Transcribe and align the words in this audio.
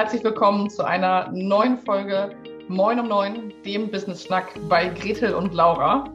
herzlich 0.00 0.24
willkommen 0.24 0.70
zu 0.70 0.82
einer 0.82 1.30
neuen 1.30 1.76
Folge 1.76 2.34
Moin 2.68 2.98
um 3.00 3.06
Neun, 3.06 3.52
dem 3.66 3.90
Business 3.90 4.24
Schnack 4.24 4.50
bei 4.66 4.88
Gretel 4.88 5.34
und 5.34 5.52
Laura. 5.52 6.10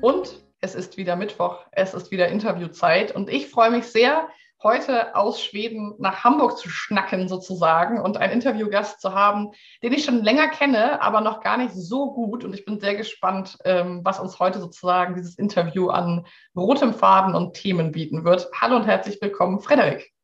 Und 0.00 0.42
es 0.62 0.74
ist 0.74 0.96
wieder 0.96 1.14
Mittwoch, 1.14 1.58
es 1.72 1.92
ist 1.92 2.10
wieder 2.10 2.28
Interviewzeit 2.28 3.14
und 3.14 3.28
ich 3.28 3.50
freue 3.50 3.70
mich 3.70 3.84
sehr, 3.84 4.28
heute 4.62 5.14
aus 5.14 5.42
Schweden 5.42 5.94
nach 5.98 6.24
Hamburg 6.24 6.56
zu 6.56 6.70
schnacken 6.70 7.28
sozusagen 7.28 8.00
und 8.00 8.16
einen 8.16 8.32
Interviewgast 8.32 9.02
zu 9.02 9.12
haben, 9.12 9.50
den 9.82 9.92
ich 9.92 10.06
schon 10.06 10.24
länger 10.24 10.48
kenne, 10.48 11.02
aber 11.02 11.20
noch 11.20 11.42
gar 11.42 11.58
nicht 11.58 11.74
so 11.74 12.14
gut. 12.14 12.44
Und 12.44 12.54
ich 12.54 12.64
bin 12.64 12.80
sehr 12.80 12.94
gespannt, 12.94 13.58
ähm, 13.66 14.00
was 14.04 14.20
uns 14.20 14.38
heute 14.38 14.58
sozusagen 14.58 15.16
dieses 15.16 15.36
Interview 15.36 15.90
an 15.90 16.24
rotem 16.56 16.94
Faden 16.94 17.34
und 17.34 17.52
Themen 17.52 17.92
bieten 17.92 18.24
wird. 18.24 18.48
Hallo 18.58 18.76
und 18.76 18.86
herzlich 18.86 19.20
willkommen, 19.20 19.60
Frederik. 19.60 20.14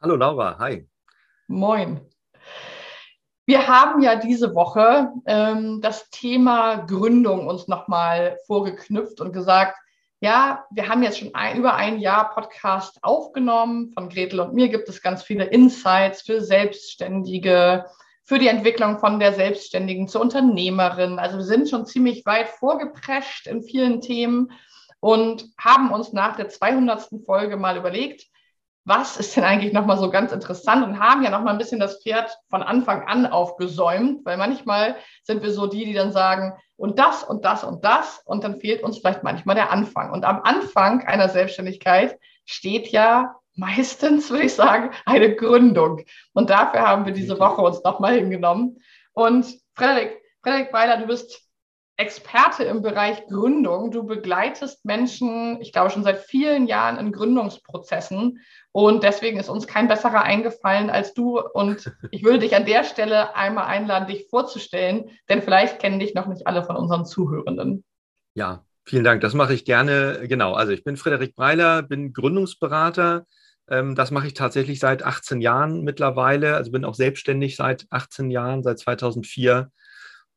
Hallo 0.00 0.16
Laura, 0.16 0.58
hi. 0.58 0.88
Moin. 1.52 2.00
Wir 3.44 3.66
haben 3.66 4.02
ja 4.02 4.14
diese 4.14 4.54
Woche 4.54 5.08
ähm, 5.26 5.80
das 5.80 6.08
Thema 6.10 6.76
Gründung 6.76 7.48
uns 7.48 7.66
nochmal 7.66 8.38
vorgeknüpft 8.46 9.20
und 9.20 9.32
gesagt, 9.32 9.76
ja, 10.20 10.64
wir 10.70 10.88
haben 10.88 11.02
jetzt 11.02 11.18
schon 11.18 11.34
ein, 11.34 11.56
über 11.56 11.74
ein 11.74 11.98
Jahr 11.98 12.32
Podcast 12.32 13.00
aufgenommen. 13.02 13.90
Von 13.94 14.08
Gretel 14.10 14.38
und 14.38 14.54
mir 14.54 14.68
gibt 14.68 14.88
es 14.88 15.02
ganz 15.02 15.24
viele 15.24 15.44
Insights 15.46 16.22
für 16.22 16.40
Selbstständige, 16.40 17.84
für 18.22 18.38
die 18.38 18.46
Entwicklung 18.46 19.00
von 19.00 19.18
der 19.18 19.32
Selbstständigen 19.32 20.06
zur 20.06 20.20
Unternehmerin. 20.20 21.18
Also 21.18 21.38
wir 21.38 21.44
sind 21.44 21.68
schon 21.68 21.84
ziemlich 21.84 22.24
weit 22.26 22.48
vorgeprescht 22.48 23.48
in 23.48 23.64
vielen 23.64 24.00
Themen 24.00 24.52
und 25.00 25.46
haben 25.58 25.90
uns 25.90 26.12
nach 26.12 26.36
der 26.36 26.48
200. 26.48 27.08
Folge 27.26 27.56
mal 27.56 27.76
überlegt, 27.76 28.29
was 28.90 29.16
ist 29.16 29.36
denn 29.36 29.44
eigentlich 29.44 29.72
nochmal 29.72 29.98
so 29.98 30.10
ganz 30.10 30.32
interessant 30.32 30.84
und 30.84 30.98
haben 30.98 31.22
ja 31.22 31.30
nochmal 31.30 31.54
ein 31.54 31.58
bisschen 31.58 31.78
das 31.78 32.02
Pferd 32.02 32.36
von 32.50 32.60
Anfang 32.60 33.06
an 33.06 33.24
aufgesäumt, 33.24 34.26
weil 34.26 34.36
manchmal 34.36 34.96
sind 35.22 35.44
wir 35.44 35.52
so 35.52 35.68
die, 35.68 35.84
die 35.84 35.92
dann 35.92 36.10
sagen, 36.10 36.54
und 36.74 36.98
das 36.98 37.22
und 37.22 37.44
das 37.44 37.62
und 37.62 37.84
das 37.84 38.20
und 38.24 38.42
dann 38.42 38.58
fehlt 38.58 38.82
uns 38.82 38.98
vielleicht 38.98 39.22
manchmal 39.22 39.54
der 39.54 39.70
Anfang. 39.70 40.10
Und 40.10 40.24
am 40.24 40.42
Anfang 40.42 41.06
einer 41.06 41.28
Selbstständigkeit 41.28 42.18
steht 42.44 42.88
ja 42.88 43.36
meistens, 43.54 44.28
würde 44.28 44.46
ich 44.46 44.54
sagen, 44.54 44.90
eine 45.06 45.36
Gründung. 45.36 46.04
Und 46.32 46.50
dafür 46.50 46.80
haben 46.80 47.06
wir 47.06 47.12
diese 47.12 47.38
Woche 47.38 47.62
uns 47.62 47.84
nochmal 47.84 48.14
hingenommen. 48.14 48.78
Und 49.12 49.46
Frederik, 49.76 50.20
Frederik 50.42 50.72
Weiler, 50.72 50.96
du 50.96 51.06
bist 51.06 51.48
Experte 52.00 52.64
im 52.64 52.80
Bereich 52.80 53.26
Gründung. 53.26 53.90
Du 53.90 54.04
begleitest 54.04 54.86
Menschen, 54.86 55.60
ich 55.60 55.70
glaube 55.70 55.90
schon 55.90 56.02
seit 56.02 56.20
vielen 56.20 56.66
Jahren 56.66 56.96
in 56.96 57.12
Gründungsprozessen. 57.12 58.40
Und 58.72 59.02
deswegen 59.02 59.38
ist 59.38 59.50
uns 59.50 59.66
kein 59.66 59.86
besserer 59.86 60.22
eingefallen 60.22 60.88
als 60.88 61.12
du. 61.12 61.38
Und 61.38 61.92
ich 62.10 62.24
würde 62.24 62.38
dich 62.38 62.56
an 62.56 62.64
der 62.64 62.84
Stelle 62.84 63.36
einmal 63.36 63.66
einladen, 63.66 64.08
dich 64.08 64.28
vorzustellen, 64.30 65.10
denn 65.28 65.42
vielleicht 65.42 65.78
kennen 65.78 66.00
dich 66.00 66.14
noch 66.14 66.26
nicht 66.26 66.46
alle 66.46 66.64
von 66.64 66.76
unseren 66.76 67.04
Zuhörenden. 67.04 67.84
Ja, 68.34 68.64
vielen 68.84 69.04
Dank. 69.04 69.20
Das 69.20 69.34
mache 69.34 69.52
ich 69.52 69.66
gerne. 69.66 70.20
Genau. 70.26 70.54
Also 70.54 70.72
ich 70.72 70.84
bin 70.84 70.96
Frederik 70.96 71.36
Breiler, 71.36 71.82
bin 71.82 72.14
Gründungsberater. 72.14 73.26
Ähm, 73.68 73.94
das 73.94 74.10
mache 74.10 74.26
ich 74.26 74.32
tatsächlich 74.32 74.80
seit 74.80 75.02
18 75.02 75.42
Jahren 75.42 75.82
mittlerweile. 75.82 76.56
Also 76.56 76.70
bin 76.70 76.86
auch 76.86 76.94
selbstständig 76.94 77.56
seit 77.56 77.86
18 77.90 78.30
Jahren, 78.30 78.62
seit 78.62 78.78
2004 78.78 79.70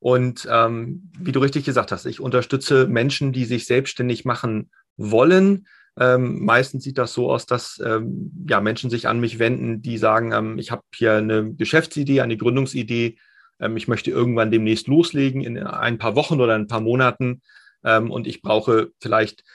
und 0.04 0.46
ähm, 0.52 1.10
wie 1.18 1.32
du 1.32 1.40
richtig 1.40 1.64
gesagt 1.64 1.94
hast, 1.94 2.06
ich 2.06 2.20
unterstütze 2.20 2.88
Menschen, 2.88 3.32
die 3.32 3.46
sich 3.46 3.66
selbstständig 3.66 4.26
machen 4.26 4.70
wollen. 4.98 5.66
Ähm, 5.98 6.44
meistens 6.44 6.84
sieht 6.84 6.98
das 6.98 7.14
so 7.14 7.32
aus, 7.32 7.46
dass 7.46 7.82
ähm, 7.86 8.46
ja, 8.50 8.60
Menschen 8.60 8.90
sich 8.90 9.08
an 9.08 9.22
mich 9.22 9.40
wenden, 9.40 9.82
die 9.82 9.98
sagen, 9.98 10.34
ähm, 10.34 10.60
ich 10.60 10.72
habe 10.72 10.82
hier 10.94 11.14
eine 11.14 11.54
Geschäftsidee, 11.54 12.20
eine 12.20 12.36
Gründungsidee, 12.36 13.18
ähm, 13.62 13.78
ich 13.78 13.88
möchte 13.88 14.12
irgendwann 14.12 14.52
demnächst 14.52 14.90
loslegen 14.90 15.40
in 15.40 15.58
ein 15.58 15.98
paar 16.00 16.18
Wochen 16.18 16.42
oder 16.42 16.56
ein 16.56 16.68
paar 16.68 16.82
Monaten 16.82 17.42
ähm, 17.86 18.12
und 18.12 18.28
ich 18.28 18.42
brauche 18.42 18.90
vielleicht 19.00 19.46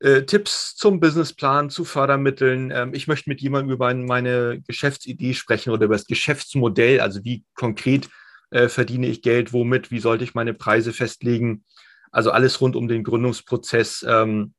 äh, 0.00 0.22
Tipps 0.22 0.74
zum 0.74 0.98
Businessplan, 0.98 1.70
zu 1.70 1.84
Fördermitteln. 1.84 2.72
Ähm, 2.74 2.92
ich 2.92 3.06
möchte 3.06 3.30
mit 3.30 3.40
jemandem 3.40 3.72
über 3.72 3.94
meine 3.94 4.60
Geschäftsidee 4.66 5.34
sprechen 5.34 5.70
oder 5.70 5.84
über 5.84 5.94
das 5.94 6.08
Geschäftsmodell, 6.08 6.98
also 6.98 7.22
wie 7.22 7.44
konkret 7.54 8.08
äh, 8.56 8.68
verdiene 8.68 9.06
ich 9.06 9.22
Geld, 9.22 9.52
womit, 9.52 9.90
wie 9.90 10.00
sollte 10.00 10.24
ich 10.24 10.34
meine 10.34 10.54
Preise 10.54 10.92
festlegen. 10.92 11.64
Also 12.10 12.30
alles 12.30 12.60
rund 12.60 12.74
um 12.74 12.88
den 12.88 13.04
Gründungsprozess. 13.04 14.04
Ähm, 14.08 14.54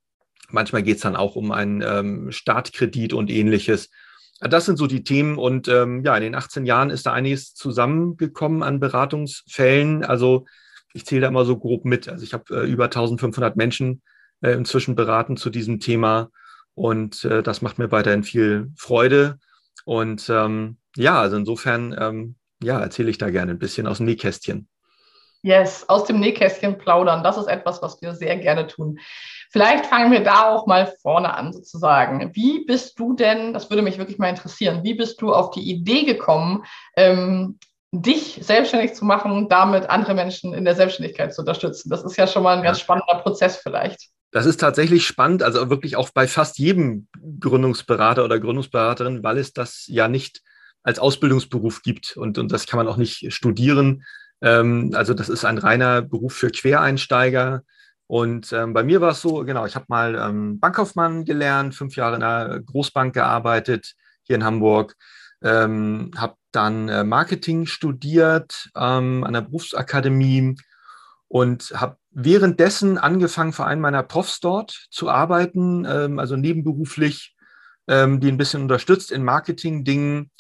manchmal 0.50 0.84
geht 0.84 0.98
es 0.98 1.02
dann 1.02 1.16
auch 1.16 1.36
um 1.36 1.52
einen 1.52 1.82
ähm, 1.82 2.32
Startkredit 2.32 3.14
und 3.14 3.32
ähnliches. 3.32 3.90
Das 4.40 4.66
sind 4.66 4.78
so 4.78 4.86
die 4.86 5.04
Themen 5.04 5.40
und 5.40 5.68
ähm, 5.68 6.04
ja, 6.04 6.16
in 6.16 6.22
den 6.22 6.36
18 6.36 6.68
Jahren 6.68 6.92
ist 6.92 7.08
da 7.08 7.14
einiges 7.14 7.56
zusammengekommen 7.56 8.62
an 8.62 8.80
Beratungsfällen. 8.80 10.06
Also 10.06 10.46
ich 10.94 11.06
zähle 11.06 11.22
da 11.22 11.28
immer 11.30 11.46
so 11.46 11.58
grob 11.58 11.84
mit. 11.84 12.08
Also 12.08 12.24
ich 12.24 12.34
habe 12.34 12.56
äh, 12.56 12.70
über 12.70 12.86
1500 12.86 13.56
Menschen 13.56 14.04
äh, 14.42 14.52
inzwischen 14.52 14.94
beraten 14.94 15.38
zu 15.38 15.50
diesem 15.50 15.80
Thema 15.80 16.30
und 16.76 17.26
äh, 17.26 17.42
das 17.42 17.64
macht 17.64 17.80
mir 17.80 17.92
weiterhin 17.92 18.24
viel 18.24 18.72
Freude. 18.78 19.40
Und 19.86 20.30
ähm, 20.30 20.78
ja, 20.96 21.20
also 21.20 21.38
insofern 21.38 21.96
ähm, 22.00 22.36
ja, 22.64 22.80
erzähle 22.80 23.10
ich 23.10 23.18
da 23.18 23.30
gerne 23.30 23.52
ein 23.52 23.60
bisschen 23.60 23.88
aus 23.88 23.98
dem 23.98 24.06
Nähkästchen. 24.06 24.68
Yes, 25.44 25.86
aus 25.88 26.06
dem 26.06 26.20
Nähkästchen 26.20 26.78
plaudern. 26.78 27.24
Das 27.24 27.38
ist 27.38 27.48
etwas, 27.48 27.82
was 27.82 28.02
wir 28.02 28.14
sehr 28.14 28.38
gerne 28.38 28.68
tun. 28.68 29.00
Vielleicht 29.52 29.86
fangen 29.86 30.12
wir 30.12 30.22
da 30.22 30.50
auch 30.50 30.68
mal 30.68 30.92
vorne 31.02 31.34
an, 31.34 31.54
sozusagen. 31.54 32.36
Wie 32.36 32.66
bist 32.66 33.00
du 33.00 33.14
denn, 33.14 33.54
das 33.54 33.70
würde 33.70 33.84
mich 33.84 33.98
wirklich 33.98 34.18
mal 34.18 34.30
interessieren, 34.30 34.84
wie 34.84 34.96
bist 34.96 35.22
du 35.22 35.34
auf 35.34 35.52
die 35.52 35.62
Idee 35.62 36.04
gekommen, 36.04 36.66
ähm, 36.96 37.60
dich 37.94 38.40
selbstständig 38.42 38.94
zu 38.94 39.06
machen 39.06 39.32
und 39.32 39.52
damit 39.52 39.90
andere 39.90 40.16
Menschen 40.16 40.54
in 40.54 40.66
der 40.66 40.76
Selbstständigkeit 40.76 41.34
zu 41.34 41.42
unterstützen? 41.42 41.90
Das 41.90 42.04
ist 42.04 42.18
ja 42.18 42.28
schon 42.28 42.44
mal 42.44 42.58
ein 42.58 42.64
ganz 42.64 42.80
spannender 42.80 43.22
Prozess 43.22 43.58
vielleicht. 43.58 44.10
Das 44.32 44.46
ist 44.46 44.60
tatsächlich 44.60 45.08
spannend, 45.08 45.44
also 45.44 45.70
wirklich 45.70 45.96
auch 45.96 46.10
bei 46.10 46.28
fast 46.28 46.58
jedem 46.60 47.08
Gründungsberater 47.40 48.26
oder 48.26 48.40
Gründungsberaterin, 48.40 49.24
weil 49.24 49.38
es 49.38 49.54
das 49.54 49.86
ja 49.88 50.10
nicht 50.10 50.42
als 50.88 51.00
Ausbildungsberuf 51.00 51.82
gibt. 51.82 52.16
Und, 52.16 52.38
und 52.38 52.50
das 52.50 52.66
kann 52.66 52.78
man 52.78 52.88
auch 52.88 52.96
nicht 52.96 53.34
studieren. 53.34 54.06
Ähm, 54.42 54.92
also 54.94 55.14
das 55.14 55.28
ist 55.28 55.44
ein 55.44 55.58
reiner 55.58 56.02
Beruf 56.02 56.34
für 56.34 56.50
Quereinsteiger. 56.50 57.64
Und 58.08 58.54
ähm, 58.54 58.72
bei 58.72 58.84
mir 58.84 59.02
war 59.02 59.12
es 59.12 59.22
so, 59.22 59.44
genau, 59.44 59.66
ich 59.66 59.76
habe 59.76 59.86
mal 59.90 60.16
ähm, 60.16 60.62
Bankkaufmann 60.62 61.26
gelernt, 61.26 61.76
fünf 61.76 61.98
Jahre 61.98 62.16
in 62.16 62.24
einer 62.24 62.62
Großbank 62.62 63.14
gearbeitet 63.14 63.96
hier 64.24 64.38
in 64.38 64.46
Hamburg, 64.46 64.96
ähm, 65.44 66.12
habe 66.16 66.36
dann 66.54 66.88
äh, 66.88 67.04
Marketing 67.04 67.66
studiert 67.66 68.70
ähm, 68.74 69.26
an 69.26 69.34
der 69.34 69.42
Berufsakademie 69.42 70.56
und 71.28 71.74
habe 71.76 71.98
währenddessen 72.12 72.98
angefangen, 72.98 73.52
für 73.52 73.66
einen 73.66 73.82
meiner 73.82 74.04
Profs 74.04 74.40
dort 74.40 74.88
zu 74.90 75.10
arbeiten, 75.10 75.84
ähm, 75.84 76.18
also 76.18 76.38
nebenberuflich, 76.38 77.36
ähm, 77.90 78.22
die 78.22 78.30
ein 78.30 78.38
bisschen 78.38 78.62
unterstützt 78.62 79.12
in 79.12 79.26
Marketing-Dingen 79.26 80.32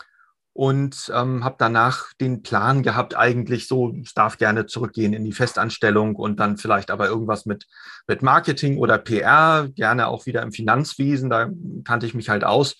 und 0.57 1.11
ähm, 1.13 1.43
habe 1.43 1.57
danach 1.59 2.13
den 2.19 2.41
Plan 2.41 2.81
gehabt, 2.81 3.15
eigentlich 3.15 3.67
so, 3.67 3.93
es 4.03 4.15
darf 4.15 4.39
gerne 4.39 4.65
zurückgehen 4.65 5.13
in 5.13 5.23
die 5.23 5.31
Festanstellung 5.31 6.15
und 6.15 6.39
dann 6.39 6.57
vielleicht 6.57 6.89
aber 6.89 7.07
irgendwas 7.07 7.45
mit, 7.45 7.67
mit 8.07 8.23
Marketing 8.23 8.79
oder 8.79 8.97
PR, 8.97 9.69
gerne 9.75 10.07
auch 10.07 10.25
wieder 10.25 10.41
im 10.41 10.51
Finanzwesen, 10.51 11.29
da 11.29 11.51
kannte 11.83 12.07
ich 12.07 12.15
mich 12.15 12.29
halt 12.29 12.43
aus. 12.43 12.75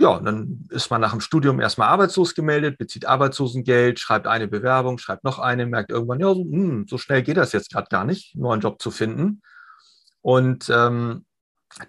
Ja, 0.00 0.18
dann 0.18 0.66
ist 0.70 0.90
man 0.90 1.00
nach 1.00 1.12
dem 1.12 1.20
Studium 1.20 1.60
erstmal 1.60 1.86
arbeitslos 1.86 2.34
gemeldet, 2.34 2.78
bezieht 2.78 3.06
Arbeitslosengeld, 3.06 4.00
schreibt 4.00 4.26
eine 4.26 4.48
Bewerbung, 4.48 4.98
schreibt 4.98 5.22
noch 5.22 5.38
eine, 5.38 5.66
merkt 5.66 5.92
irgendwann, 5.92 6.18
ja, 6.18 6.34
so, 6.34 6.42
hm, 6.42 6.84
so 6.88 6.98
schnell 6.98 7.22
geht 7.22 7.36
das 7.36 7.52
jetzt 7.52 7.70
gerade 7.70 7.86
gar 7.90 8.04
nicht, 8.04 8.34
einen 8.34 8.42
neuen 8.42 8.60
Job 8.60 8.82
zu 8.82 8.90
finden. 8.90 9.40
Und 10.20 10.68
ähm, 10.68 11.26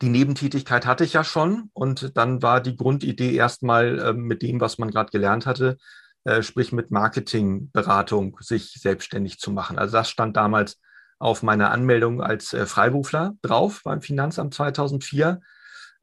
die 0.02 0.10
Nebentätigkeit 0.10 0.86
hatte 0.86 1.04
ich 1.04 1.14
ja 1.14 1.24
schon 1.24 1.70
und 1.74 2.16
dann 2.18 2.42
war 2.42 2.62
die 2.62 2.76
Grundidee 2.76 3.34
erstmal 3.34 4.00
äh, 4.00 4.14
mit 4.14 4.42
dem, 4.42 4.62
was 4.62 4.78
man 4.78 4.92
gerade 4.92 5.12
gelernt 5.12 5.46
hatte, 5.46 5.78
äh, 6.24 6.44
sprich 6.44 6.72
mit 6.72 6.92
Marketingberatung, 6.92 8.38
sich 8.42 8.74
selbstständig 8.74 9.40
zu 9.40 9.52
machen. 9.52 9.80
Also 9.80 9.98
das 9.98 10.10
stand 10.10 10.38
damals 10.38 10.80
auf 11.18 11.44
meiner 11.44 11.72
Anmeldung 11.72 12.22
als 12.22 12.54
äh, 12.54 12.66
Freiberufler 12.66 13.34
drauf 13.42 13.82
beim 13.84 14.02
Finanzamt 14.02 14.54
2004. 14.54 15.42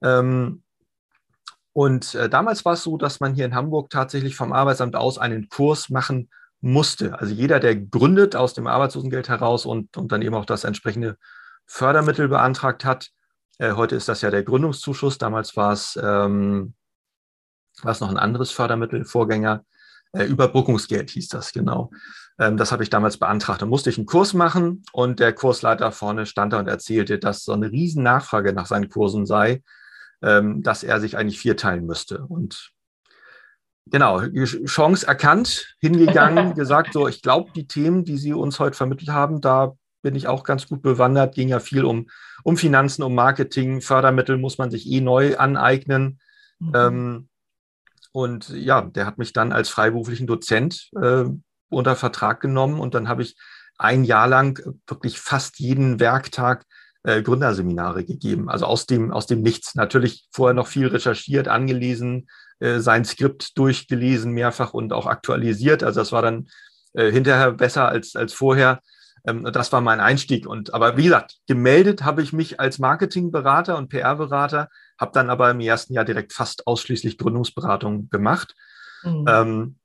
Ähm, 0.03 0.63
und 1.73 2.15
äh, 2.17 2.29
damals 2.29 2.65
war 2.65 2.73
es 2.73 2.83
so, 2.83 2.97
dass 2.97 3.21
man 3.21 3.35
hier 3.35 3.45
in 3.45 3.55
Hamburg 3.55 3.91
tatsächlich 3.91 4.35
vom 4.35 4.53
Arbeitsamt 4.53 4.97
aus 4.97 5.19
einen 5.19 5.49
Kurs 5.49 5.89
machen 5.89 6.31
musste. 6.61 7.19
Also 7.21 7.33
jeder, 7.33 7.61
der 7.61 7.77
gründet 7.77 8.35
aus 8.35 8.55
dem 8.55 8.67
Arbeitslosengeld 8.67 9.29
heraus 9.29 9.67
und, 9.67 9.97
und 9.97 10.11
dann 10.11 10.23
eben 10.23 10.35
auch 10.35 10.47
das 10.47 10.65
entsprechende 10.65 11.17
Fördermittel 11.67 12.29
beantragt 12.29 12.85
hat, 12.85 13.11
heute 13.61 13.97
ist 13.97 14.09
das 14.09 14.23
ja 14.23 14.31
der 14.31 14.45
Gründungszuschuss. 14.45 15.19
Damals 15.19 15.57
war 15.57 15.73
es, 15.73 15.99
ähm, 16.03 16.75
war 17.83 17.93
es 17.93 18.01
noch 18.01 18.11
ein 18.11 18.19
anderes 18.19 18.51
Fördermittel, 18.51 19.05
Vorgänger. 19.05 19.65
Äh, 20.13 20.25
Überbrückungsgeld 20.25 21.11
hieß 21.11 21.29
das, 21.29 21.53
genau. 21.53 21.91
Ähm, 22.39 22.57
das 22.57 22.73
habe 22.73 22.83
ich 22.83 22.91
damals 22.91 23.19
beantragt. 23.19 23.63
Da 23.63 23.67
musste 23.67 23.91
ich 23.91 23.99
einen 23.99 24.07
Kurs 24.07 24.33
machen 24.33 24.85
und 24.93 25.21
der 25.21 25.33
Kursleiter 25.33 25.93
vorne 25.93 26.27
stand 26.27 26.53
da 26.53 26.59
und 26.59 26.69
erzählte, 26.69 27.19
dass 27.19 27.45
so 27.45 27.53
eine 27.53 27.71
riesen 27.71 28.03
Nachfrage 28.03 28.53
nach 28.53 28.67
seinen 28.67 28.89
Kursen 28.89 29.27
sei, 29.27 29.63
ähm, 30.23 30.63
dass 30.63 30.83
er 30.83 31.01
sich 31.01 31.17
eigentlich 31.17 31.41
vierteilen 31.41 31.85
müsste. 31.87 32.25
Und 32.27 32.73
Genau, 33.91 34.21
Chance 34.67 35.07
erkannt, 35.07 35.75
hingegangen, 35.81 36.55
gesagt, 36.55 36.93
so, 36.93 37.09
ich 37.09 37.23
glaube, 37.23 37.53
die 37.55 37.67
Themen, 37.67 38.05
die 38.05 38.19
Sie 38.19 38.35
uns 38.35 38.61
heute 38.61 38.77
vermittelt 38.77 39.09
haben, 39.09 39.41
da 39.41 39.77
bin 40.03 40.15
ich 40.15 40.29
auch 40.29 40.45
ganz 40.45 40.69
gut 40.69 40.83
bewandert. 40.83 41.35
Ging 41.35 41.49
ja 41.49 41.61
viel 41.61 41.85
um, 41.85 42.09
um 42.45 42.57
Finanzen, 42.57 43.03
um 43.03 43.15
Marketing, 43.15 43.81
Fördermittel 43.81 44.39
muss 44.39 44.59
man 44.59 44.71
sich 44.71 44.87
eh 44.91 45.01
neu 45.01 45.37
aneignen. 45.37 46.21
Mhm. 46.59 46.73
Ähm, 46.75 47.29
und 48.13 48.49
ja, 48.51 48.83
der 48.83 49.07
hat 49.07 49.19
mich 49.19 49.33
dann 49.33 49.53
als 49.53 49.69
freiberuflichen 49.69 50.27
Dozent 50.27 50.91
äh, 51.01 51.25
unter 51.69 51.97
Vertrag 51.97 52.41
genommen 52.41 52.81
und 52.81 52.95
dann 52.95 53.09
habe 53.09 53.23
ich 53.23 53.37
ein 53.77 54.05
Jahr 54.05 54.27
lang 54.27 54.61
wirklich 54.87 55.21
fast 55.21 55.61
jeden 55.61 56.01
Werktag 56.01 56.65
äh, 57.05 57.23
Gründerseminare 57.23 58.05
gegeben. 58.05 58.49
Also 58.49 58.67
aus 58.67 58.87
dem, 58.87 59.13
aus 59.13 59.27
dem 59.27 59.43
Nichts. 59.43 59.75
Natürlich 59.75 60.27
vorher 60.33 60.55
noch 60.55 60.67
viel 60.67 60.89
recherchiert, 60.89 61.47
angelesen, 61.47 62.29
äh, 62.59 62.81
sein 62.81 63.05
Skript 63.05 63.57
durchgelesen 63.57 64.33
mehrfach 64.33 64.75
und 64.75 64.93
auch 64.93 65.07
aktualisiert. 65.07 65.85
Also 65.85 66.01
das 66.01 66.11
war 66.11 66.23
dann 66.23 66.49
äh, 66.95 67.13
hinterher 67.13 67.53
besser 67.53 67.89
als, 67.89 68.17
als 68.17 68.33
vorher. 68.33 68.81
Ähm, 69.27 69.45
das 69.53 69.73
war 69.73 69.81
mein 69.81 70.01
Einstieg. 70.01 70.47
Und 70.47 70.75
aber 70.75 70.97
wie 70.97 71.05
gesagt, 71.05 71.39
gemeldet 71.47 72.05
habe 72.05 72.23
ich 72.23 72.33
mich 72.33 72.61
als 72.61 72.79
Marketingberater 72.79 73.77
und 73.77 73.89
PR-Berater, 73.89 74.69
habe 74.99 75.13
dann 75.13 75.31
aber 75.31 75.51
im 75.51 75.61
ersten 75.61 75.93
Jahr 75.95 76.05
direkt 76.05 76.33
fast 76.33 76.67
ausschließlich 76.67 77.19
Gründungsberatung 77.19 78.09
gemacht. 78.11 78.55
Mhm. 79.03 79.25
Ähm, 79.29 79.77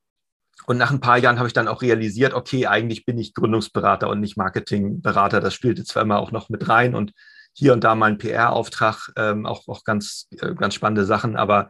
und 0.65 0.77
nach 0.77 0.91
ein 0.91 1.01
paar 1.01 1.18
Jahren 1.18 1.38
habe 1.39 1.47
ich 1.47 1.53
dann 1.53 1.68
auch 1.68 1.81
realisiert, 1.81 2.33
okay, 2.33 2.68
eigentlich 2.68 3.06
bin 3.06 3.18
ich 3.18 3.33
Gründungsberater 3.33 4.09
und 4.09 4.19
nicht 4.19 4.38
Marketingberater. 4.38 5.41
Das 5.41 5.53
spielte 5.53 5.83
zwar 5.83 6.03
immer 6.03 6.19
auch 6.19 6.31
noch 6.31 6.50
mit 6.50 6.69
rein 6.69 6.95
und 6.95 7.12
hier 7.53 7.74
und 7.74 7.83
da 7.83 7.95
mal 7.95 8.07
ein 8.07 8.18
PR-Auftrag, 8.18 9.12
ähm, 9.15 9.45
auch, 9.45 9.68
auch 9.68 9.83
ganz, 9.83 10.27
äh, 10.39 10.56
ganz 10.56 10.74
spannende 10.74 11.06
Sachen. 11.06 11.35
Aber 11.35 11.69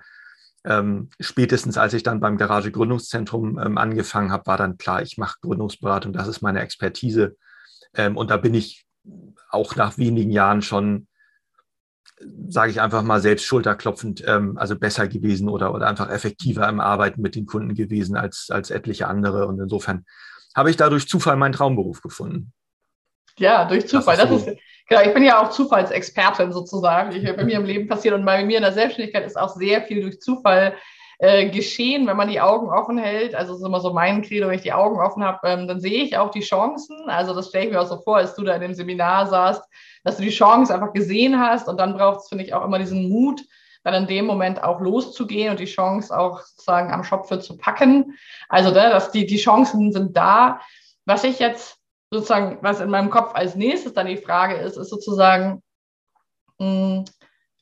ähm, 0.66 1.10
spätestens 1.20 1.78
als 1.78 1.94
ich 1.94 2.04
dann 2.04 2.22
beim 2.22 2.38
Garage 2.38 2.72
Gründungszentrum 2.72 3.60
ähm, 3.60 3.78
angefangen 3.78 4.32
habe, 4.32 4.46
war 4.46 4.58
dann 4.58 4.78
klar, 4.78 5.02
ich 5.02 5.18
mache 5.18 5.40
Gründungsberatung, 5.42 6.14
das 6.14 6.28
ist 6.28 6.42
meine 6.42 6.62
Expertise. 6.62 7.36
Ähm, 7.96 8.18
und 8.18 8.32
da 8.32 8.38
bin 8.38 8.54
ich 8.54 8.86
auch 9.50 9.76
nach 9.76 9.98
wenigen 9.98 10.32
Jahren 10.32 10.62
schon, 10.62 11.08
sage 12.48 12.72
ich 12.72 12.82
einfach 12.82 13.04
mal, 13.04 13.22
selbst 13.22 13.46
schulterklopfend, 13.46 14.24
ähm, 14.28 14.58
also 14.58 14.78
besser 14.78 15.08
gewesen 15.08 15.50
oder, 15.50 15.74
oder 15.74 15.88
einfach 15.88 16.10
effektiver 16.10 16.68
im 16.70 16.80
Arbeiten 16.80 17.22
mit 17.22 17.36
den 17.36 17.46
Kunden 17.46 17.76
gewesen 17.76 18.16
als, 18.16 18.50
als 18.50 18.72
etliche 18.72 19.08
andere. 19.08 19.48
Und 19.48 19.60
insofern 19.60 20.06
habe 20.56 20.70
ich 20.70 20.78
da 20.78 20.90
durch 20.90 21.08
Zufall 21.08 21.36
meinen 21.36 21.54
Traumberuf 21.54 22.02
gefunden. 22.02 22.54
Ja, 23.38 23.66
durch 23.66 23.88
Zufall. 23.88 24.18
Das 24.18 24.30
ist, 24.30 24.40
so. 24.42 24.46
das 24.46 24.56
ist 24.56 24.62
genau, 24.88 25.02
ich 25.02 25.14
bin 25.14 25.24
ja 25.24 25.42
auch 25.42 25.50
Zufallsexpertin 25.50 26.52
sozusagen. 26.52 27.12
Ich, 27.16 27.24
bei 27.24 27.44
mir 27.44 27.58
im 27.58 27.66
Leben 27.66 27.88
passiert 27.88 28.14
und 28.14 28.26
bei 28.26 28.44
mir 28.46 28.58
in 28.58 28.64
der 28.64 28.74
Selbstständigkeit 28.74 29.26
ist 29.26 29.38
auch 29.38 29.56
sehr 29.56 29.82
viel 29.84 30.02
durch 30.02 30.20
Zufall 30.22 30.76
äh, 31.24 31.50
geschehen, 31.50 32.06
wenn 32.06 32.18
man 32.18 32.28
die 32.28 32.42
Augen 32.42 32.68
offen 32.68 32.98
hält. 32.98 33.34
Also 33.34 33.54
das 33.54 33.62
ist 33.62 33.66
immer 33.66 33.80
so 33.80 33.94
mein 33.94 34.24
Credo, 34.24 34.48
wenn 34.48 34.56
ich 34.56 34.64
die 34.64 34.74
Augen 34.74 35.00
offen 35.00 35.24
habe, 35.24 35.48
ähm, 35.48 35.70
dann 35.70 35.80
sehe 35.80 36.04
ich 36.04 36.18
auch 36.18 36.32
die 36.32 36.42
Chancen. 36.42 37.10
Also 37.10 37.34
das 37.34 37.48
stelle 37.48 37.68
ich 37.68 37.72
mir 37.72 37.80
auch 37.80 37.88
so 37.88 37.96
vor, 38.02 38.18
als 38.18 38.36
du 38.36 38.44
da 38.44 38.56
in 38.56 38.62
dem 38.62 38.74
Seminar 38.74 39.28
saßt, 39.28 39.64
dass 40.04 40.18
du 40.18 40.24
die 40.24 40.32
Chance 40.32 40.74
einfach 40.74 40.92
gesehen 40.92 41.40
hast 41.40 41.70
und 41.70 41.80
dann 41.80 41.94
braucht 41.94 42.20
es, 42.20 42.28
finde 42.28 42.44
ich, 42.44 42.54
auch 42.54 42.66
immer 42.66 42.78
diesen 42.78 43.08
Mut, 43.08 43.42
dann 43.86 43.94
in 43.94 44.08
dem 44.08 44.26
Moment 44.26 44.62
auch 44.62 44.82
loszugehen 44.82 45.52
und 45.52 45.62
die 45.62 45.66
Chance 45.66 46.14
auch 46.18 46.42
sozusagen 46.42 46.92
am 46.92 47.06
Schopfe 47.06 47.40
zu 47.40 47.58
packen. 47.58 48.18
Also 48.50 48.72
ne, 48.72 48.90
dass 48.90 49.12
die, 49.12 49.26
die 49.26 49.38
Chancen 49.38 49.94
sind 49.94 50.18
da. 50.18 50.60
Was 51.06 51.24
ich 51.24 51.40
jetzt 51.40 51.78
sozusagen, 52.12 52.58
was 52.60 52.82
in 52.82 52.90
meinem 52.90 53.10
Kopf 53.10 53.34
als 53.34 53.56
nächstes 53.56 53.94
dann 53.94 54.08
die 54.08 54.18
Frage 54.18 54.56
ist, 54.56 54.76
ist 54.76 54.90
sozusagen, 54.90 55.64
mh, 56.60 56.66
hm, 56.68 57.06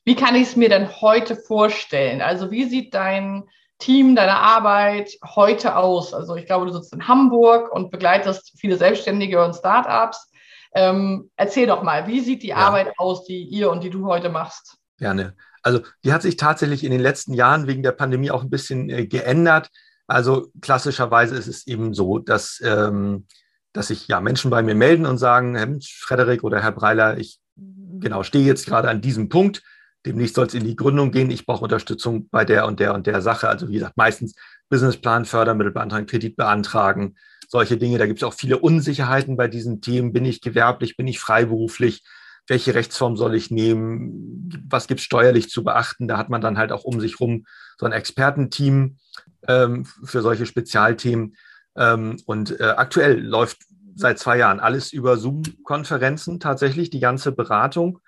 wie 0.04 0.16
kann 0.16 0.34
ich 0.34 0.48
es 0.48 0.56
mir 0.56 0.68
denn 0.68 1.00
heute 1.00 1.36
vorstellen? 1.36 2.20
Also 2.22 2.50
wie 2.50 2.64
sieht 2.64 2.94
dein 2.94 3.44
Team, 3.78 4.16
deine 4.16 4.36
Arbeit 4.36 5.16
heute 5.24 5.76
aus? 5.76 6.12
Also 6.12 6.36
ich 6.36 6.46
glaube, 6.46 6.66
du 6.66 6.72
sitzt 6.72 6.92
in 6.92 7.06
Hamburg 7.06 7.72
und 7.72 7.90
begleitest 7.90 8.52
viele 8.58 8.76
Selbstständige 8.76 9.44
und 9.44 9.54
Startups. 9.54 10.30
Ähm, 10.74 11.30
erzähl 11.36 11.66
doch 11.66 11.82
mal, 11.82 12.06
wie 12.06 12.20
sieht 12.20 12.42
die 12.42 12.48
ja. 12.48 12.56
Arbeit 12.56 12.92
aus, 12.98 13.24
die 13.24 13.42
ihr 13.42 13.70
und 13.70 13.84
die 13.84 13.90
du 13.90 14.06
heute 14.06 14.28
machst? 14.28 14.76
Gerne. 14.98 15.34
Also 15.62 15.80
die 16.04 16.12
hat 16.12 16.22
sich 16.22 16.36
tatsächlich 16.36 16.82
in 16.82 16.90
den 16.90 17.00
letzten 17.00 17.34
Jahren 17.34 17.66
wegen 17.66 17.82
der 17.82 17.92
Pandemie 17.92 18.30
auch 18.30 18.42
ein 18.42 18.50
bisschen 18.50 18.90
äh, 18.90 19.06
geändert. 19.06 19.70
Also 20.08 20.48
klassischerweise 20.60 21.36
ist 21.36 21.46
es 21.46 21.66
eben 21.66 21.94
so, 21.94 22.18
dass, 22.18 22.60
ähm, 22.64 23.26
dass 23.72 23.88
sich 23.88 24.08
ja 24.08 24.20
Menschen 24.20 24.50
bei 24.50 24.62
mir 24.62 24.74
melden 24.74 25.06
und 25.06 25.18
sagen, 25.18 25.54
Herr 25.54 25.68
Frederik 25.80 26.42
oder 26.42 26.60
Herr 26.60 26.72
Breiler, 26.72 27.18
ich 27.18 27.38
genau 27.56 28.24
stehe 28.24 28.44
jetzt 28.44 28.66
gerade 28.66 28.88
an 28.88 29.00
diesem 29.00 29.28
Punkt 29.28 29.62
demnächst 30.06 30.34
soll 30.34 30.46
es 30.46 30.54
in 30.54 30.64
die 30.64 30.76
Gründung 30.76 31.10
gehen. 31.10 31.30
Ich 31.30 31.46
brauche 31.46 31.64
Unterstützung 31.64 32.28
bei 32.30 32.44
der 32.44 32.66
und 32.66 32.80
der 32.80 32.94
und 32.94 33.06
der 33.06 33.22
Sache. 33.22 33.48
Also 33.48 33.68
wie 33.68 33.74
gesagt, 33.74 33.96
meistens 33.96 34.34
Businessplan, 34.68 35.24
Fördermittel 35.24 35.72
beantragen, 35.72 36.06
Kredit 36.06 36.36
beantragen, 36.36 37.16
solche 37.48 37.76
Dinge. 37.76 37.98
Da 37.98 38.06
gibt 38.06 38.20
es 38.20 38.24
auch 38.24 38.34
viele 38.34 38.58
Unsicherheiten 38.58 39.36
bei 39.36 39.48
diesen 39.48 39.80
Themen. 39.80 40.12
Bin 40.12 40.24
ich 40.24 40.40
gewerblich, 40.40 40.96
bin 40.96 41.06
ich 41.06 41.20
freiberuflich? 41.20 42.02
Welche 42.48 42.74
Rechtsform 42.74 43.16
soll 43.16 43.34
ich 43.34 43.50
nehmen? 43.50 44.64
Was 44.68 44.88
gibt 44.88 45.00
es 45.00 45.04
steuerlich 45.04 45.48
zu 45.48 45.62
beachten? 45.62 46.08
Da 46.08 46.18
hat 46.18 46.28
man 46.28 46.40
dann 46.40 46.58
halt 46.58 46.72
auch 46.72 46.84
um 46.84 47.00
sich 47.00 47.20
rum 47.20 47.44
so 47.78 47.86
ein 47.86 47.92
Expertenteam 47.92 48.98
ähm, 49.46 49.84
für 49.84 50.22
solche 50.22 50.46
Spezialthemen. 50.46 51.36
Ähm, 51.76 52.16
und 52.26 52.58
äh, 52.58 52.64
aktuell 52.76 53.20
läuft 53.20 53.58
seit 53.94 54.18
zwei 54.18 54.38
Jahren 54.38 54.60
alles 54.60 54.92
über 54.92 55.16
Zoom-Konferenzen 55.16 56.40
tatsächlich, 56.40 56.90
die 56.90 57.00
ganze 57.00 57.32
Beratung. 57.32 58.00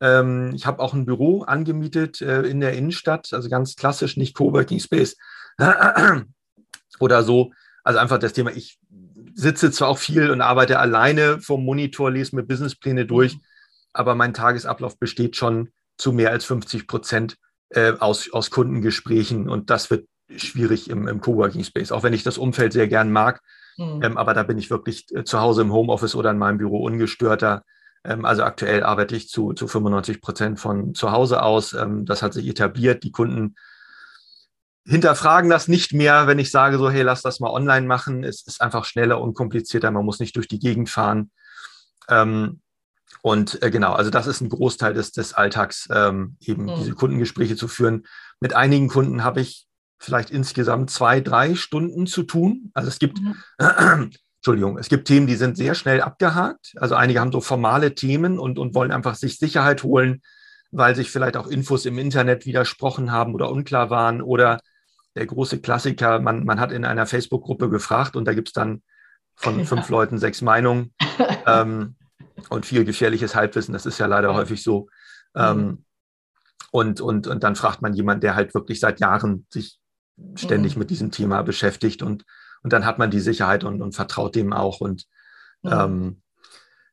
Ähm, 0.00 0.52
ich 0.54 0.66
habe 0.66 0.80
auch 0.80 0.94
ein 0.94 1.06
Büro 1.06 1.42
angemietet 1.42 2.20
äh, 2.20 2.42
in 2.42 2.60
der 2.60 2.74
Innenstadt, 2.74 3.32
also 3.32 3.48
ganz 3.48 3.76
klassisch, 3.76 4.16
nicht 4.16 4.34
Coworking 4.34 4.80
Space 4.80 5.16
oder 7.00 7.22
so. 7.22 7.52
Also 7.84 7.98
einfach 7.98 8.18
das 8.18 8.32
Thema, 8.32 8.50
ich 8.50 8.78
sitze 9.34 9.70
zwar 9.70 9.88
auch 9.88 9.98
viel 9.98 10.30
und 10.30 10.40
arbeite 10.40 10.78
alleine 10.78 11.40
vom 11.40 11.64
Monitor, 11.64 12.10
lese 12.10 12.36
mir 12.36 12.42
Businesspläne 12.42 13.06
durch, 13.06 13.34
mhm. 13.34 13.40
aber 13.92 14.14
mein 14.14 14.34
Tagesablauf 14.34 14.98
besteht 14.98 15.36
schon 15.36 15.70
zu 15.96 16.12
mehr 16.12 16.30
als 16.30 16.44
50 16.44 16.86
Prozent 16.86 17.36
äh, 17.70 17.92
aus, 17.98 18.32
aus 18.32 18.50
Kundengesprächen 18.50 19.48
und 19.48 19.70
das 19.70 19.90
wird 19.90 20.06
schwierig 20.36 20.90
im, 20.90 21.08
im 21.08 21.20
Coworking 21.20 21.64
Space, 21.64 21.92
auch 21.92 22.02
wenn 22.02 22.12
ich 22.12 22.22
das 22.22 22.38
Umfeld 22.38 22.72
sehr 22.72 22.88
gern 22.88 23.10
mag. 23.10 23.40
Mhm. 23.76 24.02
Ähm, 24.02 24.18
aber 24.18 24.34
da 24.34 24.42
bin 24.42 24.58
ich 24.58 24.70
wirklich 24.70 25.06
äh, 25.14 25.24
zu 25.24 25.40
Hause 25.40 25.62
im 25.62 25.72
Homeoffice 25.72 26.14
oder 26.14 26.30
in 26.30 26.38
meinem 26.38 26.58
Büro 26.58 26.84
ungestörter. 26.84 27.62
Ähm, 28.04 28.24
also 28.24 28.42
aktuell 28.42 28.82
arbeite 28.82 29.16
ich 29.16 29.28
zu, 29.28 29.52
zu 29.52 29.66
95 29.66 30.20
Prozent 30.20 30.60
von 30.60 30.94
zu 30.94 31.12
Hause 31.12 31.42
aus. 31.42 31.72
Ähm, 31.72 32.04
das 32.04 32.22
hat 32.22 32.32
sich 32.32 32.46
etabliert. 32.46 33.04
Die 33.04 33.12
Kunden 33.12 33.56
hinterfragen 34.84 35.50
das 35.50 35.68
nicht 35.68 35.92
mehr, 35.92 36.26
wenn 36.26 36.38
ich 36.38 36.50
sage 36.50 36.78
so, 36.78 36.90
hey, 36.90 37.02
lass 37.02 37.22
das 37.22 37.40
mal 37.40 37.50
online 37.50 37.86
machen. 37.86 38.24
Es 38.24 38.46
ist 38.46 38.60
einfach 38.60 38.84
schneller 38.84 39.20
und 39.20 39.34
komplizierter. 39.34 39.90
Man 39.90 40.04
muss 40.04 40.20
nicht 40.20 40.36
durch 40.36 40.48
die 40.48 40.58
Gegend 40.58 40.88
fahren. 40.88 41.30
Ähm, 42.08 42.60
und 43.22 43.62
äh, 43.62 43.70
genau, 43.70 43.92
also 43.92 44.10
das 44.10 44.26
ist 44.26 44.40
ein 44.40 44.48
Großteil 44.48 44.94
des, 44.94 45.12
des 45.12 45.34
Alltags, 45.34 45.88
eben 45.90 46.36
mhm. 46.40 46.74
diese 46.76 46.94
Kundengespräche 46.94 47.56
zu 47.56 47.68
führen. 47.68 48.06
Mit 48.40 48.54
einigen 48.54 48.88
Kunden 48.88 49.24
habe 49.24 49.40
ich 49.40 49.66
vielleicht 49.98 50.30
insgesamt 50.30 50.90
zwei, 50.90 51.20
drei 51.20 51.54
Stunden 51.54 52.06
zu 52.06 52.22
tun. 52.22 52.70
Also 52.74 52.88
es 52.88 52.98
gibt 52.98 53.18
mhm. 53.20 54.10
Entschuldigung, 54.38 54.78
es 54.78 54.88
gibt 54.88 55.08
Themen, 55.08 55.26
die 55.26 55.34
sind 55.34 55.56
sehr 55.56 55.74
schnell 55.74 56.00
abgehakt. 56.00 56.74
Also 56.76 56.94
einige 56.94 57.20
haben 57.20 57.32
so 57.32 57.40
formale 57.40 57.94
Themen 57.94 58.38
und, 58.38 58.58
und 58.58 58.74
wollen 58.74 58.92
einfach 58.92 59.16
sich 59.16 59.36
Sicherheit 59.38 59.82
holen, 59.82 60.22
weil 60.70 60.94
sich 60.94 61.10
vielleicht 61.10 61.36
auch 61.36 61.48
Infos 61.48 61.86
im 61.86 61.98
Internet 61.98 62.46
widersprochen 62.46 63.10
haben 63.10 63.34
oder 63.34 63.50
unklar 63.50 63.90
waren. 63.90 64.22
Oder 64.22 64.60
der 65.16 65.26
große 65.26 65.60
Klassiker, 65.60 66.20
man, 66.20 66.44
man 66.44 66.60
hat 66.60 66.70
in 66.70 66.84
einer 66.84 67.06
Facebook-Gruppe 67.06 67.68
gefragt 67.68 68.14
und 68.14 68.26
da 68.26 68.34
gibt 68.34 68.48
es 68.48 68.52
dann 68.52 68.82
von 69.34 69.64
fünf 69.66 69.88
Leuten 69.88 70.18
sechs 70.18 70.40
Meinungen 70.40 70.94
ähm, 71.46 71.96
und 72.48 72.64
viel 72.64 72.84
gefährliches 72.84 73.34
Halbwissen. 73.34 73.72
Das 73.72 73.86
ist 73.86 73.98
ja 73.98 74.06
leider 74.06 74.34
häufig 74.34 74.62
so. 74.62 74.88
Ähm, 75.34 75.58
mhm. 75.58 75.84
und, 76.70 77.00
und, 77.00 77.26
und 77.26 77.42
dann 77.42 77.56
fragt 77.56 77.82
man 77.82 77.92
jemanden, 77.92 78.20
der 78.20 78.36
halt 78.36 78.54
wirklich 78.54 78.78
seit 78.78 79.00
Jahren 79.00 79.46
sich 79.50 79.80
ständig 80.36 80.76
mhm. 80.76 80.80
mit 80.80 80.90
diesem 80.90 81.10
Thema 81.10 81.42
beschäftigt 81.42 82.04
und 82.04 82.24
und 82.62 82.72
dann 82.72 82.84
hat 82.84 82.98
man 82.98 83.10
die 83.10 83.20
Sicherheit 83.20 83.64
und, 83.64 83.82
und 83.82 83.94
vertraut 83.94 84.34
dem 84.34 84.52
auch. 84.52 84.80
Und 84.80 85.04
mhm. 85.62 85.72
ähm, 85.72 86.22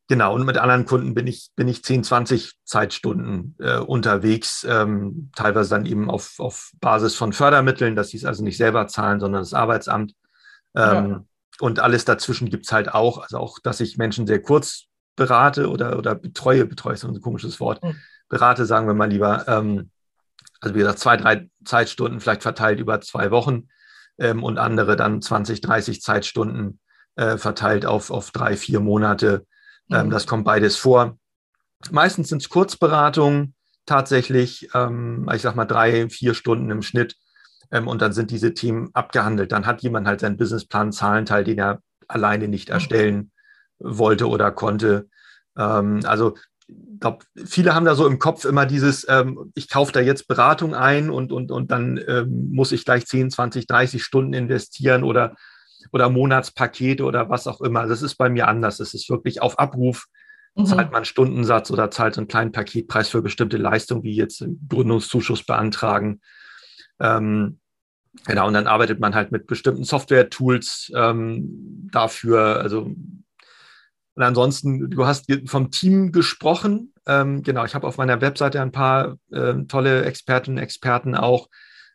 genau, 0.07 0.35
und 0.35 0.45
mit 0.45 0.57
anderen 0.57 0.85
Kunden 0.85 1.13
bin 1.13 1.27
ich, 1.27 1.51
bin 1.55 1.67
ich 1.67 1.83
10, 1.83 2.03
20 2.03 2.53
Zeitstunden 2.63 3.55
äh, 3.59 3.77
unterwegs, 3.77 4.65
ähm, 4.69 5.31
teilweise 5.35 5.69
dann 5.71 5.85
eben 5.85 6.09
auf, 6.09 6.39
auf 6.39 6.71
Basis 6.79 7.15
von 7.15 7.33
Fördermitteln, 7.33 7.95
dass 7.95 8.09
sie 8.09 8.17
es 8.17 8.25
also 8.25 8.43
nicht 8.43 8.57
selber 8.57 8.87
zahlen, 8.87 9.19
sondern 9.19 9.41
das 9.41 9.53
Arbeitsamt. 9.53 10.13
Ähm, 10.75 11.09
ja. 11.09 11.25
Und 11.59 11.79
alles 11.79 12.05
dazwischen 12.05 12.49
gibt 12.49 12.65
es 12.65 12.71
halt 12.71 12.93
auch, 12.93 13.19
also 13.19 13.37
auch, 13.37 13.59
dass 13.59 13.79
ich 13.79 13.97
Menschen 13.97 14.27
sehr 14.27 14.41
kurz 14.41 14.85
berate 15.15 15.69
oder, 15.69 15.97
oder 15.97 16.13
betreue, 16.13 16.65
betreue 16.65 16.95
ist 16.95 17.01
so 17.01 17.07
ein 17.07 17.21
komisches 17.21 17.59
Wort, 17.59 17.81
mhm. 17.81 17.95
berate, 18.27 18.65
sagen 18.65 18.87
wir 18.87 18.93
mal 18.93 19.09
lieber. 19.09 19.47
Ähm, 19.47 19.89
also 20.59 20.75
wie 20.75 20.79
gesagt, 20.79 20.99
zwei, 20.99 21.15
drei 21.17 21.49
Zeitstunden 21.63 22.19
vielleicht 22.19 22.41
verteilt 22.41 22.79
über 22.79 22.99
zwei 23.01 23.31
Wochen 23.31 23.69
ähm, 24.17 24.43
und 24.43 24.57
andere 24.57 24.95
dann 24.95 25.21
20, 25.21 25.61
30 25.61 26.01
Zeitstunden 26.01 26.79
äh, 27.15 27.37
verteilt 27.37 27.85
auf, 27.85 28.11
auf 28.11 28.31
drei, 28.31 28.57
vier 28.57 28.79
Monate. 28.79 29.45
Ähm, 29.91 30.07
mhm. 30.07 30.09
Das 30.11 30.27
kommt 30.27 30.45
beides 30.45 30.77
vor. 30.77 31.17
Meistens 31.91 32.29
sind 32.29 32.41
es 32.41 32.49
Kurzberatungen 32.49 33.53
tatsächlich, 33.85 34.69
ähm, 34.73 35.29
ich 35.33 35.41
sag 35.41 35.55
mal 35.55 35.65
drei, 35.65 36.09
vier 36.09 36.33
Stunden 36.33 36.71
im 36.71 36.81
Schnitt, 36.81 37.15
ähm, 37.71 37.87
und 37.87 38.01
dann 38.01 38.13
sind 38.13 38.31
diese 38.31 38.53
Themen 38.53 38.89
abgehandelt. 38.93 39.51
Dann 39.51 39.65
hat 39.65 39.81
jemand 39.81 40.07
halt 40.07 40.19
seinen 40.19 40.37
Businessplan, 40.37 40.91
Zahlenteil, 40.91 41.43
den 41.43 41.59
er 41.59 41.79
alleine 42.07 42.47
nicht 42.47 42.69
mhm. 42.69 42.73
erstellen 42.73 43.31
wollte 43.79 44.27
oder 44.27 44.51
konnte. 44.51 45.09
Ähm, 45.57 46.01
also 46.05 46.35
glaube, 46.99 47.25
viele 47.45 47.73
haben 47.73 47.85
da 47.85 47.95
so 47.95 48.07
im 48.07 48.19
Kopf 48.19 48.45
immer 48.45 48.65
dieses, 48.65 49.05
ähm, 49.09 49.51
ich 49.55 49.69
kaufe 49.69 49.91
da 49.91 49.99
jetzt 49.99 50.27
Beratung 50.27 50.73
ein 50.73 51.09
und, 51.09 51.31
und, 51.31 51.51
und 51.51 51.71
dann 51.71 51.99
ähm, 52.07 52.49
muss 52.51 52.71
ich 52.71 52.85
gleich 52.85 53.05
10, 53.05 53.31
20, 53.31 53.67
30 53.67 54.03
Stunden 54.03 54.33
investieren 54.33 55.03
oder, 55.03 55.35
oder 55.91 56.09
Monatspakete 56.09 57.03
oder 57.03 57.29
was 57.29 57.47
auch 57.47 57.61
immer. 57.61 57.87
Das 57.87 58.01
ist 58.01 58.15
bei 58.15 58.29
mir 58.29 58.47
anders. 58.47 58.77
Das 58.77 58.93
ist 58.93 59.09
wirklich 59.09 59.41
auf 59.41 59.59
Abruf. 59.59 60.07
Mhm. 60.55 60.65
Zahlt 60.65 60.91
man 60.91 61.05
Stundensatz 61.05 61.71
oder 61.71 61.91
zahlt 61.91 62.15
so 62.15 62.21
einen 62.21 62.27
kleinen 62.27 62.51
Paketpreis 62.51 63.09
für 63.09 63.21
bestimmte 63.21 63.57
Leistungen, 63.57 64.03
wie 64.03 64.15
jetzt 64.15 64.45
Gründungszuschuss 64.69 65.45
beantragen. 65.45 66.21
Ähm, 66.99 67.59
genau, 68.25 68.47
und 68.47 68.53
dann 68.53 68.67
arbeitet 68.67 68.99
man 68.99 69.15
halt 69.15 69.31
mit 69.31 69.47
bestimmten 69.47 69.83
Software-Tools 69.83 70.93
ähm, 70.95 71.89
dafür. 71.91 72.61
Also 72.61 72.95
und 74.15 74.23
ansonsten, 74.23 74.89
du 74.89 75.05
hast 75.05 75.25
vom 75.45 75.71
Team 75.71 76.11
gesprochen. 76.13 76.93
Ähm, 77.05 77.43
genau, 77.43 77.65
ich 77.65 77.75
habe 77.75 77.85
auf 77.85 77.97
meiner 77.97 78.21
Webseite 78.21 78.61
ein 78.61 78.71
paar 78.71 79.17
ähm, 79.31 79.67
tolle 79.67 80.05
Expertinnen 80.05 80.57
und 80.57 80.63
Experten 80.63 81.15
auch. 81.15 81.49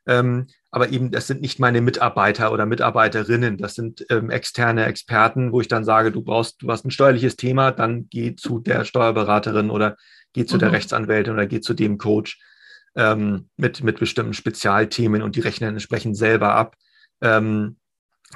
Ähm, 0.07 0.47
aber 0.71 0.91
eben, 0.91 1.11
das 1.11 1.27
sind 1.27 1.41
nicht 1.41 1.59
meine 1.59 1.81
Mitarbeiter 1.81 2.53
oder 2.53 2.67
Mitarbeiterinnen, 2.67 3.59
das 3.59 3.75
sind 3.75 4.07
ähm, 4.09 4.31
externe 4.31 4.85
Experten, 4.87 5.53
wo 5.53 5.61
ich 5.61 5.69
dann 5.69 5.85
sage, 5.85 6.13
du 6.13 6.23
brauchst, 6.23 6.63
du 6.63 6.71
hast 6.71 6.85
ein 6.85 6.91
steuerliches 6.91 7.37
Thema, 7.37 7.71
dann 7.73 8.09
geh 8.09 8.37
zu 8.37 8.61
der 8.61 8.85
Steuerberaterin 8.85 9.71
oder 9.71 9.97
geh 10.33 10.45
zu 10.45 10.57
mhm. 10.57 10.61
der 10.61 10.73
Rechtsanwältin 10.73 11.33
oder 11.33 11.47
geh 11.47 11.61
zu 11.61 11.75
dem 11.75 11.99
Coach 11.99 12.39
ähm, 12.97 13.49
mit, 13.57 13.83
mit 13.83 13.99
bestimmten 13.99 14.35
Spezialthemen 14.35 15.23
und 15.23 15.37
die 15.37 15.41
rechnen 15.41 15.71
entsprechend 15.71 16.17
selber 16.17 16.55
ab. 16.55 16.77
Ähm, 17.21 17.79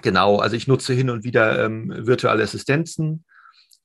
genau, 0.03 0.39
also 0.39 0.57
ich 0.57 0.67
nutze 0.67 0.93
hin 0.93 1.11
und 1.11 1.23
wieder 1.23 1.71
virtuelle 1.71 2.43
Assistenzen 2.43 3.25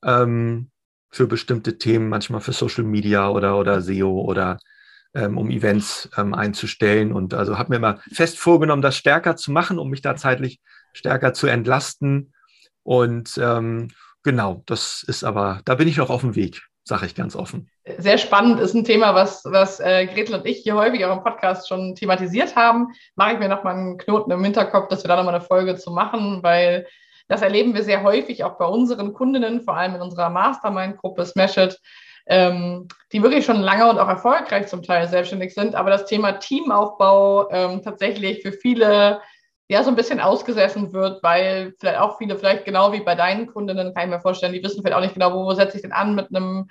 ähm, 0.04 0.70
für 1.10 1.26
bestimmte 1.26 1.78
Themen, 1.78 2.08
manchmal 2.08 2.40
für 2.40 2.52
Social 2.52 2.84
Media 2.84 3.28
oder, 3.28 3.58
oder 3.58 3.80
SEO 3.80 4.20
oder 4.20 4.58
ähm, 5.14 5.38
um 5.38 5.50
Events 5.50 6.08
ähm, 6.16 6.34
einzustellen. 6.34 7.12
Und 7.12 7.34
also 7.34 7.58
habe 7.58 7.70
mir 7.70 7.76
immer 7.76 8.00
fest 8.12 8.38
vorgenommen, 8.38 8.82
das 8.82 8.96
stärker 8.96 9.36
zu 9.36 9.50
machen, 9.50 9.78
um 9.78 9.90
mich 9.90 10.02
da 10.02 10.16
zeitlich 10.16 10.60
stärker 10.92 11.32
zu 11.32 11.46
entlasten. 11.46 12.32
Und 12.82 13.38
ähm, 13.42 13.88
genau, 14.22 14.62
das 14.66 15.04
ist 15.06 15.24
aber, 15.24 15.60
da 15.64 15.74
bin 15.74 15.88
ich 15.88 15.96
noch 15.96 16.10
auf 16.10 16.20
dem 16.20 16.36
Weg, 16.36 16.62
sage 16.84 17.06
ich 17.06 17.14
ganz 17.14 17.34
offen. 17.34 17.68
Sehr 17.98 18.18
spannend 18.18 18.60
ist 18.60 18.74
ein 18.74 18.84
Thema, 18.84 19.14
was, 19.14 19.42
was 19.44 19.80
äh, 19.80 20.06
Gretel 20.06 20.36
und 20.36 20.46
ich 20.46 20.58
hier 20.58 20.76
häufig 20.76 21.04
auch 21.04 21.16
im 21.16 21.24
Podcast 21.24 21.68
schon 21.68 21.96
thematisiert 21.96 22.54
haben. 22.54 22.88
Mache 23.16 23.32
ich 23.32 23.38
mir 23.40 23.48
nochmal 23.48 23.74
einen 23.74 23.98
Knoten 23.98 24.30
im 24.30 24.44
Hinterkopf, 24.44 24.88
dass 24.88 25.02
wir 25.02 25.08
da 25.08 25.16
nochmal 25.16 25.34
eine 25.34 25.44
Folge 25.44 25.76
zu 25.76 25.90
machen, 25.90 26.42
weil 26.42 26.86
das 27.30 27.42
erleben 27.42 27.74
wir 27.74 27.84
sehr 27.84 28.02
häufig 28.02 28.42
auch 28.42 28.58
bei 28.58 28.66
unseren 28.66 29.14
Kundinnen, 29.14 29.62
vor 29.62 29.76
allem 29.76 29.94
in 29.94 30.02
unserer 30.02 30.30
Mastermind-Gruppe 30.30 31.24
Smash 31.24 31.56
ähm, 32.26 32.88
die 33.12 33.22
wirklich 33.22 33.44
schon 33.44 33.60
lange 33.60 33.88
und 33.88 33.98
auch 33.98 34.08
erfolgreich 34.08 34.66
zum 34.66 34.82
Teil 34.82 35.08
selbstständig 35.08 35.54
sind, 35.54 35.74
aber 35.74 35.90
das 35.90 36.06
Thema 36.06 36.32
Teamaufbau 36.32 37.48
ähm, 37.50 37.82
tatsächlich 37.82 38.42
für 38.42 38.52
viele 38.52 39.20
ja 39.68 39.84
so 39.84 39.90
ein 39.90 39.96
bisschen 39.96 40.18
ausgesessen 40.18 40.92
wird, 40.92 41.22
weil 41.22 41.72
vielleicht 41.78 42.00
auch 42.00 42.18
viele, 42.18 42.36
vielleicht 42.36 42.64
genau 42.64 42.92
wie 42.92 43.00
bei 43.00 43.14
deinen 43.14 43.46
Kundinnen, 43.46 43.94
kann 43.94 44.04
ich 44.04 44.10
mir 44.10 44.20
vorstellen, 44.20 44.52
die 44.52 44.62
wissen 44.62 44.82
vielleicht 44.82 44.96
auch 44.96 45.00
nicht 45.00 45.14
genau, 45.14 45.32
wo 45.32 45.54
setze 45.54 45.76
ich 45.76 45.82
denn 45.82 45.92
an 45.92 46.16
mit 46.16 46.34
einem 46.34 46.68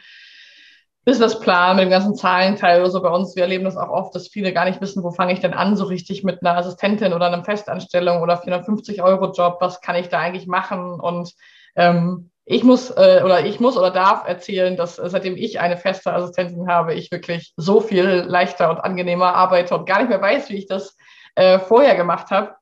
Businessplan, 1.10 1.76
mit 1.76 1.86
dem 1.86 1.90
ganzen 1.90 2.14
Zahlenteil 2.14 2.82
oder 2.82 2.92
so 2.92 3.02
bei 3.02 3.10
uns. 3.10 3.36
Wir 3.36 3.42
erleben 3.42 3.64
das 3.64 3.78
auch 3.78 3.90
oft, 3.90 4.14
dass 4.14 4.28
viele 4.28 4.54
gar 4.54 4.66
nicht 4.66 4.80
wissen, 4.80 5.04
wo 5.04 5.10
fange 5.10 5.34
ich 5.34 5.40
denn 5.40 5.56
an, 5.56 5.76
so 5.76 5.86
richtig 5.86 6.24
mit 6.24 6.44
einer 6.44 6.56
Assistentin 6.56 7.14
oder 7.14 7.26
einer 7.26 7.44
Festanstellung 7.44 8.22
oder 8.22 8.38
450 8.38 9.02
Euro 9.02 9.32
Job, 9.32 9.58
was 9.60 9.82
kann 9.82 9.96
ich 9.96 10.10
da 10.10 10.20
eigentlich 10.20 10.46
machen? 10.46 11.00
Und 11.00 11.34
ähm, 11.76 12.30
ich 12.46 12.64
muss 12.64 12.92
äh, 12.92 13.24
oder 13.26 13.44
ich 13.44 13.60
muss 13.60 13.76
oder 13.76 13.90
darf 13.90 14.28
erzählen, 14.28 14.78
dass 14.78 15.00
äh, 15.00 15.10
seitdem 15.10 15.36
ich 15.36 15.60
eine 15.60 15.78
feste 15.78 16.14
Assistentin 16.14 16.68
habe, 16.68 16.94
ich 16.94 17.12
wirklich 17.12 17.54
so 17.58 17.82
viel 17.82 18.24
leichter 18.28 18.70
und 18.70 18.78
angenehmer 18.78 19.34
arbeite 19.34 19.76
und 19.76 19.88
gar 19.88 20.02
nicht 20.02 20.10
mehr 20.10 20.22
weiß, 20.22 20.50
wie 20.50 20.58
ich 20.58 20.68
das 20.68 20.96
äh, 21.34 21.58
vorher 21.58 21.96
gemacht 21.96 22.30
habe. 22.30 22.54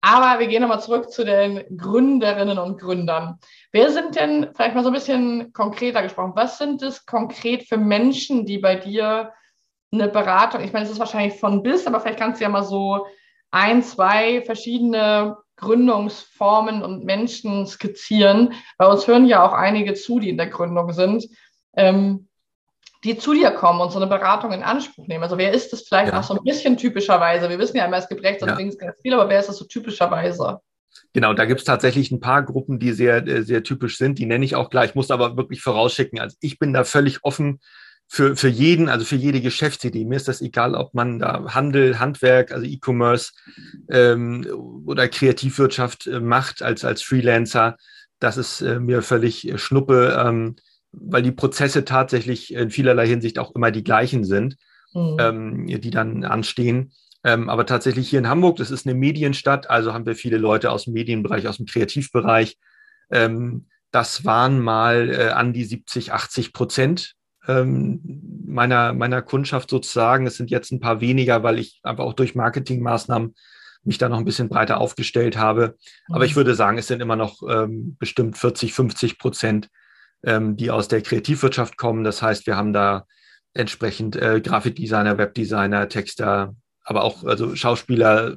Aber 0.00 0.38
wir 0.38 0.46
gehen 0.46 0.62
nochmal 0.62 0.80
zurück 0.80 1.10
zu 1.10 1.24
den 1.24 1.64
Gründerinnen 1.76 2.58
und 2.58 2.80
Gründern. 2.80 3.38
Wer 3.72 3.90
sind 3.90 4.14
denn, 4.14 4.50
vielleicht 4.54 4.74
mal 4.74 4.84
so 4.84 4.90
ein 4.90 4.94
bisschen 4.94 5.52
konkreter 5.52 6.02
gesprochen, 6.02 6.32
was 6.36 6.58
sind 6.58 6.82
es 6.82 7.04
konkret 7.04 7.68
für 7.68 7.78
Menschen, 7.78 8.46
die 8.46 8.58
bei 8.58 8.76
dir 8.76 9.32
eine 9.90 10.08
Beratung, 10.08 10.60
ich 10.60 10.72
meine, 10.72 10.84
es 10.84 10.92
ist 10.92 10.98
wahrscheinlich 10.98 11.40
von 11.40 11.62
bis, 11.62 11.86
aber 11.86 12.00
vielleicht 12.00 12.18
kannst 12.18 12.40
du 12.40 12.44
ja 12.44 12.50
mal 12.50 12.62
so 12.62 13.06
ein, 13.50 13.82
zwei 13.82 14.42
verschiedene 14.42 15.36
Gründungsformen 15.56 16.82
und 16.82 17.04
Menschen 17.04 17.66
skizzieren. 17.66 18.54
Bei 18.76 18.86
uns 18.86 19.06
hören 19.08 19.26
ja 19.26 19.44
auch 19.44 19.52
einige 19.52 19.94
zu, 19.94 20.20
die 20.20 20.28
in 20.28 20.36
der 20.36 20.48
Gründung 20.48 20.92
sind. 20.92 21.26
Ähm, 21.76 22.27
die 23.04 23.16
zu 23.16 23.32
dir 23.32 23.50
kommen 23.52 23.80
und 23.80 23.92
so 23.92 23.98
eine 23.98 24.06
Beratung 24.06 24.52
in 24.52 24.62
Anspruch 24.62 25.06
nehmen? 25.06 25.22
Also 25.22 25.38
wer 25.38 25.52
ist 25.52 25.72
das 25.72 25.82
vielleicht 25.82 26.12
ja. 26.12 26.18
auch 26.18 26.24
so 26.24 26.34
ein 26.34 26.44
bisschen 26.44 26.76
typischerweise? 26.76 27.48
Wir 27.48 27.58
wissen 27.58 27.76
ja 27.76 27.86
immer, 27.86 27.98
es 27.98 28.08
gibt 28.08 28.22
rechts 28.22 28.42
und 28.42 28.48
ja. 28.48 28.56
links 28.56 28.78
ganz 28.78 29.00
viel, 29.00 29.14
aber 29.14 29.28
wer 29.28 29.40
ist 29.40 29.48
das 29.48 29.58
so 29.58 29.64
typischerweise? 29.64 30.60
Genau, 31.12 31.32
da 31.32 31.44
gibt 31.44 31.60
es 31.60 31.66
tatsächlich 31.66 32.10
ein 32.10 32.20
paar 32.20 32.42
Gruppen, 32.42 32.78
die 32.78 32.92
sehr, 32.92 33.26
äh, 33.26 33.42
sehr 33.42 33.62
typisch 33.62 33.98
sind. 33.98 34.18
Die 34.18 34.26
nenne 34.26 34.44
ich 34.44 34.56
auch 34.56 34.70
gleich, 34.70 34.94
muss 34.94 35.10
aber 35.10 35.36
wirklich 35.36 35.62
vorausschicken. 35.62 36.18
Also 36.18 36.36
ich 36.40 36.58
bin 36.58 36.72
da 36.72 36.84
völlig 36.84 37.24
offen 37.24 37.60
für, 38.08 38.36
für 38.36 38.48
jeden, 38.48 38.88
also 38.88 39.04
für 39.04 39.16
jede 39.16 39.40
Geschäftsidee. 39.40 40.04
Mir 40.04 40.16
ist 40.16 40.28
das 40.28 40.40
egal, 40.40 40.74
ob 40.74 40.94
man 40.94 41.18
da 41.18 41.54
Handel, 41.54 41.98
Handwerk, 41.98 42.52
also 42.52 42.64
E-Commerce 42.64 43.32
ähm, 43.90 44.46
oder 44.86 45.08
Kreativwirtschaft 45.08 46.06
äh, 46.06 46.20
macht 46.20 46.62
als, 46.62 46.84
als 46.84 47.02
Freelancer. 47.02 47.76
Das 48.18 48.36
ist 48.36 48.62
äh, 48.62 48.80
mir 48.80 49.02
völlig 49.02 49.46
äh, 49.46 49.58
Schnuppe. 49.58 50.20
Ähm, 50.26 50.56
weil 50.92 51.22
die 51.22 51.32
Prozesse 51.32 51.84
tatsächlich 51.84 52.52
in 52.52 52.70
vielerlei 52.70 53.06
Hinsicht 53.06 53.38
auch 53.38 53.54
immer 53.54 53.70
die 53.70 53.84
gleichen 53.84 54.24
sind, 54.24 54.56
mhm. 54.94 55.16
ähm, 55.20 55.66
die 55.66 55.90
dann 55.90 56.24
anstehen. 56.24 56.92
Ähm, 57.24 57.48
aber 57.48 57.66
tatsächlich 57.66 58.08
hier 58.08 58.20
in 58.20 58.28
Hamburg, 58.28 58.56
das 58.56 58.70
ist 58.70 58.86
eine 58.86 58.94
Medienstadt, 58.94 59.68
also 59.68 59.92
haben 59.92 60.06
wir 60.06 60.14
viele 60.14 60.38
Leute 60.38 60.70
aus 60.70 60.84
dem 60.84 60.94
Medienbereich, 60.94 61.48
aus 61.48 61.56
dem 61.56 61.66
Kreativbereich. 61.66 62.58
Ähm, 63.10 63.66
das 63.90 64.24
waren 64.24 64.60
mal 64.60 65.10
äh, 65.10 65.28
an 65.30 65.52
die 65.52 65.64
70, 65.64 66.12
80 66.12 66.52
Prozent 66.52 67.14
ähm, 67.46 68.00
meiner, 68.46 68.92
meiner 68.92 69.22
Kundschaft 69.22 69.70
sozusagen. 69.70 70.26
Es 70.26 70.36
sind 70.36 70.50
jetzt 70.50 70.70
ein 70.70 70.80
paar 70.80 71.00
weniger, 71.00 71.42
weil 71.42 71.58
ich 71.58 71.80
einfach 71.82 72.04
auch 72.04 72.12
durch 72.12 72.34
Marketingmaßnahmen 72.34 73.34
mich 73.84 73.98
da 73.98 74.08
noch 74.08 74.18
ein 74.18 74.24
bisschen 74.24 74.48
breiter 74.48 74.80
aufgestellt 74.80 75.36
habe. 75.36 75.76
Aber 76.08 76.24
ich 76.24 76.32
mhm. 76.32 76.36
würde 76.36 76.54
sagen, 76.54 76.78
es 76.78 76.86
sind 76.86 77.00
immer 77.00 77.16
noch 77.16 77.42
ähm, 77.48 77.96
bestimmt 77.98 78.36
40, 78.36 78.74
50 78.74 79.18
Prozent 79.18 79.68
ähm, 80.24 80.56
die 80.56 80.70
aus 80.70 80.88
der 80.88 81.02
Kreativwirtschaft 81.02 81.76
kommen. 81.76 82.04
Das 82.04 82.22
heißt, 82.22 82.46
wir 82.46 82.56
haben 82.56 82.72
da 82.72 83.04
entsprechend 83.54 84.16
äh, 84.16 84.40
Grafikdesigner, 84.40 85.18
Webdesigner, 85.18 85.88
Texter, 85.88 86.54
aber 86.84 87.04
auch 87.04 87.24
also 87.24 87.54
Schauspieler 87.54 88.36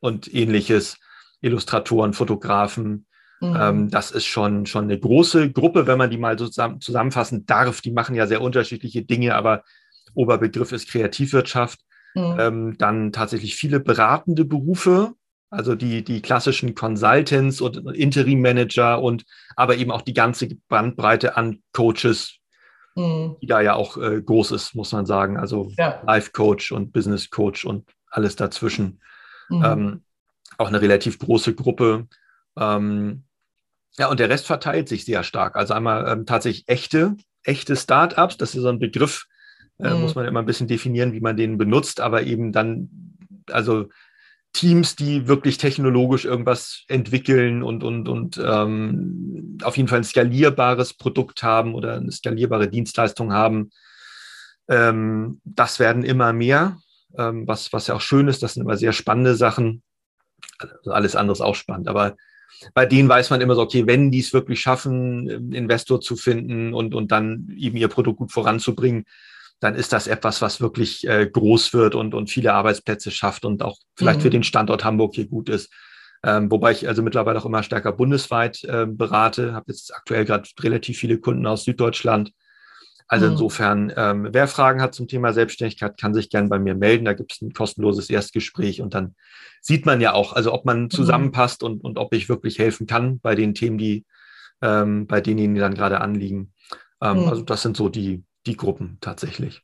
und 0.00 0.32
ähnliches, 0.32 0.98
Illustratoren, 1.40 2.12
Fotografen. 2.12 3.06
Mhm. 3.40 3.56
Ähm, 3.58 3.90
das 3.90 4.10
ist 4.10 4.26
schon, 4.26 4.66
schon 4.66 4.84
eine 4.84 4.98
große 4.98 5.50
Gruppe, 5.50 5.86
wenn 5.86 5.98
man 5.98 6.10
die 6.10 6.18
mal 6.18 6.38
so 6.38 6.46
zusammen, 6.46 6.80
zusammenfassen 6.80 7.46
darf. 7.46 7.80
Die 7.80 7.92
machen 7.92 8.14
ja 8.14 8.26
sehr 8.26 8.42
unterschiedliche 8.42 9.02
Dinge, 9.02 9.34
aber 9.34 9.64
Oberbegriff 10.14 10.72
ist 10.72 10.88
Kreativwirtschaft. 10.88 11.80
Mhm. 12.14 12.36
Ähm, 12.38 12.78
dann 12.78 13.12
tatsächlich 13.12 13.54
viele 13.54 13.80
beratende 13.80 14.44
Berufe, 14.44 15.14
also 15.50 15.74
die, 15.74 16.04
die 16.04 16.22
klassischen 16.22 16.74
Consultants 16.74 17.60
und 17.60 17.76
Interim 17.94 18.40
Manager 18.40 19.02
und 19.02 19.24
aber 19.56 19.76
eben 19.76 19.90
auch 19.90 20.02
die 20.02 20.14
ganze 20.14 20.48
Bandbreite 20.68 21.36
an 21.36 21.60
Coaches, 21.72 22.36
mhm. 22.94 23.36
die 23.42 23.46
da 23.46 23.60
ja 23.60 23.74
auch 23.74 23.96
äh, 23.96 24.22
groß 24.22 24.52
ist, 24.52 24.74
muss 24.74 24.92
man 24.92 25.06
sagen. 25.06 25.36
Also 25.36 25.72
ja. 25.76 26.00
Life 26.06 26.30
Coach 26.32 26.70
und 26.70 26.92
Business 26.92 27.30
Coach 27.30 27.64
und 27.64 27.90
alles 28.06 28.36
dazwischen. 28.36 29.00
Mhm. 29.48 29.64
Ähm, 29.64 30.04
auch 30.56 30.68
eine 30.68 30.80
relativ 30.80 31.18
große 31.18 31.54
Gruppe. 31.54 32.06
Ähm, 32.56 33.24
ja, 33.98 34.08
und 34.08 34.20
der 34.20 34.28
Rest 34.28 34.46
verteilt 34.46 34.88
sich 34.88 35.04
sehr 35.04 35.24
stark. 35.24 35.56
Also 35.56 35.74
einmal 35.74 36.06
ähm, 36.08 36.26
tatsächlich 36.26 36.68
echte, 36.68 37.16
echte 37.42 37.74
Startups, 37.74 38.36
das 38.36 38.54
ist 38.54 38.62
so 38.62 38.68
ein 38.68 38.78
Begriff, 38.78 39.26
äh, 39.80 39.92
mhm. 39.92 40.02
muss 40.02 40.14
man 40.14 40.26
immer 40.26 40.40
ein 40.40 40.46
bisschen 40.46 40.68
definieren, 40.68 41.12
wie 41.12 41.20
man 41.20 41.36
den 41.36 41.58
benutzt, 41.58 42.00
aber 42.00 42.22
eben 42.22 42.52
dann, 42.52 42.88
also 43.50 43.88
Teams, 44.52 44.96
die 44.96 45.28
wirklich 45.28 45.58
technologisch 45.58 46.24
irgendwas 46.24 46.84
entwickeln 46.88 47.62
und, 47.62 47.84
und, 47.84 48.08
und 48.08 48.40
ähm, 48.44 49.58
auf 49.62 49.76
jeden 49.76 49.88
Fall 49.88 49.98
ein 49.98 50.04
skalierbares 50.04 50.94
Produkt 50.94 51.42
haben 51.42 51.74
oder 51.74 51.96
eine 51.96 52.10
skalierbare 52.10 52.68
Dienstleistung 52.68 53.32
haben. 53.32 53.70
Ähm, 54.68 55.40
das 55.44 55.78
werden 55.78 56.02
immer 56.02 56.32
mehr, 56.32 56.78
ähm, 57.16 57.46
was, 57.46 57.72
was 57.72 57.86
ja 57.86 57.94
auch 57.94 58.00
schön 58.00 58.28
ist. 58.28 58.42
Das 58.42 58.54
sind 58.54 58.64
immer 58.64 58.76
sehr 58.76 58.92
spannende 58.92 59.36
Sachen. 59.36 59.82
Also 60.58 60.92
alles 60.92 61.16
andere 61.16 61.32
ist 61.32 61.40
auch 61.40 61.54
spannend, 61.54 61.88
aber 61.88 62.16
bei 62.74 62.86
denen 62.86 63.08
weiß 63.08 63.30
man 63.30 63.40
immer 63.40 63.54
so, 63.54 63.62
okay, 63.62 63.86
wenn 63.86 64.10
die 64.10 64.20
es 64.20 64.32
wirklich 64.32 64.60
schaffen, 64.60 65.52
Investor 65.52 66.00
zu 66.00 66.16
finden 66.16 66.74
und, 66.74 66.94
und 66.94 67.12
dann 67.12 67.54
eben 67.56 67.76
ihr 67.76 67.88
Produkt 67.88 68.18
gut 68.18 68.32
voranzubringen, 68.32 69.04
dann 69.60 69.74
ist 69.74 69.92
das 69.92 70.06
etwas, 70.06 70.42
was 70.42 70.60
wirklich 70.60 71.06
äh, 71.06 71.28
groß 71.30 71.74
wird 71.74 71.94
und, 71.94 72.14
und 72.14 72.30
viele 72.30 72.54
Arbeitsplätze 72.54 73.10
schafft 73.10 73.44
und 73.44 73.62
auch 73.62 73.76
vielleicht 73.94 74.20
mhm. 74.20 74.22
für 74.22 74.30
den 74.30 74.42
Standort 74.42 74.84
Hamburg 74.84 75.14
hier 75.14 75.28
gut 75.28 75.48
ist. 75.48 75.70
Ähm, 76.22 76.50
wobei 76.50 76.72
ich 76.72 76.88
also 76.88 77.02
mittlerweile 77.02 77.38
auch 77.38 77.46
immer 77.46 77.62
stärker 77.62 77.92
bundesweit 77.92 78.64
äh, 78.64 78.86
berate, 78.86 79.54
habe 79.54 79.66
jetzt 79.68 79.94
aktuell 79.94 80.24
gerade 80.24 80.48
relativ 80.60 80.98
viele 80.98 81.18
Kunden 81.18 81.46
aus 81.46 81.64
Süddeutschland. 81.64 82.32
Also 83.06 83.26
mhm. 83.26 83.32
insofern, 83.32 83.92
ähm, 83.96 84.28
wer 84.30 84.46
Fragen 84.46 84.80
hat 84.80 84.94
zum 84.94 85.08
Thema 85.08 85.32
Selbstständigkeit, 85.32 85.98
kann 85.98 86.14
sich 86.14 86.30
gern 86.30 86.48
bei 86.48 86.58
mir 86.58 86.74
melden. 86.74 87.06
Da 87.06 87.12
gibt 87.12 87.32
es 87.32 87.42
ein 87.42 87.52
kostenloses 87.52 88.08
Erstgespräch 88.08 88.80
und 88.80 88.94
dann 88.94 89.14
sieht 89.60 89.84
man 89.84 90.00
ja 90.00 90.12
auch, 90.12 90.32
also 90.32 90.52
ob 90.52 90.64
man 90.64 90.84
mhm. 90.84 90.90
zusammenpasst 90.90 91.62
und, 91.62 91.82
und 91.84 91.98
ob 91.98 92.14
ich 92.14 92.28
wirklich 92.28 92.58
helfen 92.58 92.86
kann 92.86 93.18
bei 93.20 93.34
den 93.34 93.54
Themen, 93.54 93.78
die 93.78 94.04
ähm, 94.62 95.06
bei 95.06 95.20
denen, 95.20 95.54
die 95.54 95.60
dann 95.60 95.74
gerade 95.74 96.00
anliegen. 96.00 96.52
Ähm, 97.02 97.22
mhm. 97.22 97.28
Also 97.28 97.42
das 97.42 97.62
sind 97.62 97.76
so 97.76 97.88
die, 97.88 98.24
die 98.46 98.56
Gruppen 98.56 98.98
tatsächlich. 99.00 99.62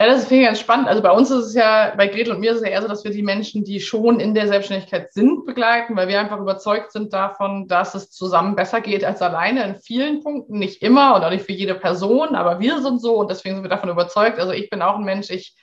Ja, 0.00 0.06
das 0.06 0.28
finde 0.28 0.44
ich 0.44 0.46
ganz 0.46 0.60
spannend. 0.60 0.88
Also 0.88 1.02
bei 1.02 1.10
uns 1.10 1.30
ist 1.30 1.44
es 1.44 1.54
ja, 1.54 1.92
bei 1.94 2.06
Gretel 2.06 2.32
und 2.32 2.40
mir 2.40 2.52
ist 2.52 2.58
es 2.58 2.62
ja 2.64 2.70
eher 2.70 2.80
so, 2.80 2.88
dass 2.88 3.04
wir 3.04 3.10
die 3.10 3.22
Menschen, 3.22 3.64
die 3.64 3.80
schon 3.80 4.18
in 4.18 4.32
der 4.32 4.48
Selbstständigkeit 4.48 5.12
sind, 5.12 5.44
begleiten, 5.44 5.94
weil 5.94 6.08
wir 6.08 6.18
einfach 6.18 6.40
überzeugt 6.40 6.90
sind 6.90 7.12
davon, 7.12 7.68
dass 7.68 7.94
es 7.94 8.10
zusammen 8.10 8.56
besser 8.56 8.80
geht 8.80 9.04
als 9.04 9.20
alleine 9.20 9.62
in 9.64 9.74
vielen 9.74 10.22
Punkten. 10.22 10.58
Nicht 10.58 10.80
immer 10.80 11.14
und 11.14 11.22
auch 11.22 11.28
nicht 11.28 11.44
für 11.44 11.52
jede 11.52 11.74
Person, 11.74 12.34
aber 12.34 12.60
wir 12.60 12.80
sind 12.80 12.98
so 13.02 13.16
und 13.16 13.30
deswegen 13.30 13.56
sind 13.56 13.64
wir 13.64 13.68
davon 13.68 13.90
überzeugt. 13.90 14.38
Also 14.38 14.52
ich 14.52 14.70
bin 14.70 14.80
auch 14.80 14.96
ein 14.96 15.04
Mensch, 15.04 15.28
ich 15.28 15.54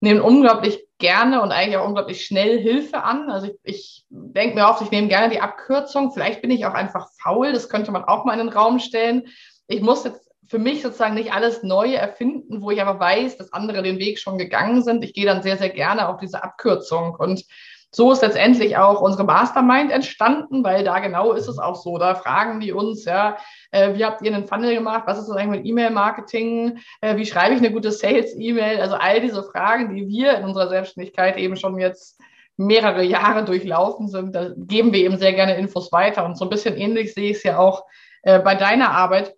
nehme 0.00 0.20
unglaublich 0.20 0.84
gerne 0.98 1.40
und 1.40 1.52
eigentlich 1.52 1.76
auch 1.76 1.86
unglaublich 1.86 2.24
schnell 2.24 2.58
Hilfe 2.58 3.04
an. 3.04 3.30
Also 3.30 3.46
ich, 3.46 3.56
ich 3.62 4.04
denke 4.08 4.56
mir 4.56 4.66
oft, 4.66 4.82
ich 4.82 4.90
nehme 4.90 5.06
gerne 5.06 5.32
die 5.32 5.40
Abkürzung. 5.40 6.10
Vielleicht 6.10 6.42
bin 6.42 6.50
ich 6.50 6.66
auch 6.66 6.74
einfach 6.74 7.08
faul, 7.22 7.52
das 7.52 7.68
könnte 7.68 7.92
man 7.92 8.02
auch 8.02 8.24
mal 8.24 8.32
in 8.32 8.46
den 8.46 8.56
Raum 8.56 8.80
stellen. 8.80 9.28
Ich 9.68 9.80
muss 9.80 10.02
jetzt 10.02 10.28
für 10.48 10.58
mich 10.58 10.82
sozusagen 10.82 11.14
nicht 11.14 11.32
alles 11.32 11.62
neu 11.62 11.94
erfinden, 11.94 12.62
wo 12.62 12.70
ich 12.70 12.80
aber 12.80 13.00
weiß, 13.00 13.36
dass 13.36 13.52
andere 13.52 13.82
den 13.82 13.98
Weg 13.98 14.18
schon 14.18 14.38
gegangen 14.38 14.82
sind. 14.82 15.02
Ich 15.04 15.14
gehe 15.14 15.26
dann 15.26 15.42
sehr, 15.42 15.56
sehr 15.56 15.70
gerne 15.70 16.08
auf 16.08 16.18
diese 16.18 16.42
Abkürzung. 16.42 17.14
Und 17.16 17.44
so 17.90 18.12
ist 18.12 18.22
letztendlich 18.22 18.76
auch 18.76 19.00
unsere 19.00 19.24
Mastermind 19.24 19.90
entstanden, 19.90 20.62
weil 20.62 20.84
da 20.84 20.98
genau 20.98 21.32
ist 21.32 21.48
es 21.48 21.58
auch 21.58 21.76
so. 21.76 21.96
Da 21.96 22.14
fragen 22.14 22.60
die 22.60 22.72
uns, 22.72 23.04
ja, 23.06 23.38
äh, 23.70 23.94
wie 23.94 24.04
habt 24.04 24.22
ihr 24.22 24.34
einen 24.34 24.46
Funnel 24.46 24.74
gemacht? 24.74 25.04
Was 25.06 25.18
ist 25.18 25.28
das 25.28 25.36
eigentlich 25.36 25.60
mit 25.60 25.66
E-Mail-Marketing? 25.66 26.78
Äh, 27.00 27.16
wie 27.16 27.26
schreibe 27.26 27.54
ich 27.54 27.60
eine 27.60 27.72
gute 27.72 27.92
Sales-E-Mail? 27.92 28.80
Also 28.80 28.96
all 28.96 29.20
diese 29.20 29.42
Fragen, 29.42 29.94
die 29.94 30.06
wir 30.08 30.36
in 30.36 30.44
unserer 30.44 30.68
Selbstständigkeit 30.68 31.38
eben 31.38 31.56
schon 31.56 31.78
jetzt 31.78 32.20
mehrere 32.58 33.02
Jahre 33.02 33.44
durchlaufen 33.44 34.08
sind, 34.08 34.34
da 34.34 34.50
geben 34.56 34.92
wir 34.92 35.00
eben 35.00 35.18
sehr 35.18 35.32
gerne 35.32 35.56
Infos 35.56 35.92
weiter. 35.92 36.24
Und 36.24 36.36
so 36.36 36.44
ein 36.44 36.50
bisschen 36.50 36.76
ähnlich 36.76 37.14
sehe 37.14 37.30
ich 37.30 37.38
es 37.38 37.42
ja 37.44 37.58
auch 37.58 37.84
äh, 38.22 38.40
bei 38.40 38.56
deiner 38.56 38.90
Arbeit 38.90 39.35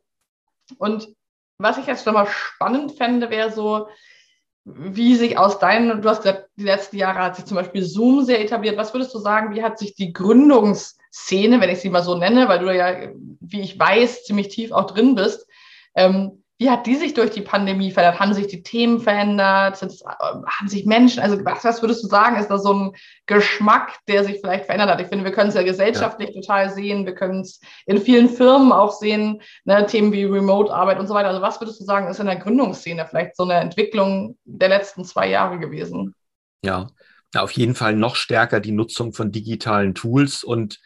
und 0.79 1.09
was 1.59 1.79
ich 1.79 1.87
jetzt 1.87 2.07
nochmal 2.07 2.27
spannend 2.27 2.93
fände, 2.93 3.31
wäre 3.31 3.51
so, 3.51 3.89
wie 4.65 5.17
sich 5.17 5.39
aus 5.39 5.59
deinen, 5.59 6.03
du 6.03 6.09
hast 6.09 6.23
gesagt, 6.23 6.51
die 6.57 6.65
letzten 6.65 6.99
Jahre 6.99 7.21
hat 7.21 7.37
sich 7.37 7.47
zum 7.47 7.57
Beispiel 7.57 7.83
Zoom 7.83 8.25
sehr 8.25 8.41
etabliert. 8.41 8.77
Was 8.77 8.93
würdest 8.93 9.15
du 9.15 9.19
sagen, 9.19 9.55
wie 9.55 9.63
hat 9.63 9.79
sich 9.79 9.95
die 9.95 10.13
Gründungsszene, 10.13 11.61
wenn 11.61 11.71
ich 11.71 11.81
sie 11.81 11.91
mal 11.91 12.03
so 12.03 12.17
nenne, 12.17 12.49
weil 12.49 12.59
du 12.61 12.75
ja, 12.75 13.09
wie 13.41 13.61
ich 13.61 13.79
weiß, 13.79 14.25
ziemlich 14.25 14.49
tief 14.49 14.73
auch 14.73 14.87
drin 14.87 15.15
bist, 15.15 15.47
ähm, 15.95 16.45
wie 16.59 16.71
hat 16.71 16.87
die 16.87 16.97
sich 16.97 17.15
durch 17.15 17.31
die 17.31 17.43
Pandemie 17.43 17.93
verändert? 17.93 18.19
Haben 18.19 18.35
sich 18.35 18.49
die 18.49 18.65
Themen 18.65 19.01
verändert? 19.01 19.81
Äh, 19.81 19.87
haben 20.05 20.69
sich 20.69 20.87
Menschen, 20.87 21.23
also 21.23 21.43
was, 21.45 21.65
was 21.65 21.83
würdest 21.83 22.03
du 22.03 22.09
sagen, 22.09 22.37
ist 22.37 22.49
da 22.49 22.59
so 22.59 22.75
ein 22.75 22.97
Geschmack, 23.27 23.95
der 24.09 24.25
sich 24.25 24.41
vielleicht 24.41 24.67
verändert 24.67 24.91
hat? 24.91 25.01
Ich 25.01 25.07
finde, 25.07 25.25
wir 25.25 25.31
können 25.31 25.51
es 25.51 25.55
ja 25.55 25.63
gesellschaftlich 25.63 26.31
ja. 26.31 26.41
total 26.41 26.71
sehen. 26.71 27.07
Wir 27.07 27.15
können 27.15 27.43
es 27.43 27.61
in 27.87 28.01
vielen 28.01 28.29
Firmen 28.29 28.73
auch 28.73 28.93
sehen, 28.93 29.41
ne, 29.65 29.87
Themen 29.87 30.13
wie 30.13 30.25
Remote-Arbeit 30.25 30.99
und 30.99 31.07
so 31.07 31.15
weiter. 31.15 31.29
Also 31.29 31.43
was 31.43 31.61
würdest 31.61 31.81
du 31.81 31.85
sagen, 31.85 32.09
ist 32.09 32.19
in 32.19 32.27
der 32.27 32.37
Gründungsszene 32.37 33.07
vielleicht 33.07 33.37
so 33.37 33.45
eine 33.45 33.55
Entwicklung 33.55 34.37
der 34.45 34.69
letzten 34.69 35.05
zwei 35.05 35.29
Jahre 35.29 35.61
gewesen? 35.61 36.17
Ja, 36.65 36.89
ja 37.35 37.43
auf 37.43 37.53
jeden 37.53 37.77
Fall 37.77 37.95
noch 37.95 38.17
stärker 38.17 38.59
die 38.59 38.73
Nutzung 38.73 39.13
von 39.13 39.31
digitalen 39.31 39.95
Tools 39.95 40.43
und 40.43 40.81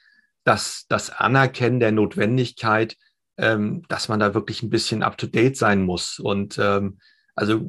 das, 0.45 0.85
das 0.89 1.09
Anerkennen 1.09 1.81
der 1.81 1.93
Notwendigkeit, 1.93 2.97
ähm, 3.39 3.83
dass 3.89 4.09
man 4.09 4.21
da 4.21 4.35
wirklich 4.35 4.63
ein 4.63 4.71
bisschen 4.71 5.03
up-to-date 5.03 5.57
sein 5.57 5.83
muss. 5.83 6.19
Und 6.19 6.59
ähm, 6.59 6.99
also 7.35 7.61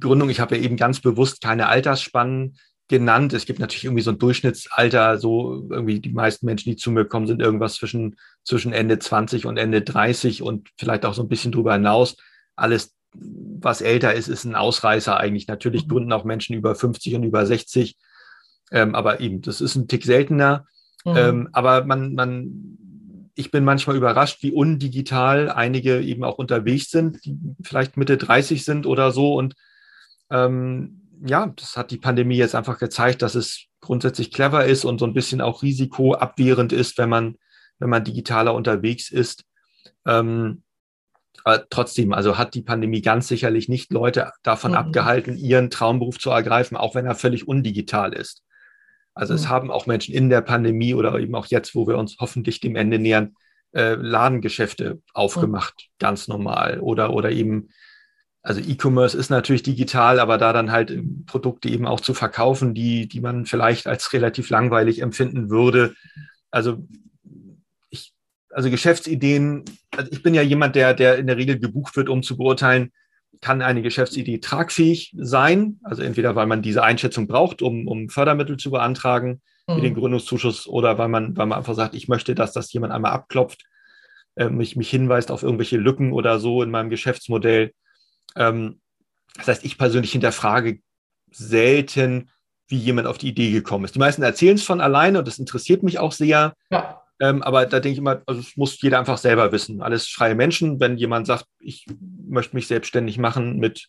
Gründung, 0.00 0.28
ich 0.28 0.40
habe 0.40 0.56
ja 0.56 0.62
eben 0.62 0.76
ganz 0.76 1.00
bewusst 1.00 1.40
keine 1.40 1.68
Altersspannen 1.68 2.56
genannt. 2.88 3.32
Es 3.32 3.44
gibt 3.44 3.60
natürlich 3.60 3.84
irgendwie 3.84 4.02
so 4.02 4.10
ein 4.10 4.18
Durchschnittsalter, 4.18 5.18
so 5.18 5.68
irgendwie 5.70 6.00
die 6.00 6.12
meisten 6.12 6.46
Menschen, 6.46 6.70
die 6.70 6.76
zu 6.76 6.90
mir 6.90 7.04
kommen, 7.04 7.26
sind 7.26 7.40
irgendwas 7.40 7.74
zwischen, 7.74 8.16
zwischen 8.44 8.72
Ende 8.72 8.98
20 8.98 9.46
und 9.46 9.58
Ende 9.58 9.82
30 9.82 10.42
und 10.42 10.68
vielleicht 10.78 11.04
auch 11.04 11.14
so 11.14 11.22
ein 11.22 11.28
bisschen 11.28 11.52
drüber 11.52 11.74
hinaus. 11.74 12.16
Alles, 12.56 12.94
was 13.12 13.82
älter 13.82 14.14
ist, 14.14 14.28
ist 14.28 14.44
ein 14.44 14.54
Ausreißer 14.54 15.18
eigentlich. 15.18 15.46
Natürlich 15.48 15.84
mhm. 15.84 15.90
gründen 15.90 16.12
auch 16.12 16.24
Menschen 16.24 16.56
über 16.56 16.74
50 16.74 17.14
und 17.14 17.22
über 17.24 17.46
60. 17.46 17.96
Ähm, 18.72 18.94
aber 18.94 19.20
eben, 19.20 19.42
das 19.42 19.60
ist 19.60 19.76
ein 19.76 19.86
Tick 19.86 20.04
seltener. 20.04 20.66
Mhm. 21.04 21.16
Ähm, 21.16 21.48
aber 21.52 21.84
man, 21.84 22.14
man 22.14 22.77
ich 23.38 23.52
bin 23.52 23.62
manchmal 23.62 23.96
überrascht, 23.96 24.42
wie 24.42 24.50
undigital 24.50 25.48
einige 25.48 26.00
eben 26.00 26.24
auch 26.24 26.38
unterwegs 26.38 26.90
sind, 26.90 27.24
die 27.24 27.38
vielleicht 27.62 27.96
Mitte 27.96 28.16
30 28.16 28.64
sind 28.64 28.84
oder 28.84 29.12
so. 29.12 29.34
Und 29.34 29.54
ähm, 30.28 31.02
ja, 31.24 31.46
das 31.54 31.76
hat 31.76 31.92
die 31.92 31.98
Pandemie 31.98 32.36
jetzt 32.36 32.56
einfach 32.56 32.80
gezeigt, 32.80 33.22
dass 33.22 33.36
es 33.36 33.66
grundsätzlich 33.80 34.32
clever 34.32 34.64
ist 34.64 34.84
und 34.84 34.98
so 34.98 35.06
ein 35.06 35.14
bisschen 35.14 35.40
auch 35.40 35.62
risikoabwehrend 35.62 36.72
ist, 36.72 36.98
wenn 36.98 37.08
man, 37.08 37.36
wenn 37.78 37.90
man 37.90 38.02
digitaler 38.02 38.54
unterwegs 38.54 39.08
ist. 39.08 39.44
Ähm, 40.04 40.64
trotzdem, 41.70 42.12
also 42.12 42.38
hat 42.38 42.54
die 42.54 42.62
Pandemie 42.62 43.02
ganz 43.02 43.28
sicherlich 43.28 43.68
nicht 43.68 43.92
Leute 43.92 44.32
davon 44.42 44.72
mhm. 44.72 44.78
abgehalten, 44.78 45.36
ihren 45.36 45.70
Traumberuf 45.70 46.18
zu 46.18 46.30
ergreifen, 46.30 46.76
auch 46.76 46.96
wenn 46.96 47.06
er 47.06 47.14
völlig 47.14 47.46
undigital 47.46 48.12
ist. 48.12 48.42
Also 49.18 49.32
mhm. 49.32 49.36
es 49.36 49.48
haben 49.48 49.70
auch 49.70 49.86
Menschen 49.86 50.14
in 50.14 50.30
der 50.30 50.40
Pandemie 50.40 50.94
oder 50.94 51.18
eben 51.18 51.34
auch 51.34 51.46
jetzt, 51.46 51.74
wo 51.74 51.86
wir 51.86 51.98
uns 51.98 52.16
hoffentlich 52.20 52.60
dem 52.60 52.76
Ende 52.76 52.98
nähern, 52.98 53.34
äh, 53.72 53.94
Ladengeschäfte 53.94 55.02
aufgemacht, 55.12 55.74
mhm. 55.76 55.94
ganz 55.98 56.28
normal. 56.28 56.78
Oder, 56.80 57.12
oder 57.12 57.32
eben, 57.32 57.68
also 58.42 58.60
E-Commerce 58.60 59.18
ist 59.18 59.28
natürlich 59.28 59.64
digital, 59.64 60.20
aber 60.20 60.38
da 60.38 60.52
dann 60.52 60.70
halt 60.70 60.96
Produkte 61.26 61.68
eben 61.68 61.86
auch 61.86 62.00
zu 62.00 62.14
verkaufen, 62.14 62.74
die, 62.74 63.08
die 63.08 63.20
man 63.20 63.44
vielleicht 63.44 63.88
als 63.88 64.12
relativ 64.12 64.50
langweilig 64.50 65.02
empfinden 65.02 65.50
würde. 65.50 65.94
Also 66.50 66.86
ich, 67.90 68.14
also 68.50 68.70
Geschäftsideen, 68.70 69.64
also 69.96 70.10
ich 70.12 70.22
bin 70.22 70.32
ja 70.32 70.42
jemand, 70.42 70.76
der, 70.76 70.94
der 70.94 71.18
in 71.18 71.26
der 71.26 71.36
Regel 71.36 71.58
gebucht 71.58 71.96
wird, 71.96 72.08
um 72.08 72.22
zu 72.22 72.36
beurteilen, 72.36 72.92
kann 73.40 73.62
eine 73.62 73.82
Geschäftsidee 73.82 74.38
tragfähig 74.38 75.14
sein. 75.16 75.78
Also 75.82 76.02
entweder 76.02 76.34
weil 76.36 76.46
man 76.46 76.62
diese 76.62 76.82
Einschätzung 76.82 77.26
braucht, 77.26 77.62
um, 77.62 77.86
um 77.86 78.08
Fördermittel 78.08 78.56
zu 78.56 78.70
beantragen, 78.70 79.40
mhm. 79.66 79.76
wie 79.76 79.80
den 79.82 79.94
Gründungszuschuss, 79.94 80.66
oder 80.66 80.98
weil 80.98 81.08
man, 81.08 81.36
weil 81.36 81.46
man 81.46 81.58
einfach 81.58 81.74
sagt, 81.74 81.94
ich 81.94 82.08
möchte, 82.08 82.34
dass 82.34 82.52
das 82.52 82.72
jemand 82.72 82.92
einmal 82.92 83.12
abklopft, 83.12 83.64
äh, 84.36 84.48
mich, 84.48 84.76
mich 84.76 84.90
hinweist 84.90 85.30
auf 85.30 85.42
irgendwelche 85.42 85.76
Lücken 85.76 86.12
oder 86.12 86.38
so 86.38 86.62
in 86.62 86.70
meinem 86.70 86.90
Geschäftsmodell. 86.90 87.72
Ähm, 88.36 88.80
das 89.36 89.48
heißt, 89.48 89.64
ich 89.64 89.78
persönlich 89.78 90.12
hinterfrage 90.12 90.80
selten, 91.30 92.30
wie 92.68 92.76
jemand 92.76 93.06
auf 93.06 93.18
die 93.18 93.28
Idee 93.28 93.50
gekommen 93.50 93.84
ist. 93.84 93.94
Die 93.94 93.98
meisten 93.98 94.22
erzählen 94.22 94.56
es 94.56 94.62
von 94.62 94.80
alleine 94.80 95.20
und 95.20 95.28
das 95.28 95.38
interessiert 95.38 95.82
mich 95.82 95.98
auch 95.98 96.12
sehr. 96.12 96.54
Ja. 96.70 96.97
Ähm, 97.20 97.42
aber 97.42 97.66
da 97.66 97.80
denke 97.80 97.94
ich 97.94 97.98
immer, 97.98 98.22
also 98.26 98.40
es 98.40 98.56
muss 98.56 98.80
jeder 98.80 98.98
einfach 98.98 99.18
selber 99.18 99.50
wissen. 99.50 99.82
Alles 99.82 100.06
freie 100.08 100.34
Menschen. 100.34 100.78
Wenn 100.78 100.96
jemand 100.96 101.26
sagt, 101.26 101.46
ich 101.58 101.86
möchte 102.28 102.54
mich 102.54 102.68
selbstständig 102.68 103.18
machen 103.18 103.58
mit, 103.58 103.88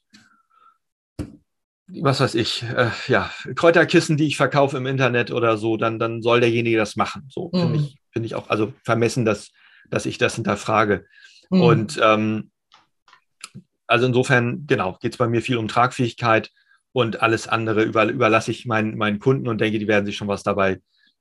was 1.88 2.20
weiß 2.20 2.36
ich, 2.36 2.63
äh, 2.63 2.89
ja, 3.08 3.32
Kräuterkissen, 3.56 4.18
die 4.18 4.28
ich 4.28 4.38
verkaufe 4.38 4.78
im 4.78 4.88
Internet 4.88 5.32
oder 5.32 5.58
so, 5.58 5.78
dann, 5.78 6.00
dann 6.00 6.22
soll 6.22 6.39
derjenige 6.39 6.78
das 6.78 6.96
machen. 6.96 7.28
So 7.30 7.52
mhm. 7.54 7.60
finde 7.60 7.80
ich, 7.80 8.00
finde 8.12 8.26
ich 8.26 8.36
auch, 8.36 8.50
also 8.50 8.74
vermessen, 8.84 9.26
dass, 9.26 9.52
dass 9.89 10.06
ich 10.06 10.18
das 10.18 10.36
hinterfrage. 10.36 11.06
Mhm. 11.52 11.62
Und 11.62 12.00
ähm, 12.04 12.52
also 13.86 14.06
insofern, 14.06 14.65
genau, 14.65 14.98
geht 15.02 15.13
es 15.13 15.18
bei 15.18 15.28
mir 15.28 15.42
viel 15.42 15.58
um 15.58 15.68
Tragfähigkeit 15.68 16.52
und 16.92 17.22
alles 17.22 17.48
andere 17.48 17.84
über, 17.84 18.06
überlasse 18.06 18.52
ich 18.52 18.65
meinen, 18.65 18.98
meinen 18.98 19.20
Kunden 19.20 19.48
und 19.48 19.62
denke, 19.62 19.80
die 19.80 19.88
werden 19.88 20.06
sich 20.06 20.18
schon 20.18 20.28
was 20.28 20.44
dabei 20.44 20.80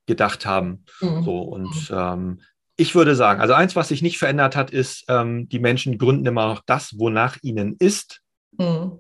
gedacht 0.09 0.45
haben. 0.45 0.85
Mhm. 1.01 1.23
So, 1.23 1.43
und 1.43 1.93
ähm, 1.95 2.41
ich 2.77 2.97
würde 2.97 3.15
sagen, 3.15 3.41
also 3.41 3.55
eins, 3.55 3.77
was 3.77 3.89
sich 3.89 4.03
nicht 4.03 4.19
verändert 4.19 4.57
hat, 4.57 4.71
ist, 4.71 5.05
ähm, 5.09 5.49
die 5.49 5.61
Menschen 5.61 5.99
gründen 5.99 6.27
immer 6.27 6.49
noch 6.49 6.63
das, 6.67 6.99
wonach 6.99 7.37
ihnen 7.43 7.77
ist. 7.79 8.23
Mhm. 8.57 8.99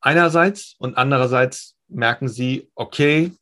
Einerseits 0.00 0.76
und 0.78 0.96
andererseits 0.96 1.76
merken 1.88 2.28
sie, 2.28 2.70
okay, 2.74 3.32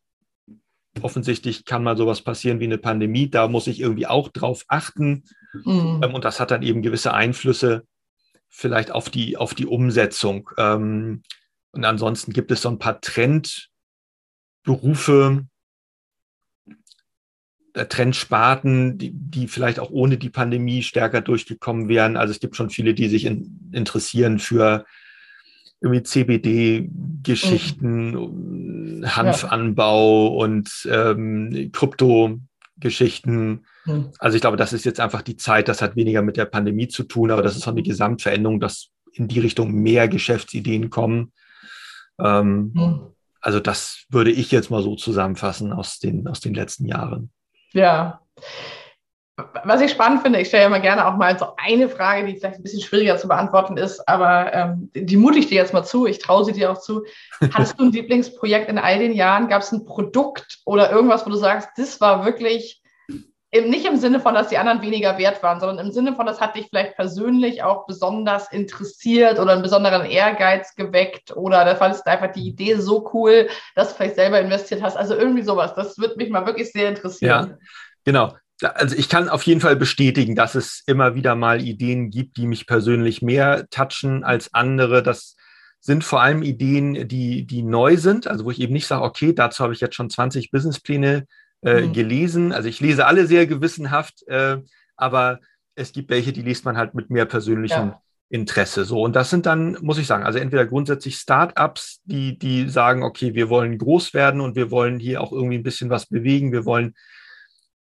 offensichtlich 1.02 1.64
kann 1.64 1.82
mal 1.82 1.96
sowas 1.96 2.22
passieren 2.22 2.60
wie 2.60 2.64
eine 2.64 2.78
Pandemie, 2.78 3.30
da 3.30 3.48
muss 3.48 3.66
ich 3.66 3.80
irgendwie 3.80 4.06
auch 4.06 4.28
drauf 4.28 4.64
achten. 4.68 5.24
Mhm. 5.64 6.00
Ähm, 6.02 6.14
und 6.14 6.24
das 6.24 6.40
hat 6.40 6.50
dann 6.50 6.62
eben 6.62 6.82
gewisse 6.82 7.14
Einflüsse 7.14 7.84
vielleicht 8.48 8.90
auf 8.90 9.10
die, 9.10 9.36
auf 9.36 9.54
die 9.54 9.66
Umsetzung. 9.66 10.50
Ähm, 10.58 11.22
und 11.70 11.84
ansonsten 11.84 12.32
gibt 12.32 12.50
es 12.50 12.62
so 12.62 12.68
ein 12.68 12.78
paar 12.78 13.00
Trendberufe, 13.00 15.46
Trendsparten, 17.86 18.98
die, 18.98 19.12
die 19.12 19.48
vielleicht 19.48 19.80
auch 19.80 19.90
ohne 19.90 20.16
die 20.16 20.30
Pandemie 20.30 20.82
stärker 20.82 21.20
durchgekommen 21.20 21.88
wären. 21.88 22.16
Also 22.16 22.32
es 22.32 22.40
gibt 22.40 22.56
schon 22.56 22.70
viele, 22.70 22.94
die 22.94 23.08
sich 23.08 23.24
in, 23.24 23.70
interessieren 23.72 24.38
für 24.38 24.84
irgendwie 25.80 26.02
CBD-Geschichten, 26.02 29.00
mhm. 29.00 29.16
Hanfanbau 29.16 30.24
ja. 30.24 30.30
und 30.44 30.88
ähm, 30.90 31.70
Krypto-Geschichten. 31.72 33.64
Mhm. 33.84 34.10
Also 34.18 34.34
ich 34.34 34.40
glaube, 34.40 34.56
das 34.56 34.72
ist 34.72 34.84
jetzt 34.84 34.98
einfach 35.00 35.22
die 35.22 35.36
Zeit, 35.36 35.68
das 35.68 35.82
hat 35.82 35.94
weniger 35.94 36.22
mit 36.22 36.36
der 36.36 36.46
Pandemie 36.46 36.88
zu 36.88 37.04
tun, 37.04 37.30
aber 37.30 37.42
das 37.42 37.56
ist 37.56 37.68
auch 37.68 37.72
eine 37.72 37.82
Gesamtveränderung, 37.82 38.60
dass 38.60 38.88
in 39.12 39.28
die 39.28 39.40
Richtung 39.40 39.72
mehr 39.72 40.08
Geschäftsideen 40.08 40.90
kommen. 40.90 41.32
Ähm, 42.20 42.72
mhm. 42.74 43.00
Also 43.40 43.60
das 43.60 44.04
würde 44.08 44.32
ich 44.32 44.50
jetzt 44.50 44.70
mal 44.70 44.82
so 44.82 44.96
zusammenfassen 44.96 45.72
aus 45.72 46.00
den, 46.00 46.26
aus 46.26 46.40
den 46.40 46.54
letzten 46.54 46.86
Jahren. 46.86 47.30
Ja. 47.72 48.20
Was 49.64 49.80
ich 49.80 49.92
spannend 49.92 50.22
finde, 50.22 50.40
ich 50.40 50.48
stelle 50.48 50.64
ja 50.64 50.68
mal 50.68 50.80
gerne 50.80 51.06
auch 51.06 51.16
mal 51.16 51.38
so 51.38 51.46
eine 51.56 51.88
Frage, 51.88 52.26
die 52.26 52.36
vielleicht 52.36 52.58
ein 52.58 52.62
bisschen 52.64 52.80
schwieriger 52.80 53.18
zu 53.18 53.28
beantworten 53.28 53.76
ist, 53.76 54.08
aber 54.08 54.52
ähm, 54.52 54.90
die 54.94 55.16
mute 55.16 55.38
ich 55.38 55.46
dir 55.46 55.54
jetzt 55.54 55.72
mal 55.72 55.84
zu, 55.84 56.06
ich 56.06 56.18
traue 56.18 56.44
sie 56.44 56.52
dir 56.52 56.72
auch 56.72 56.80
zu. 56.80 57.04
Hattest 57.54 57.78
du 57.78 57.84
ein 57.84 57.92
Lieblingsprojekt 57.92 58.68
in 58.68 58.78
all 58.78 58.98
den 58.98 59.12
Jahren? 59.12 59.48
Gab 59.48 59.62
es 59.62 59.70
ein 59.70 59.86
Produkt 59.86 60.58
oder 60.64 60.90
irgendwas, 60.90 61.24
wo 61.24 61.30
du 61.30 61.36
sagst, 61.36 61.68
das 61.76 62.00
war 62.00 62.24
wirklich 62.24 62.82
nicht 63.52 63.86
im 63.86 63.96
Sinne 63.96 64.20
von, 64.20 64.34
dass 64.34 64.48
die 64.48 64.58
anderen 64.58 64.82
weniger 64.82 65.16
wert 65.16 65.42
waren, 65.42 65.58
sondern 65.58 65.86
im 65.86 65.92
Sinne 65.92 66.14
von, 66.14 66.26
das 66.26 66.40
hat 66.40 66.54
dich 66.54 66.66
vielleicht 66.68 66.96
persönlich 66.96 67.62
auch 67.62 67.86
besonders 67.86 68.52
interessiert 68.52 69.38
oder 69.38 69.52
einen 69.52 69.62
besonderen 69.62 70.04
Ehrgeiz 70.04 70.74
geweckt 70.74 71.34
oder 71.34 71.64
da 71.64 71.74
fandest 71.74 72.06
du 72.06 72.10
einfach 72.10 72.32
die 72.32 72.46
Idee 72.46 72.74
so 72.76 73.10
cool, 73.14 73.48
dass 73.74 73.90
du 73.90 73.94
vielleicht 73.94 74.16
selber 74.16 74.40
investiert 74.40 74.82
hast. 74.82 74.96
Also 74.96 75.14
irgendwie 75.14 75.42
sowas. 75.42 75.74
Das 75.74 75.96
würde 75.96 76.16
mich 76.16 76.28
mal 76.28 76.44
wirklich 76.44 76.72
sehr 76.72 76.90
interessieren. 76.90 77.50
Ja, 77.50 77.58
genau. 78.04 78.34
Also 78.60 78.96
ich 78.96 79.08
kann 79.08 79.28
auf 79.28 79.44
jeden 79.44 79.60
Fall 79.60 79.76
bestätigen, 79.76 80.34
dass 80.34 80.54
es 80.54 80.82
immer 80.86 81.14
wieder 81.14 81.34
mal 81.34 81.62
Ideen 81.62 82.10
gibt, 82.10 82.36
die 82.36 82.46
mich 82.46 82.66
persönlich 82.66 83.22
mehr 83.22 83.66
touchen 83.70 84.24
als 84.24 84.52
andere. 84.52 85.02
Das 85.02 85.36
sind 85.80 86.04
vor 86.04 86.20
allem 86.20 86.42
Ideen, 86.42 87.08
die, 87.08 87.46
die 87.46 87.62
neu 87.62 87.96
sind, 87.96 88.26
also 88.26 88.44
wo 88.44 88.50
ich 88.50 88.60
eben 88.60 88.72
nicht 88.72 88.88
sage, 88.88 89.04
okay, 89.04 89.32
dazu 89.32 89.62
habe 89.62 89.72
ich 89.72 89.80
jetzt 89.80 89.94
schon 89.94 90.10
20 90.10 90.50
Businesspläne 90.50 91.26
äh, 91.62 91.82
mhm. 91.82 91.92
gelesen. 91.92 92.52
Also 92.52 92.68
ich 92.68 92.80
lese 92.80 93.06
alle 93.06 93.26
sehr 93.26 93.46
gewissenhaft, 93.46 94.26
äh, 94.28 94.58
aber 94.96 95.40
es 95.74 95.92
gibt 95.92 96.10
welche, 96.10 96.32
die 96.32 96.42
liest 96.42 96.64
man 96.64 96.76
halt 96.76 96.94
mit 96.94 97.10
mehr 97.10 97.24
persönlichem 97.24 97.88
ja. 97.88 98.02
Interesse. 98.30 98.84
So, 98.84 99.02
und 99.02 99.14
das 99.16 99.30
sind 99.30 99.46
dann, 99.46 99.78
muss 99.80 99.98
ich 99.98 100.06
sagen, 100.06 100.24
also 100.24 100.38
entweder 100.38 100.66
grundsätzlich 100.66 101.16
Startups, 101.16 102.00
die, 102.04 102.38
die 102.38 102.68
sagen, 102.68 103.02
okay, 103.02 103.34
wir 103.34 103.48
wollen 103.48 103.78
groß 103.78 104.12
werden 104.12 104.40
und 104.40 104.56
wir 104.56 104.70
wollen 104.70 104.98
hier 104.98 105.20
auch 105.20 105.32
irgendwie 105.32 105.58
ein 105.58 105.62
bisschen 105.62 105.90
was 105.90 106.06
bewegen, 106.06 106.52
wir 106.52 106.64
wollen 106.64 106.94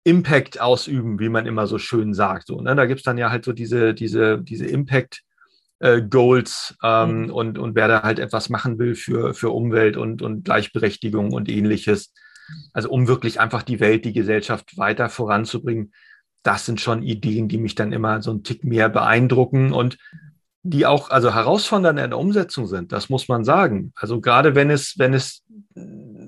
Impact 0.04 0.60
ausüben, 0.60 1.18
wie 1.18 1.28
man 1.28 1.46
immer 1.46 1.66
so 1.66 1.78
schön 1.78 2.14
sagt. 2.14 2.46
So, 2.46 2.60
ne? 2.60 2.74
Da 2.74 2.86
gibt 2.86 3.00
es 3.00 3.04
dann 3.04 3.18
ja 3.18 3.30
halt 3.30 3.44
so 3.44 3.52
diese, 3.52 3.94
diese, 3.94 4.38
diese 4.38 4.66
Impact- 4.66 5.22
äh, 5.80 6.02
Goals 6.02 6.76
ähm, 6.82 7.24
mhm. 7.24 7.30
und, 7.30 7.58
und 7.58 7.74
wer 7.74 7.88
da 7.88 8.02
halt 8.02 8.18
etwas 8.18 8.48
machen 8.48 8.78
will 8.78 8.94
für, 8.94 9.34
für 9.34 9.50
Umwelt 9.50 9.96
und, 9.96 10.22
und 10.22 10.44
Gleichberechtigung 10.44 11.32
und 11.32 11.48
ähnliches. 11.48 12.12
Also 12.72 12.90
um 12.90 13.08
wirklich 13.08 13.40
einfach 13.40 13.62
die 13.62 13.80
Welt, 13.80 14.04
die 14.04 14.12
Gesellschaft 14.12 14.76
weiter 14.76 15.08
voranzubringen. 15.08 15.92
Das 16.42 16.66
sind 16.66 16.80
schon 16.80 17.02
Ideen, 17.02 17.48
die 17.48 17.58
mich 17.58 17.74
dann 17.74 17.92
immer 17.92 18.22
so 18.22 18.30
einen 18.30 18.44
Tick 18.44 18.64
mehr 18.64 18.88
beeindrucken 18.88 19.72
und 19.72 19.98
die 20.62 20.86
auch 20.86 21.10
also 21.10 21.34
herausfordernd 21.34 21.98
in 21.98 22.10
der 22.10 22.18
Umsetzung 22.18 22.66
sind. 22.66 22.92
Das 22.92 23.08
muss 23.08 23.28
man 23.28 23.44
sagen. 23.44 23.92
Also 23.96 24.20
gerade 24.20 24.54
wenn 24.54 24.70
es, 24.70 24.98
wenn 24.98 25.14
es 25.14 25.44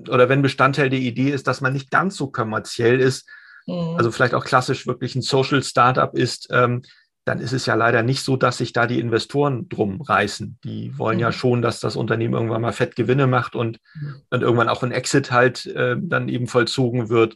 oder 0.09 0.29
wenn 0.29 0.41
Bestandteil 0.41 0.89
der 0.89 0.99
Idee 0.99 1.29
ist, 1.29 1.47
dass 1.47 1.61
man 1.61 1.73
nicht 1.73 1.91
ganz 1.91 2.15
so 2.17 2.27
kommerziell 2.27 2.99
ist, 2.99 3.29
mhm. 3.67 3.95
also 3.97 4.11
vielleicht 4.11 4.33
auch 4.33 4.45
klassisch 4.45 4.87
wirklich 4.87 5.15
ein 5.15 5.21
Social 5.21 5.63
Startup 5.63 6.13
ist, 6.17 6.47
ähm, 6.51 6.81
dann 7.25 7.39
ist 7.39 7.53
es 7.53 7.65
ja 7.65 7.75
leider 7.75 8.01
nicht 8.01 8.23
so, 8.23 8.35
dass 8.35 8.57
sich 8.57 8.73
da 8.73 8.87
die 8.87 8.99
Investoren 8.99 9.69
drum 9.69 10.01
reißen. 10.01 10.59
Die 10.63 10.97
wollen 10.97 11.17
mhm. 11.17 11.21
ja 11.21 11.31
schon, 11.31 11.61
dass 11.61 11.79
das 11.79 11.95
Unternehmen 11.95 12.33
irgendwann 12.33 12.61
mal 12.61 12.73
fett 12.73 12.95
Gewinne 12.95 13.27
macht 13.27 13.55
und 13.55 13.79
mhm. 13.93 14.21
dann 14.29 14.41
irgendwann 14.41 14.69
auch 14.69 14.81
ein 14.83 14.91
Exit 14.91 15.31
halt 15.31 15.65
äh, 15.67 15.95
dann 15.99 16.29
eben 16.29 16.47
vollzogen 16.47 17.09
wird. 17.09 17.35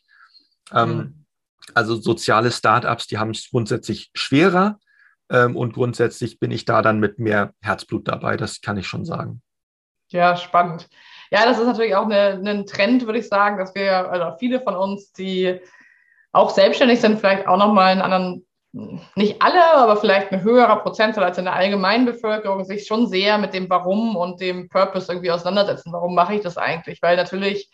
Ähm, 0.74 0.90
mhm. 0.90 1.26
Also 1.74 1.96
soziale 1.96 2.52
Startups, 2.52 3.08
die 3.08 3.18
haben 3.18 3.32
es 3.32 3.50
grundsätzlich 3.50 4.12
schwerer 4.16 4.80
ähm, 5.30 5.56
und 5.56 5.74
grundsätzlich 5.74 6.40
bin 6.40 6.52
ich 6.52 6.66
da 6.66 6.82
dann 6.82 7.00
mit 7.00 7.20
mehr 7.20 7.54
Herzblut 7.62 8.08
dabei. 8.08 8.38
Das 8.38 8.62
kann 8.62 8.78
ich 8.78 8.88
schon 8.88 9.06
sagen. 9.06 9.42
Ja, 10.10 10.36
spannend. 10.36 10.88
Ja, 11.32 11.46
das 11.46 11.60
ist 11.60 11.66
natürlich 11.66 11.96
auch 11.96 12.06
eine, 12.06 12.40
ein 12.44 12.66
Trend, 12.66 13.06
würde 13.06 13.20
ich 13.20 13.28
sagen, 13.28 13.58
dass 13.58 13.74
wir, 13.74 14.10
also 14.12 14.38
viele 14.38 14.62
von 14.62 14.76
uns, 14.76 15.12
die 15.12 15.60
auch 16.32 16.52
selbstständig 16.52 17.02
sind, 17.02 17.20
vielleicht 17.20 17.48
auch 17.48 17.58
nochmal 17.58 17.92
einen 17.92 18.02
anderen 18.02 18.46
nicht 19.16 19.42
alle, 19.42 19.74
aber 19.76 19.96
vielleicht 19.96 20.32
ein 20.32 20.44
höherer 20.44 20.76
Prozentzahl 20.78 21.24
als 21.24 21.38
in 21.38 21.46
der 21.46 21.56
allgemeinen 21.56 22.06
Bevölkerung 22.06 22.66
sich 22.66 22.86
schon 22.86 23.08
sehr 23.08 23.38
mit 23.38 23.54
dem 23.54 23.70
Warum 23.70 24.18
und 24.18 24.42
dem 24.42 24.68
Purpose 24.68 25.10
irgendwie 25.10 25.32
auseinandersetzen. 25.32 25.94
Warum 25.94 26.14
mache 26.14 26.36
ich 26.36 26.42
das 26.42 26.58
eigentlich? 26.58 27.02
Weil 27.02 27.16
natürlich, 27.16 27.70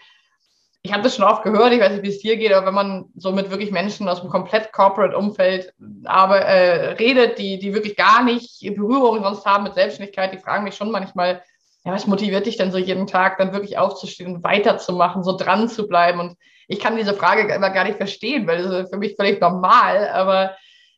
ich 0.83 0.93
habe 0.93 1.01
das 1.01 1.15
schon 1.15 1.25
oft 1.25 1.41
gehört, 1.41 1.73
ich 1.73 1.79
weiß 1.79 1.93
nicht, 1.93 2.03
wie 2.03 2.09
es 2.09 2.19
dir 2.19 2.37
geht, 2.37 2.53
aber 2.53 2.67
wenn 2.67 2.75
man 2.75 3.05
so 3.15 3.31
mit 3.31 3.49
wirklich 3.49 3.71
Menschen 3.71 4.07
aus 4.07 4.21
dem 4.21 4.29
komplett 4.29 4.71
corporate 4.73 5.17
Umfeld 5.17 5.73
aber, 6.05 6.41
äh, 6.41 6.91
redet, 6.93 7.39
die, 7.39 7.57
die 7.57 7.73
wirklich 7.73 7.95
gar 7.95 8.23
nicht 8.23 8.59
Berührung 8.61 9.23
sonst 9.23 9.43
haben 9.45 9.63
mit 9.63 9.73
Selbstständigkeit, 9.73 10.31
die 10.33 10.39
fragen 10.39 10.65
mich 10.65 10.75
schon 10.75 10.91
manchmal, 10.91 11.41
ja, 11.83 11.93
was 11.93 12.05
motiviert 12.05 12.45
dich 12.45 12.57
denn 12.57 12.71
so 12.71 12.77
jeden 12.77 13.07
Tag 13.07 13.39
dann 13.39 13.53
wirklich 13.53 13.79
aufzustehen 13.79 14.35
und 14.35 14.43
weiterzumachen, 14.43 15.23
so 15.23 15.35
dran 15.35 15.67
zu 15.67 15.87
bleiben? 15.87 16.19
Und 16.19 16.37
ich 16.67 16.79
kann 16.79 16.95
diese 16.95 17.15
Frage 17.15 17.51
immer 17.51 17.71
gar 17.71 17.85
nicht 17.85 17.97
verstehen, 17.97 18.45
weil 18.45 18.61
das 18.61 18.83
ist 18.83 18.93
für 18.93 18.99
mich 18.99 19.15
völlig 19.15 19.41
normal, 19.41 20.07
aber 20.09 20.55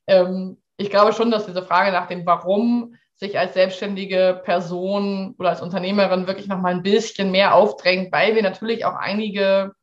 ähm, 0.07 0.57
ich 0.77 0.89
glaube 0.89 1.13
schon, 1.13 1.31
dass 1.31 1.45
diese 1.45 1.63
Frage 1.63 1.91
nach 1.91 2.07
dem 2.07 2.25
Warum 2.25 2.95
sich 3.15 3.37
als 3.37 3.53
selbstständige 3.53 4.41
Person 4.43 5.35
oder 5.39 5.49
als 5.49 5.61
Unternehmerin 5.61 6.27
wirklich 6.27 6.47
noch 6.47 6.59
mal 6.59 6.73
ein 6.73 6.83
bisschen 6.83 7.31
mehr 7.31 7.55
aufdrängt, 7.55 8.11
weil 8.11 8.35
wir 8.35 8.43
natürlich 8.43 8.85
auch 8.85 8.95
einige 8.95 9.73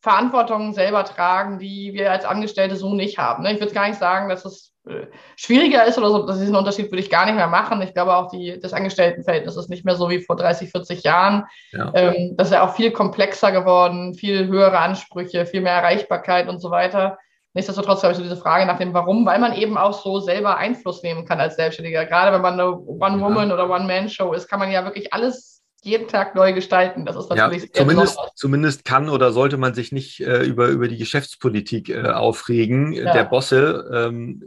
Verantwortungen 0.00 0.74
selber 0.74 1.04
tragen, 1.04 1.58
die 1.58 1.94
wir 1.94 2.12
als 2.12 2.26
Angestellte 2.26 2.76
so 2.76 2.94
nicht 2.94 3.16
haben. 3.16 3.42
Ne? 3.42 3.54
Ich 3.54 3.60
würde 3.60 3.72
gar 3.72 3.88
nicht 3.88 3.98
sagen, 3.98 4.28
dass 4.28 4.44
es 4.44 4.74
äh, 4.86 5.06
schwieriger 5.34 5.86
ist 5.86 5.96
oder 5.96 6.10
so. 6.10 6.26
Das 6.26 6.38
ist 6.38 6.50
ein 6.50 6.56
Unterschied, 6.56 6.90
würde 6.90 7.00
ich 7.00 7.08
gar 7.08 7.24
nicht 7.24 7.36
mehr 7.36 7.46
machen. 7.46 7.80
Ich 7.80 7.94
glaube 7.94 8.14
auch, 8.14 8.30
die, 8.30 8.60
das 8.60 8.74
Angestelltenverhältnis 8.74 9.56
ist 9.56 9.70
nicht 9.70 9.86
mehr 9.86 9.96
so 9.96 10.10
wie 10.10 10.20
vor 10.20 10.36
30, 10.36 10.70
40 10.70 11.04
Jahren. 11.04 11.44
Ja. 11.72 11.90
Ähm, 11.94 12.34
das 12.36 12.48
ist 12.48 12.52
ja 12.52 12.68
auch 12.68 12.74
viel 12.74 12.90
komplexer 12.90 13.50
geworden, 13.50 14.12
viel 14.12 14.46
höhere 14.46 14.78
Ansprüche, 14.78 15.46
viel 15.46 15.62
mehr 15.62 15.72
Erreichbarkeit 15.72 16.48
und 16.48 16.60
so 16.60 16.70
weiter. 16.70 17.16
Nichtsdestotrotz 17.54 18.02
habe 18.02 18.12
ich 18.12 18.16
so 18.16 18.22
diese 18.22 18.36
Frage 18.36 18.66
nach 18.66 18.78
dem 18.78 18.92
Warum, 18.94 19.24
weil 19.26 19.38
man 19.38 19.54
eben 19.54 19.78
auch 19.78 20.02
so 20.02 20.18
selber 20.18 20.56
Einfluss 20.56 21.04
nehmen 21.04 21.24
kann 21.24 21.40
als 21.40 21.54
Selbstständiger. 21.54 22.04
Gerade 22.04 22.34
wenn 22.34 22.42
man 22.42 22.54
eine 22.54 22.76
One-Woman- 22.76 23.52
oder 23.52 23.70
One-Man-Show 23.70 24.32
ist, 24.32 24.48
kann 24.48 24.58
man 24.58 24.72
ja 24.72 24.84
wirklich 24.84 25.12
alles 25.12 25.62
jeden 25.84 26.08
Tag 26.08 26.34
neu 26.34 26.52
gestalten. 26.52 27.04
Das 27.04 27.14
ist 27.14 27.28
natürlich 27.30 27.64
ja, 27.64 27.68
zumindest, 27.72 28.18
zumindest 28.34 28.84
kann 28.84 29.08
oder 29.08 29.32
sollte 29.32 29.56
man 29.56 29.74
sich 29.74 29.92
nicht 29.92 30.20
äh, 30.20 30.42
über, 30.42 30.68
über 30.68 30.88
die 30.88 30.96
Geschäftspolitik 30.96 31.90
äh, 31.90 32.08
aufregen. 32.08 32.92
Ja. 32.92 33.12
Der 33.12 33.24
Bosse 33.24 33.88
ähm, 33.92 34.42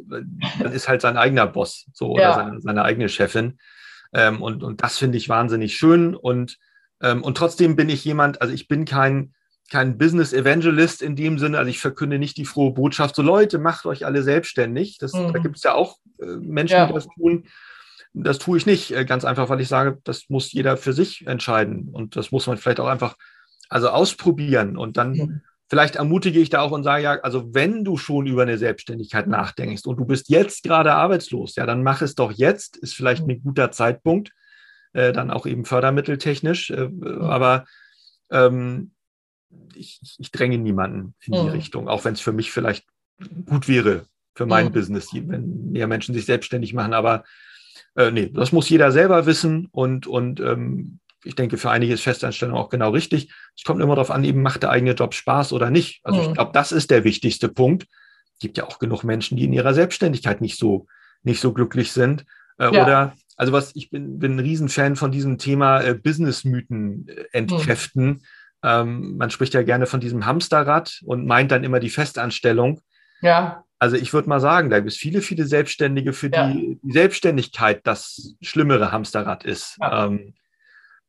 dann 0.59 0.73
ist 0.73 0.89
halt 0.89 1.01
sein 1.01 1.15
eigener 1.15 1.47
Boss 1.47 1.85
so, 1.93 2.17
ja. 2.17 2.31
oder 2.31 2.35
seine, 2.35 2.61
seine, 2.61 2.83
eigene 2.83 3.07
Chefin. 3.07 3.59
Ähm, 4.13 4.41
und, 4.41 4.63
und 4.63 4.83
das 4.83 4.97
finde 4.97 5.17
ich 5.17 5.29
wahnsinnig 5.29 5.77
schön. 5.77 6.15
Und, 6.15 6.57
ähm, 7.01 7.23
und 7.23 7.37
trotzdem 7.37 7.75
bin 7.75 7.87
ich 7.87 8.03
jemand, 8.03 8.41
also 8.41 8.53
ich 8.53 8.67
bin 8.67 8.83
kein 8.83 9.33
kein 9.69 9.97
Business 9.97 10.34
Evangelist 10.34 11.01
in 11.01 11.15
dem 11.15 11.39
Sinne, 11.39 11.58
also 11.58 11.69
ich 11.69 11.80
verkünde 11.80 12.19
nicht 12.19 12.38
die 12.38 12.45
frohe 12.45 12.73
Botschaft, 12.73 13.15
so 13.15 13.21
Leute, 13.21 13.60
macht 13.60 13.86
euch 13.86 14.06
alle 14.06 14.23
selbstständig. 14.23 14.97
Das, 14.97 15.13
mhm. 15.13 15.34
Da 15.34 15.39
gibt 15.39 15.58
es 15.58 15.63
ja 15.63 15.73
auch 15.73 15.97
äh, 16.19 16.25
Menschen, 16.25 16.77
ja. 16.77 16.88
die 16.88 16.93
das 16.93 17.08
tun. 17.08 17.45
Das 18.13 18.39
tue 18.39 18.58
ich 18.58 18.65
nicht, 18.65 18.91
äh, 18.91 19.06
ganz 19.06 19.25
einfach, 19.25 19.49
weil 19.49 19.62
ich 19.62 19.67
sage, 19.67 19.99
das 20.03 20.30
muss 20.30 20.51
jeder 20.51 20.77
für 20.77 20.93
sich 20.93 21.27
entscheiden. 21.27 21.89
Und 21.91 22.15
das 22.15 22.32
muss 22.32 22.47
man 22.47 22.58
vielleicht 22.58 22.80
auch 22.80 22.88
einfach 22.88 23.15
also 23.69 23.89
ausprobieren. 23.89 24.77
Und 24.77 24.95
dann 24.95 25.12
mhm. 25.12 25.41
vielleicht 25.69 25.97
ermutige 25.97 26.39
ich 26.39 26.49
da 26.49 26.62
auch 26.62 26.71
und 26.71 26.84
sage, 26.84 27.03
ja, 27.03 27.19
also 27.21 27.53
wenn 27.53 27.84
du 27.84 27.97
schon 27.97 28.25
über 28.25 28.43
eine 28.43 28.58
Selbstständigkeit 28.58 29.27
nachdenkst 29.27 29.86
und 29.86 29.97
du 29.97 30.06
bist 30.06 30.30
jetzt 30.30 30.63
gerade 30.63 30.93
arbeitslos, 30.93 31.56
ja, 31.58 31.65
dann 31.65 31.84
mach 31.84 32.01
es 32.01 32.15
doch 32.15 32.32
jetzt, 32.32 32.77
ist 32.77 32.95
vielleicht 32.95 33.25
mhm. 33.25 33.32
ein 33.32 33.43
guter 33.43 33.71
Zeitpunkt, 33.71 34.32
äh, 34.93 35.12
dann 35.12 35.30
auch 35.30 35.45
eben 35.45 35.65
fördermitteltechnisch. 35.65 36.69
Äh, 36.69 36.88
mhm. 36.88 37.21
aber 37.21 37.65
ähm, 38.32 38.91
ich, 39.75 39.99
ich 40.17 40.31
dränge 40.31 40.57
niemanden 40.57 41.15
in 41.21 41.33
die 41.33 41.39
mhm. 41.39 41.49
Richtung, 41.49 41.88
auch 41.88 42.05
wenn 42.05 42.13
es 42.13 42.21
für 42.21 42.33
mich 42.33 42.51
vielleicht 42.51 42.86
gut 43.45 43.67
wäre, 43.67 44.05
für 44.36 44.45
mein 44.45 44.67
mhm. 44.67 44.71
Business, 44.73 45.10
wenn 45.13 45.71
mehr 45.71 45.88
Menschen 45.88 46.13
sich 46.13 46.25
selbstständig 46.25 46.73
machen. 46.73 46.93
Aber 46.93 47.23
äh, 47.95 48.12
nee, 48.12 48.29
das 48.33 48.51
muss 48.51 48.69
jeder 48.69 48.91
selber 48.91 49.25
wissen 49.25 49.67
und, 49.71 50.07
und 50.07 50.39
ähm, 50.39 50.99
ich 51.23 51.36
denke, 51.36 51.57
für 51.57 51.71
einige 51.71 51.93
ist 51.93 52.01
Festanstellung 52.01 52.55
auch 52.55 52.69
genau 52.69 52.91
richtig. 52.91 53.31
Es 53.55 53.63
kommt 53.63 53.81
immer 53.81 53.95
darauf 53.95 54.12
an, 54.12 54.23
eben 54.23 54.41
macht 54.41 54.63
der 54.63 54.69
eigene 54.69 54.93
Job 54.93 55.13
Spaß 55.13 55.51
oder 55.51 55.69
nicht. 55.69 55.99
Also 56.03 56.21
mhm. 56.21 56.27
ich 56.27 56.33
glaube, 56.33 56.51
das 56.53 56.71
ist 56.71 56.91
der 56.91 57.03
wichtigste 57.03 57.49
Punkt. 57.49 57.88
Es 58.33 58.39
gibt 58.39 58.57
ja 58.57 58.65
auch 58.65 58.79
genug 58.79 59.03
Menschen, 59.03 59.38
die 59.38 59.45
in 59.45 59.53
ihrer 59.53 59.73
Selbstständigkeit 59.73 60.41
nicht 60.41 60.57
so, 60.57 60.88
nicht 61.23 61.41
so 61.41 61.53
glücklich 61.53 61.91
sind. 61.91 62.25
Äh, 62.60 62.73
ja. 62.73 62.83
Oder, 62.83 63.15
also 63.36 63.51
was, 63.51 63.75
ich 63.75 63.89
bin, 63.89 64.19
bin 64.19 64.36
ein 64.36 64.39
Riesenfan 64.39 64.95
von 64.95 65.12
diesem 65.12 65.38
Thema 65.38 65.81
äh, 65.81 65.95
Business-Mythen 65.95 67.07
äh, 67.07 67.25
entkräften. 67.31 68.05
Mhm. 68.05 68.21
Ähm, 68.63 69.17
man 69.17 69.29
spricht 69.29 69.53
ja 69.53 69.63
gerne 69.63 69.85
von 69.85 69.99
diesem 69.99 70.25
Hamsterrad 70.25 71.01
und 71.05 71.25
meint 71.25 71.51
dann 71.51 71.63
immer 71.63 71.79
die 71.79 71.89
Festanstellung. 71.89 72.81
Ja. 73.21 73.63
Also 73.79 73.95
ich 73.95 74.13
würde 74.13 74.29
mal 74.29 74.39
sagen, 74.39 74.69
da 74.69 74.79
gibt 74.79 74.91
es 74.91 74.97
viele, 74.97 75.21
viele 75.21 75.45
Selbstständige, 75.45 76.13
für 76.13 76.31
ja. 76.31 76.47
die 76.47 76.79
die 76.81 76.91
Selbstständigkeit 76.91 77.81
das 77.85 78.35
schlimmere 78.41 78.91
Hamsterrad 78.91 79.43
ist. 79.45 79.77
Ja. 79.79 80.05
Ähm, 80.05 80.33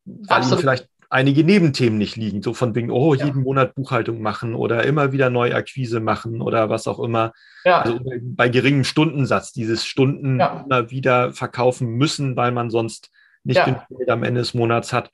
weil 0.04 0.38
Absolut. 0.38 0.52
ihnen 0.52 0.60
vielleicht 0.60 0.88
einige 1.10 1.44
Nebenthemen 1.44 1.98
nicht 1.98 2.16
liegen, 2.16 2.42
so 2.42 2.52
von 2.52 2.74
wegen, 2.74 2.90
oh, 2.90 3.14
jeden 3.14 3.38
ja. 3.38 3.42
Monat 3.42 3.74
Buchhaltung 3.74 4.20
machen 4.20 4.54
oder 4.54 4.84
immer 4.84 5.12
wieder 5.12 5.30
neue 5.30 5.54
Akquise 5.54 6.00
machen 6.00 6.42
oder 6.42 6.68
was 6.68 6.86
auch 6.86 6.98
immer. 7.00 7.32
Ja. 7.64 7.80
Also 7.80 8.00
bei 8.22 8.48
geringem 8.48 8.84
Stundensatz, 8.84 9.52
dieses 9.52 9.86
Stunden 9.86 10.40
ja. 10.40 10.64
immer 10.66 10.90
wieder 10.90 11.32
verkaufen 11.32 11.88
müssen, 11.88 12.36
weil 12.36 12.52
man 12.52 12.70
sonst 12.70 13.10
nicht 13.44 13.64
genug 13.64 13.82
Geld 13.88 14.10
am 14.10 14.22
Ende 14.22 14.40
des 14.40 14.52
Monats 14.52 14.92
hat. 14.92 15.10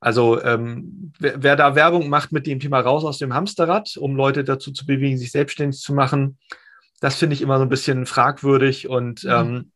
Also 0.00 0.42
ähm, 0.42 1.12
wer, 1.18 1.42
wer, 1.42 1.56
da 1.56 1.74
Werbung 1.74 2.08
macht 2.08 2.32
mit 2.32 2.46
dem 2.46 2.60
Thema 2.60 2.80
raus 2.80 3.04
aus 3.04 3.18
dem 3.18 3.34
Hamsterrad, 3.34 3.96
um 3.96 4.14
Leute 4.14 4.44
dazu 4.44 4.72
zu 4.72 4.86
bewegen, 4.86 5.18
sich 5.18 5.32
selbstständig 5.32 5.80
zu 5.80 5.92
machen, 5.92 6.38
das 7.00 7.16
finde 7.16 7.34
ich 7.34 7.42
immer 7.42 7.58
so 7.58 7.62
ein 7.62 7.68
bisschen 7.68 8.06
fragwürdig 8.06 8.88
und 8.88 9.24
mhm. 9.24 9.30
ähm, 9.30 9.72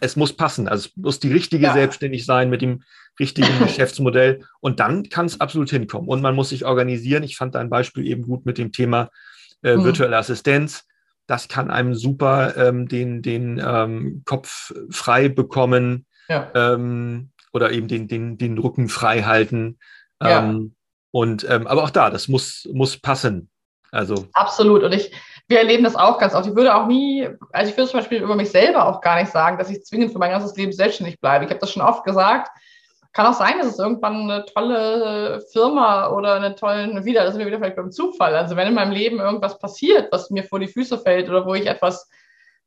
es 0.00 0.16
muss 0.16 0.32
passen. 0.32 0.68
Also 0.68 0.88
es 0.88 0.96
muss 0.96 1.20
die 1.20 1.32
richtige 1.32 1.66
ja. 1.66 1.72
selbstständig 1.72 2.24
sein 2.24 2.50
mit 2.50 2.62
dem 2.62 2.82
richtigen 3.20 3.58
Geschäftsmodell 3.62 4.44
und 4.60 4.80
dann 4.80 5.08
kann 5.08 5.26
es 5.26 5.40
absolut 5.40 5.70
hinkommen. 5.70 6.08
Und 6.08 6.22
man 6.22 6.34
muss 6.34 6.50
sich 6.50 6.64
organisieren. 6.64 7.22
Ich 7.22 7.36
fand 7.36 7.54
dein 7.54 7.70
Beispiel 7.70 8.06
eben 8.06 8.22
gut 8.22 8.46
mit 8.46 8.58
dem 8.58 8.72
Thema 8.72 9.10
äh, 9.62 9.76
mhm. 9.76 9.84
virtuelle 9.84 10.16
Assistenz. 10.16 10.84
Das 11.26 11.48
kann 11.48 11.70
einem 11.70 11.94
super 11.94 12.56
ähm, 12.56 12.88
den, 12.88 13.20
den 13.20 13.60
ähm, 13.64 14.22
Kopf 14.24 14.72
frei 14.90 15.28
bekommen 15.28 16.06
ja. 16.28 16.50
ähm, 16.54 17.30
oder 17.52 17.70
eben 17.72 17.88
den, 17.88 18.08
den, 18.08 18.38
den 18.38 18.58
Rücken 18.58 18.88
frei 18.88 19.22
halten. 19.22 19.78
Ja. 20.22 20.40
Ähm, 20.40 20.74
und 21.10 21.46
ähm, 21.48 21.66
aber 21.66 21.84
auch 21.84 21.90
da, 21.90 22.10
das 22.10 22.28
muss, 22.28 22.68
muss 22.72 22.98
passen. 22.98 23.48
Also 23.90 24.26
absolut. 24.34 24.82
Und 24.82 24.92
ich, 24.92 25.12
wir 25.48 25.58
erleben 25.58 25.84
das 25.84 25.96
auch 25.96 26.18
ganz 26.18 26.34
oft. 26.34 26.46
Ich 26.46 26.54
würde 26.54 26.74
auch 26.74 26.86
nie, 26.86 27.28
also 27.52 27.70
ich 27.70 27.76
würde 27.76 27.90
zum 27.90 28.00
Beispiel 28.00 28.22
über 28.22 28.34
mich 28.34 28.50
selber 28.50 28.86
auch 28.86 29.00
gar 29.00 29.18
nicht 29.20 29.32
sagen, 29.32 29.58
dass 29.58 29.70
ich 29.70 29.84
zwingend 29.84 30.12
für 30.12 30.18
mein 30.18 30.32
ganzes 30.32 30.56
Leben 30.56 30.72
selbstständig 30.72 31.20
bleibe. 31.20 31.44
Ich 31.44 31.50
habe 31.50 31.60
das 31.60 31.72
schon 31.72 31.82
oft 31.82 32.04
gesagt. 32.04 32.50
Kann 33.12 33.26
auch 33.26 33.38
sein, 33.38 33.56
dass 33.58 33.68
es 33.68 33.78
irgendwann 33.78 34.30
eine 34.30 34.44
tolle 34.44 35.40
Firma 35.50 36.10
oder 36.10 36.34
eine 36.34 36.54
tolle, 36.54 37.02
wieder, 37.06 37.24
das 37.24 37.32
sind 37.32 37.38
wir 37.38 37.46
wieder 37.46 37.58
vielleicht 37.58 37.76
beim 37.76 37.90
Zufall. 37.90 38.34
Also 38.34 38.56
wenn 38.56 38.68
in 38.68 38.74
meinem 38.74 38.92
Leben 38.92 39.20
irgendwas 39.20 39.58
passiert, 39.58 40.12
was 40.12 40.28
mir 40.28 40.44
vor 40.44 40.60
die 40.60 40.68
Füße 40.68 40.98
fällt 40.98 41.30
oder 41.30 41.46
wo 41.46 41.54
ich 41.54 41.66
etwas 41.66 42.10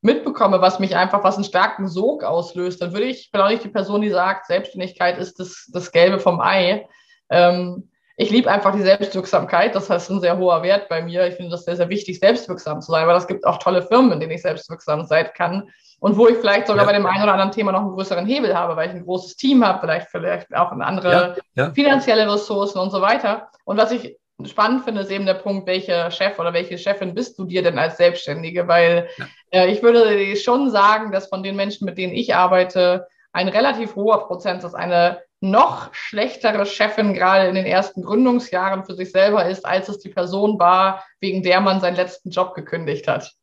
mitbekomme, 0.02 0.62
was 0.62 0.80
mich 0.80 0.96
einfach, 0.96 1.24
was 1.24 1.36
einen 1.36 1.44
starken 1.44 1.88
Sog 1.88 2.24
auslöst, 2.24 2.82
dann 2.82 2.94
würde 2.94 3.06
ich, 3.06 3.32
bin 3.32 3.42
auch 3.42 3.50
nicht 3.50 3.64
die 3.64 3.70
Person, 3.70 4.02
die 4.02 4.10
sagt, 4.10 4.48
Selbstständigkeit 4.48 5.18
ist 5.18 5.40
das, 5.40 5.70
das 5.74 5.92
Gelbe 5.92 6.20
vom 6.20 6.40
Ei. 6.40 6.88
Ähm, 7.30 7.90
ich 8.16 8.32
liebe 8.32 8.52
einfach 8.52 8.74
die 8.76 8.82
Selbstwirksamkeit. 8.82 9.76
Das 9.76 9.90
heißt, 9.90 10.10
ein 10.10 10.20
sehr 10.20 10.38
hoher 10.38 10.62
Wert 10.62 10.90
bei 10.90 11.02
mir. 11.02 11.26
Ich 11.28 11.36
finde 11.36 11.52
das 11.52 11.64
sehr, 11.64 11.78
sehr 11.78 11.88
wichtig, 11.88 12.20
selbstwirksam 12.20 12.82
zu 12.82 12.92
sein, 12.92 13.08
weil 13.08 13.16
es 13.16 13.28
gibt 13.28 13.46
auch 13.46 13.58
tolle 13.60 13.82
Firmen, 13.82 14.12
in 14.12 14.20
denen 14.20 14.34
ich 14.34 14.42
selbstwirksam 14.42 15.06
sein 15.06 15.30
kann 15.36 15.70
und 16.00 16.18
wo 16.18 16.28
ich 16.28 16.38
vielleicht 16.38 16.68
sogar 16.68 16.84
ja. 16.84 16.92
bei 16.92 16.98
dem 16.98 17.06
einen 17.06 17.24
oder 17.24 17.34
anderen 17.34 17.52
Thema 17.52 17.72
noch 17.72 17.82
einen 17.82 17.92
größeren 17.92 18.26
Hebel 18.26 18.56
habe, 18.58 18.76
weil 18.76 18.90
ich 18.90 18.96
ein 18.96 19.06
großes 19.06 19.36
Team 19.36 19.66
habe, 19.66 19.80
vielleicht, 19.80 20.10
vielleicht 20.10 20.54
auch 20.56 20.72
eine 20.72 20.86
andere 20.86 21.12
ja. 21.56 21.64
Ja. 21.64 21.72
finanzielle 21.72 22.32
Ressourcen 22.32 22.80
und 22.80 22.92
so 22.92 23.02
weiter. 23.02 23.50
Und 23.66 23.78
was 23.78 23.92
ich 23.92 24.18
spannend 24.45 24.84
finde, 24.84 25.02
ist 25.02 25.12
eben 25.12 25.25
der 25.25 25.34
Punkt, 25.36 25.67
welcher 25.67 26.12
Chef 26.12 26.39
oder 26.39 26.54
welche 26.54 26.78
Chefin 26.78 27.13
bist 27.13 27.38
du 27.38 27.45
dir 27.45 27.63
denn 27.63 27.78
als 27.78 27.97
Selbstständige? 27.97 28.67
Weil 28.67 29.10
äh, 29.52 29.71
ich 29.71 29.84
würde 29.84 30.36
schon 30.36 30.71
sagen, 30.71 31.12
dass 31.12 31.28
von 31.28 31.43
den 31.43 31.56
Menschen, 31.56 31.86
mit 31.86 31.97
denen 31.97 32.13
ich 32.13 32.36
arbeite, 32.36 33.08
ein 33.32 33.47
relativ 33.47 33.95
hoher 33.95 34.28
Prozentsatz 34.28 34.73
eine 34.73 35.21
noch 35.41 35.93
schlechtere 35.93 36.65
Chefin 36.65 37.13
gerade 37.13 37.47
in 37.47 37.56
den 37.56 37.65
ersten 37.65 38.02
Gründungsjahren 38.02 38.84
für 38.84 38.95
sich 38.95 39.12
selber 39.12 39.47
ist, 39.47 39.65
als 39.65 39.88
es 39.88 39.99
die 39.99 40.10
Person 40.10 40.60
war, 40.60 41.04
wegen 41.21 41.43
der 41.43 41.62
man 41.62 41.80
seinen 41.80 41.95
letzten 41.95 42.30
Job 42.30 42.56
gekündigt 42.56 43.08
hat. 43.08 43.34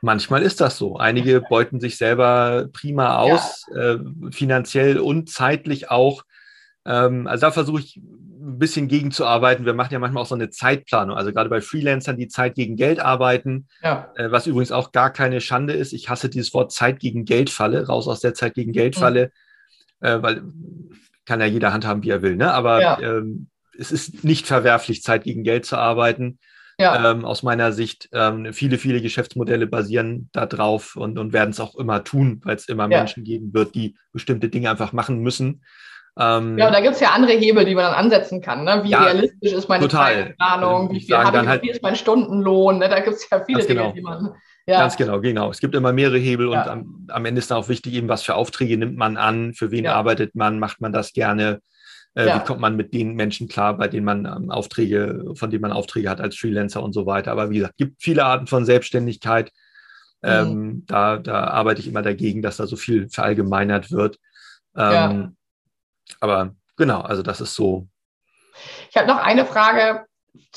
Manchmal 0.00 0.42
ist 0.42 0.60
das 0.60 0.78
so. 0.78 0.96
Einige 0.96 1.40
beuten 1.40 1.80
sich 1.80 1.96
selber 1.96 2.68
prima 2.72 3.18
aus, 3.18 3.66
ja. 3.74 3.94
äh, 3.94 3.98
finanziell 4.30 4.98
und 4.98 5.30
zeitlich 5.30 5.90
auch. 5.90 6.22
Ähm, 6.86 7.26
also 7.26 7.46
da 7.46 7.50
versuche 7.50 7.80
ich 7.80 8.00
ein 8.46 8.58
bisschen 8.58 8.88
gegenzuarbeiten. 8.88 9.66
Wir 9.66 9.74
machen 9.74 9.92
ja 9.92 9.98
manchmal 9.98 10.22
auch 10.22 10.28
so 10.28 10.34
eine 10.34 10.50
Zeitplanung. 10.50 11.16
Also 11.16 11.32
gerade 11.32 11.50
bei 11.50 11.60
Freelancern, 11.60 12.16
die 12.16 12.28
Zeit 12.28 12.54
gegen 12.54 12.76
Geld 12.76 13.00
arbeiten, 13.00 13.68
ja. 13.82 14.12
äh, 14.16 14.30
was 14.30 14.46
übrigens 14.46 14.72
auch 14.72 14.92
gar 14.92 15.12
keine 15.12 15.40
Schande 15.40 15.72
ist. 15.72 15.92
Ich 15.92 16.08
hasse 16.08 16.28
dieses 16.28 16.54
Wort 16.54 16.72
Zeit 16.72 17.00
gegen 17.00 17.24
Geld 17.24 17.50
Falle, 17.50 17.86
raus 17.86 18.08
aus 18.08 18.20
der 18.20 18.34
Zeit 18.34 18.54
gegen 18.54 18.72
Geld 18.72 18.96
Falle, 18.96 19.32
mhm. 20.00 20.06
äh, 20.06 20.22
weil 20.22 20.42
kann 21.26 21.40
ja 21.40 21.46
jeder 21.46 21.72
handhaben, 21.72 22.02
wie 22.04 22.10
er 22.10 22.22
will. 22.22 22.36
Ne? 22.36 22.52
Aber 22.52 22.80
ja. 22.80 23.00
ähm, 23.00 23.48
es 23.78 23.92
ist 23.92 24.24
nicht 24.24 24.46
verwerflich, 24.46 25.02
Zeit 25.02 25.24
gegen 25.24 25.42
Geld 25.42 25.66
zu 25.66 25.76
arbeiten. 25.76 26.38
Ja. 26.78 27.10
Ähm, 27.10 27.24
aus 27.24 27.42
meiner 27.42 27.72
Sicht, 27.72 28.08
ähm, 28.12 28.52
viele, 28.52 28.78
viele 28.78 29.00
Geschäftsmodelle 29.00 29.66
basieren 29.66 30.28
darauf 30.32 30.94
und, 30.94 31.18
und 31.18 31.32
werden 31.32 31.50
es 31.50 31.60
auch 31.60 31.74
immer 31.74 32.04
tun, 32.04 32.40
weil 32.44 32.56
es 32.56 32.68
immer. 32.68 32.86
Menschen 32.86 33.24
geben 33.24 33.54
wird, 33.54 33.74
die 33.74 33.96
bestimmte 34.12 34.50
Dinge 34.50 34.70
einfach 34.70 34.92
machen 34.92 35.20
müssen. 35.20 35.62
Ähm, 36.18 36.56
ja, 36.56 36.66
und 36.66 36.72
da 36.72 36.80
gibt 36.80 36.94
es 36.94 37.00
ja 37.00 37.10
andere 37.10 37.32
Hebel, 37.32 37.64
die 37.66 37.74
man 37.74 37.84
dann 37.84 37.94
ansetzen 37.94 38.40
kann. 38.40 38.64
Ne? 38.64 38.80
Wie 38.84 38.90
ja, 38.90 39.02
realistisch 39.04 39.52
ist 39.52 39.68
meine. 39.68 39.86
Zeitplanung? 39.86 40.90
Wie 40.90 41.00
viel, 41.00 41.16
habe 41.16 41.38
ich, 41.38 41.46
halt, 41.46 41.62
wie 41.62 41.70
ist 41.70 41.82
mein 41.82 41.96
Stundenlohn? 41.96 42.78
Ne? 42.78 42.88
Da 42.88 43.00
gibt 43.00 43.16
es 43.16 43.28
ja 43.28 43.44
viele 43.44 43.62
Dinge, 43.62 43.80
genau. 43.80 43.92
die 43.92 44.00
man. 44.00 44.34
Ja. 44.66 44.80
Ganz 44.80 44.96
genau, 44.96 45.20
genau. 45.20 45.50
Es 45.50 45.60
gibt 45.60 45.74
immer 45.74 45.92
mehrere 45.92 46.18
Hebel 46.18 46.50
ja. 46.50 46.62
und 46.62 46.68
am, 46.68 47.06
am, 47.08 47.24
Ende 47.24 47.38
ist 47.38 47.50
dann 47.50 47.58
auch 47.58 47.68
wichtig, 47.68 47.92
eben 47.94 48.08
was 48.08 48.22
für 48.22 48.34
Aufträge 48.34 48.76
nimmt 48.76 48.96
man 48.96 49.16
an, 49.16 49.54
für 49.54 49.70
wen 49.70 49.86
arbeitet 49.86 50.34
man, 50.34 50.58
macht 50.58 50.80
man 50.80 50.92
das 50.92 51.12
gerne, 51.12 51.60
äh, 52.14 52.34
wie 52.34 52.44
kommt 52.44 52.60
man 52.60 52.74
mit 52.74 52.92
den 52.92 53.14
Menschen 53.14 53.46
klar, 53.46 53.76
bei 53.76 53.86
denen 53.86 54.04
man 54.04 54.24
ähm, 54.24 54.50
Aufträge, 54.50 55.34
von 55.34 55.50
denen 55.50 55.62
man 55.62 55.70
Aufträge 55.70 56.10
hat 56.10 56.20
als 56.20 56.36
Freelancer 56.36 56.82
und 56.82 56.94
so 56.94 57.06
weiter. 57.06 57.30
Aber 57.30 57.50
wie 57.50 57.58
gesagt, 57.58 57.76
gibt 57.76 58.02
viele 58.02 58.24
Arten 58.24 58.48
von 58.48 58.64
Selbstständigkeit. 58.64 59.52
Mhm. 60.22 60.30
Ähm, 60.30 60.84
da, 60.88 61.18
da 61.18 61.44
arbeite 61.44 61.80
ich 61.80 61.86
immer 61.86 62.02
dagegen, 62.02 62.42
dass 62.42 62.56
da 62.56 62.66
so 62.66 62.74
viel 62.74 63.08
verallgemeinert 63.08 63.92
wird. 63.92 64.18
Ähm, 64.76 65.36
aber 66.20 66.54
genau, 66.76 67.00
also 67.00 67.22
das 67.22 67.40
ist 67.40 67.54
so. 67.54 67.86
Ich 68.90 68.96
habe 68.96 69.06
noch 69.06 69.18
eine 69.18 69.44
Frage 69.44 70.06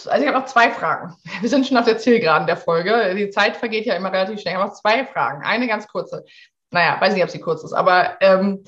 also 0.08 0.22
ich 0.22 0.28
habe 0.28 0.40
noch 0.40 0.46
zwei 0.46 0.72
Fragen. 0.72 1.16
Wir 1.42 1.50
sind 1.50 1.68
schon 1.68 1.78
auf 1.78 1.86
der 1.86 1.98
Zielgeraden 1.98 2.48
der 2.48 2.58
Folge. 2.58 3.16
Die 3.16 3.30
Zeit 3.30 3.58
vergeht 3.58 3.86
ja 3.86 3.96
immer 3.96 4.12
relativ 4.12 4.40
schnell. 4.40 4.54
Ich 4.54 4.60
habe 4.60 4.70
noch 4.70 4.76
zwei 4.76 5.06
Fragen. 5.06 5.44
Eine 5.44 5.68
ganz 5.68 5.88
kurze. 5.88 6.26
Naja, 6.72 7.00
weiß 7.00 7.14
nicht, 7.14 7.24
ob 7.24 7.30
sie 7.30 7.40
kurz 7.40 7.64
ist, 7.64 7.74
aber 7.74 8.22
ähm, 8.22 8.64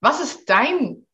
was 0.00 0.20
ist 0.20 0.48
dein 0.50 1.06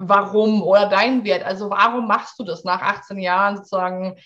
Warum 0.00 0.62
oder 0.62 0.88
dein 0.88 1.24
Wert? 1.24 1.42
Also 1.42 1.70
warum 1.70 2.06
machst 2.06 2.38
du 2.38 2.44
das 2.44 2.62
nach 2.62 2.80
18 2.80 3.18
Jahren 3.18 3.56
sozusagen 3.56 4.16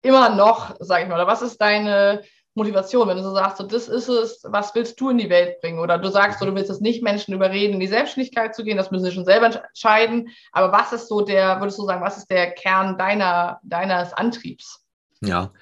immer 0.00 0.30
noch, 0.30 0.74
sage 0.80 1.02
ich 1.02 1.08
mal? 1.08 1.16
Oder 1.16 1.26
was 1.26 1.42
ist 1.42 1.60
deine 1.60 2.22
Motivation, 2.60 3.08
wenn 3.08 3.16
du 3.16 3.22
so 3.22 3.32
sagst, 3.32 3.56
so, 3.56 3.64
das 3.64 3.88
ist 3.88 4.08
es, 4.08 4.42
was 4.44 4.74
willst 4.74 5.00
du 5.00 5.08
in 5.08 5.16
die 5.16 5.30
Welt 5.30 5.62
bringen? 5.62 5.78
Oder 5.78 5.96
du 5.96 6.10
sagst, 6.10 6.38
so, 6.38 6.44
du 6.44 6.54
willst 6.54 6.68
es 6.68 6.80
nicht 6.80 7.02
Menschen 7.02 7.32
überreden, 7.32 7.74
in 7.74 7.80
die 7.80 7.86
Selbstständigkeit 7.86 8.54
zu 8.54 8.64
gehen, 8.64 8.76
das 8.76 8.90
müssen 8.90 9.06
sie 9.06 9.12
schon 9.12 9.24
selber 9.24 9.46
entscheiden. 9.46 10.28
Aber 10.52 10.70
was 10.70 10.92
ist 10.92 11.08
so 11.08 11.22
der, 11.22 11.58
würdest 11.60 11.78
du 11.78 11.86
sagen, 11.86 12.02
was 12.02 12.18
ist 12.18 12.30
der 12.30 12.50
Kern 12.50 12.98
deiner, 12.98 13.60
deines 13.62 14.12
Antriebs? 14.12 14.84
Ja. 15.22 15.52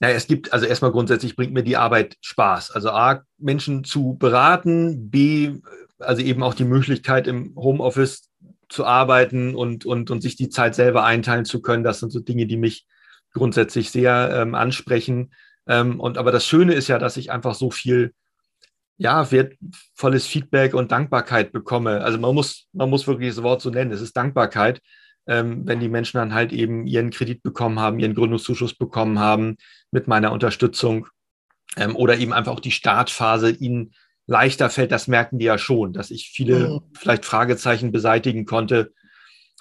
Ja, 0.00 0.10
es 0.10 0.28
gibt, 0.28 0.52
also 0.52 0.66
erstmal 0.66 0.92
grundsätzlich 0.92 1.34
bringt 1.34 1.52
mir 1.52 1.64
die 1.64 1.76
Arbeit 1.76 2.16
Spaß. 2.20 2.70
Also 2.70 2.90
A, 2.90 3.22
Menschen 3.38 3.82
zu 3.82 4.16
beraten, 4.16 5.10
B, 5.10 5.62
also 5.98 6.22
eben 6.22 6.44
auch 6.44 6.54
die 6.54 6.64
Möglichkeit 6.64 7.26
im 7.26 7.56
Homeoffice 7.56 8.30
zu 8.68 8.84
arbeiten 8.84 9.56
und, 9.56 9.84
und, 9.84 10.12
und 10.12 10.20
sich 10.20 10.36
die 10.36 10.48
Zeit 10.48 10.76
selber 10.76 11.04
einteilen 11.04 11.44
zu 11.44 11.60
können. 11.60 11.82
Das 11.82 11.98
sind 11.98 12.12
so 12.12 12.20
Dinge, 12.20 12.46
die 12.46 12.56
mich 12.56 12.86
grundsätzlich 13.32 13.90
sehr 13.90 14.30
ähm, 14.32 14.54
ansprechen. 14.54 15.32
Ähm, 15.68 16.00
und 16.00 16.18
aber 16.18 16.32
das 16.32 16.46
Schöne 16.46 16.74
ist 16.74 16.88
ja, 16.88 16.98
dass 16.98 17.16
ich 17.16 17.30
einfach 17.30 17.54
so 17.54 17.70
viel 17.70 18.12
ja, 18.98 19.30
wertvolles 19.30 20.26
Feedback 20.26 20.74
und 20.74 20.90
Dankbarkeit 20.90 21.52
bekomme. 21.52 22.02
Also 22.02 22.18
man 22.18 22.34
muss, 22.34 22.66
man 22.72 22.88
muss 22.88 23.06
wirklich 23.06 23.34
das 23.34 23.42
Wort 23.42 23.60
so 23.60 23.70
nennen. 23.70 23.92
Es 23.92 24.00
ist 24.00 24.16
Dankbarkeit, 24.16 24.80
ähm, 25.26 25.66
wenn 25.66 25.80
die 25.80 25.88
Menschen 25.88 26.18
dann 26.18 26.32
halt 26.32 26.52
eben 26.52 26.86
ihren 26.86 27.10
Kredit 27.10 27.42
bekommen 27.42 27.78
haben, 27.78 27.98
ihren 27.98 28.14
Gründungszuschuss 28.14 28.74
bekommen 28.74 29.18
haben 29.18 29.56
mit 29.90 30.08
meiner 30.08 30.32
Unterstützung 30.32 31.08
ähm, 31.76 31.94
oder 31.94 32.16
eben 32.16 32.32
einfach 32.32 32.52
auch 32.52 32.60
die 32.60 32.70
Startphase 32.70 33.50
ihnen 33.50 33.92
leichter 34.26 34.70
fällt. 34.70 34.92
Das 34.92 35.08
merken 35.08 35.38
die 35.38 35.44
ja 35.44 35.58
schon, 35.58 35.92
dass 35.92 36.10
ich 36.10 36.30
viele 36.30 36.68
mhm. 36.68 36.80
vielleicht 36.94 37.24
Fragezeichen 37.24 37.92
beseitigen 37.92 38.46
konnte 38.46 38.92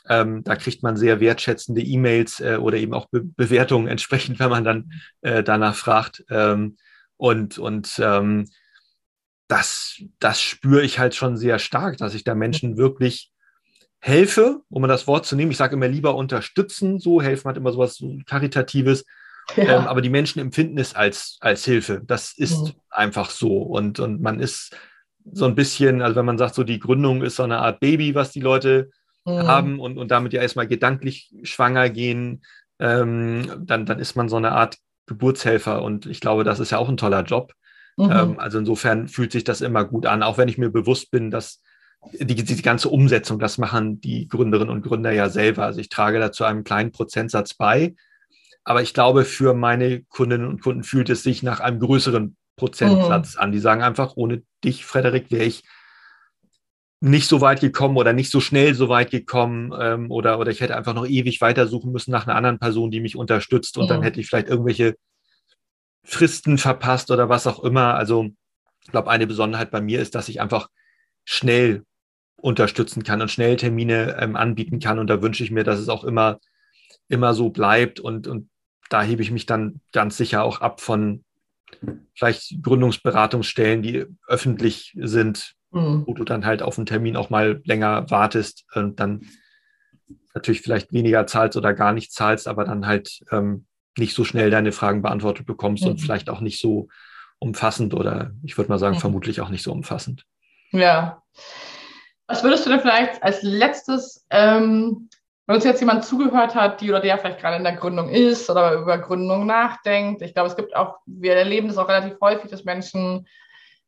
ähm, 0.09 0.43
da 0.43 0.55
kriegt 0.55 0.83
man 0.83 0.97
sehr 0.97 1.19
wertschätzende 1.19 1.81
E-Mails 1.81 2.39
äh, 2.39 2.57
oder 2.57 2.77
eben 2.77 2.93
auch 2.93 3.07
Be 3.09 3.21
Bewertungen 3.23 3.87
entsprechend, 3.87 4.39
wenn 4.39 4.49
man 4.49 4.63
dann 4.63 4.91
äh, 5.21 5.43
danach 5.43 5.75
fragt. 5.75 6.23
Ähm, 6.29 6.77
und 7.17 7.57
und 7.57 7.99
ähm, 7.99 8.45
das, 9.47 10.01
das 10.19 10.41
spüre 10.41 10.83
ich 10.83 10.99
halt 10.99 11.15
schon 11.15 11.37
sehr 11.37 11.59
stark, 11.59 11.97
dass 11.97 12.15
ich 12.15 12.23
da 12.23 12.35
Menschen 12.35 12.77
wirklich 12.77 13.31
helfe, 13.99 14.61
um 14.69 14.81
mal 14.81 14.87
das 14.87 15.07
Wort 15.07 15.25
zu 15.25 15.35
nehmen. 15.35 15.51
Ich 15.51 15.57
sage 15.57 15.75
immer 15.75 15.87
lieber 15.87 16.15
unterstützen, 16.15 16.99
so 16.99 17.21
helfen 17.21 17.49
hat 17.49 17.57
immer 17.57 17.71
sowas 17.71 17.95
so 17.95 18.17
Karitatives. 18.25 19.05
Ja. 19.55 19.77
Ähm, 19.77 19.87
aber 19.87 20.01
die 20.01 20.09
Menschen 20.09 20.39
empfinden 20.39 20.79
es 20.79 20.95
als, 20.95 21.37
als 21.39 21.65
Hilfe. 21.65 22.01
Das 22.05 22.33
ist 22.35 22.63
mhm. 22.63 22.73
einfach 22.89 23.29
so. 23.29 23.57
Und, 23.57 23.99
und 23.99 24.21
man 24.21 24.39
ist 24.39 24.75
so 25.31 25.45
ein 25.45 25.55
bisschen, 25.55 26.01
also 26.01 26.15
wenn 26.15 26.25
man 26.25 26.37
sagt, 26.37 26.55
so 26.55 26.63
die 26.63 26.79
Gründung 26.79 27.23
ist 27.23 27.35
so 27.35 27.43
eine 27.43 27.59
Art 27.59 27.79
Baby, 27.79 28.15
was 28.15 28.31
die 28.31 28.41
Leute 28.41 28.89
mhm. 29.25 29.47
haben 29.47 29.79
und, 29.79 29.97
und 29.97 30.11
damit 30.11 30.33
ja 30.33 30.41
erstmal 30.41 30.67
gedanklich 30.67 31.33
schwanger 31.43 31.89
gehen, 31.89 32.43
ähm, 32.79 33.63
dann, 33.65 33.85
dann 33.85 33.99
ist 33.99 34.15
man 34.15 34.29
so 34.29 34.37
eine 34.37 34.51
Art 34.51 34.77
Geburtshelfer 35.07 35.81
und 35.81 36.05
ich 36.05 36.19
glaube, 36.19 36.43
das 36.43 36.59
ist 36.59 36.71
ja 36.71 36.77
auch 36.77 36.89
ein 36.89 36.97
toller 36.97 37.23
Job. 37.23 37.53
Mhm. 37.97 38.11
Ähm, 38.11 38.39
also 38.39 38.59
insofern 38.59 39.07
fühlt 39.07 39.31
sich 39.31 39.43
das 39.43 39.61
immer 39.61 39.85
gut 39.85 40.05
an, 40.05 40.23
auch 40.23 40.37
wenn 40.37 40.49
ich 40.49 40.57
mir 40.57 40.69
bewusst 40.69 41.11
bin, 41.11 41.31
dass 41.31 41.61
die, 42.13 42.35
die 42.35 42.61
ganze 42.61 42.89
Umsetzung, 42.89 43.39
das 43.39 43.57
machen 43.57 43.99
die 44.01 44.27
Gründerinnen 44.27 44.73
und 44.73 44.83
Gründer 44.83 45.11
ja 45.11 45.29
selber. 45.29 45.65
Also 45.65 45.79
ich 45.79 45.89
trage 45.89 46.19
dazu 46.19 46.43
einen 46.43 46.63
kleinen 46.63 46.91
Prozentsatz 46.91 47.53
bei. 47.53 47.95
Aber 48.63 48.81
ich 48.81 48.93
glaube, 48.93 49.25
für 49.25 49.53
meine 49.53 50.03
Kundinnen 50.03 50.47
und 50.47 50.61
Kunden 50.61 50.83
fühlt 50.83 51.09
es 51.09 51.23
sich 51.23 51.43
nach 51.43 51.59
einem 51.59 51.79
größeren 51.79 52.35
Prozentsatz 52.57 53.35
mhm. 53.35 53.41
an. 53.41 53.51
Die 53.51 53.59
sagen 53.59 53.83
einfach, 53.83 54.13
ohne 54.15 54.43
dich, 54.63 54.85
Frederik, 54.85 55.31
wäre 55.31 55.43
ich 55.43 55.63
nicht 57.05 57.27
so 57.27 57.39
weit 57.39 57.61
gekommen 57.61 57.97
oder 57.97 58.13
nicht 58.13 58.31
so 58.31 58.39
schnell 58.39 58.73
so 58.73 58.89
weit 58.89 59.11
gekommen 59.11 59.71
ähm, 59.79 60.09
oder, 60.09 60.39
oder 60.39 60.49
ich 60.49 60.59
hätte 60.59 60.75
einfach 60.75 60.95
noch 60.95 61.05
ewig 61.05 61.39
weitersuchen 61.39 61.91
müssen 61.91 62.11
nach 62.11 62.25
einer 62.25 62.35
anderen 62.35 62.57
Person, 62.57 62.89
die 62.89 62.99
mich 62.99 63.15
unterstützt 63.15 63.77
und 63.77 63.85
mhm. 63.85 63.89
dann 63.89 64.01
hätte 64.01 64.19
ich 64.19 64.27
vielleicht 64.27 64.47
irgendwelche 64.47 64.95
Fristen 66.03 66.57
verpasst 66.57 67.11
oder 67.11 67.29
was 67.29 67.45
auch 67.45 67.63
immer. 67.63 67.93
Also 67.93 68.29
ich 68.81 68.91
glaube, 68.91 69.11
eine 69.11 69.27
Besonderheit 69.27 69.69
bei 69.69 69.81
mir 69.81 70.01
ist, 70.01 70.15
dass 70.15 70.29
ich 70.29 70.41
einfach 70.41 70.69
schnell 71.25 71.83
unterstützen 72.37 73.03
kann 73.03 73.21
und 73.21 73.29
schnell 73.29 73.55
Termine 73.55 74.17
ähm, 74.19 74.35
anbieten 74.35 74.79
kann. 74.79 74.99
Und 74.99 75.07
da 75.07 75.21
wünsche 75.21 75.43
ich 75.43 75.51
mir, 75.51 75.63
dass 75.63 75.79
es 75.79 75.89
auch 75.89 76.03
immer, 76.03 76.39
immer 77.07 77.33
so 77.33 77.49
bleibt. 77.49 77.99
Und, 77.99 78.27
und 78.27 78.49
da 78.89 79.03
hebe 79.03 79.21
ich 79.21 79.31
mich 79.31 79.45
dann 79.45 79.79
ganz 79.91 80.17
sicher 80.17 80.43
auch 80.43 80.61
ab 80.61 80.81
von 80.81 81.23
vielleicht 82.15 82.61
Gründungsberatungsstellen, 82.61 83.81
die 83.81 84.05
öffentlich 84.27 84.95
sind, 84.99 85.55
mhm. 85.75 86.03
wo 86.07 86.13
du 86.13 86.23
dann 86.23 86.45
halt 86.45 86.63
auf 86.63 86.77
einen 86.77 86.85
Termin 86.87 87.17
auch 87.17 87.29
mal 87.29 87.61
länger 87.65 88.09
wartest 88.09 88.65
und 88.73 88.99
dann 88.99 89.27
natürlich 90.33 90.61
vielleicht 90.61 90.91
weniger 90.91 91.27
zahlst 91.27 91.57
oder 91.57 91.73
gar 91.73 91.93
nicht 91.93 92.11
zahlst, 92.13 92.47
aber 92.47 92.65
dann 92.65 92.87
halt 92.87 93.19
ähm, 93.31 93.65
nicht 93.97 94.15
so 94.15 94.23
schnell 94.23 94.49
deine 94.49 94.71
Fragen 94.71 95.01
beantwortet 95.01 95.45
bekommst 95.45 95.83
mhm. 95.83 95.91
und 95.91 96.01
vielleicht 96.01 96.29
auch 96.29 96.41
nicht 96.41 96.59
so 96.59 96.87
umfassend 97.39 97.93
oder 97.93 98.31
ich 98.43 98.57
würde 98.57 98.69
mal 98.69 98.79
sagen, 98.79 98.95
mhm. 98.95 99.01
vermutlich 99.01 99.41
auch 99.41 99.49
nicht 99.49 99.63
so 99.63 99.71
umfassend. 99.71 100.23
Ja. 100.71 101.21
Was 102.27 102.43
würdest 102.43 102.65
du 102.65 102.69
denn 102.71 102.79
vielleicht 102.79 103.21
als 103.21 103.43
letztes, 103.43 104.25
ähm, 104.31 105.09
wenn 105.45 105.55
uns 105.55 105.63
jetzt 105.63 105.79
jemand 105.79 106.05
zugehört 106.05 106.55
hat, 106.55 106.81
die 106.81 106.89
oder 106.89 107.01
der 107.01 107.19
vielleicht 107.19 107.39
gerade 107.39 107.57
in 107.57 107.63
der 107.63 107.75
Gründung 107.75 108.09
ist 108.09 108.49
oder 108.49 108.73
über 108.73 108.97
Gründung 108.97 109.45
nachdenkt? 109.45 110.21
Ich 110.23 110.33
glaube, 110.33 110.49
es 110.49 110.55
gibt 110.55 110.75
auch, 110.75 110.97
wir 111.05 111.35
erleben 111.35 111.67
das 111.67 111.77
auch 111.77 111.87
relativ 111.87 112.19
häufig, 112.19 112.49
dass 112.49 112.63
Menschen 112.63 113.27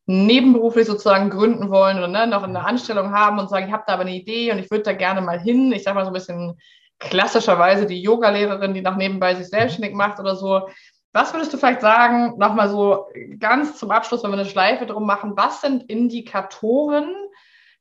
nebenberuflich 0.07 0.87
sozusagen 0.87 1.29
gründen 1.29 1.69
wollen 1.69 1.97
oder 1.97 2.07
ne, 2.07 2.27
noch 2.27 2.43
eine 2.43 2.65
Anstellung 2.65 3.11
haben 3.11 3.39
und 3.39 3.49
sagen, 3.49 3.67
ich 3.67 3.73
habe 3.73 3.83
da 3.85 3.93
aber 3.93 4.03
eine 4.03 4.15
Idee 4.15 4.51
und 4.51 4.57
ich 4.57 4.71
würde 4.71 4.83
da 4.83 4.93
gerne 4.93 5.21
mal 5.21 5.39
hin. 5.39 5.71
Ich 5.73 5.83
sage 5.83 5.95
mal 5.95 6.05
so 6.05 6.11
ein 6.11 6.13
bisschen 6.13 6.57
klassischerweise 6.97 7.85
die 7.85 8.01
Yoga-Lehrerin, 8.01 8.73
die 8.73 8.81
noch 8.81 8.95
nebenbei 8.95 9.35
sich 9.35 9.47
selbstständig 9.47 9.93
macht 9.93 10.19
oder 10.19 10.35
so. 10.35 10.69
Was 11.11 11.33
würdest 11.33 11.53
du 11.53 11.57
vielleicht 11.57 11.81
sagen, 11.81 12.37
nochmal 12.37 12.69
so 12.69 13.07
ganz 13.37 13.77
zum 13.77 13.91
Abschluss, 13.91 14.23
wenn 14.23 14.31
wir 14.31 14.39
eine 14.39 14.49
Schleife 14.49 14.85
drum 14.85 15.05
machen, 15.05 15.33
was 15.35 15.59
sind 15.61 15.83
Indikatoren, 15.89 17.13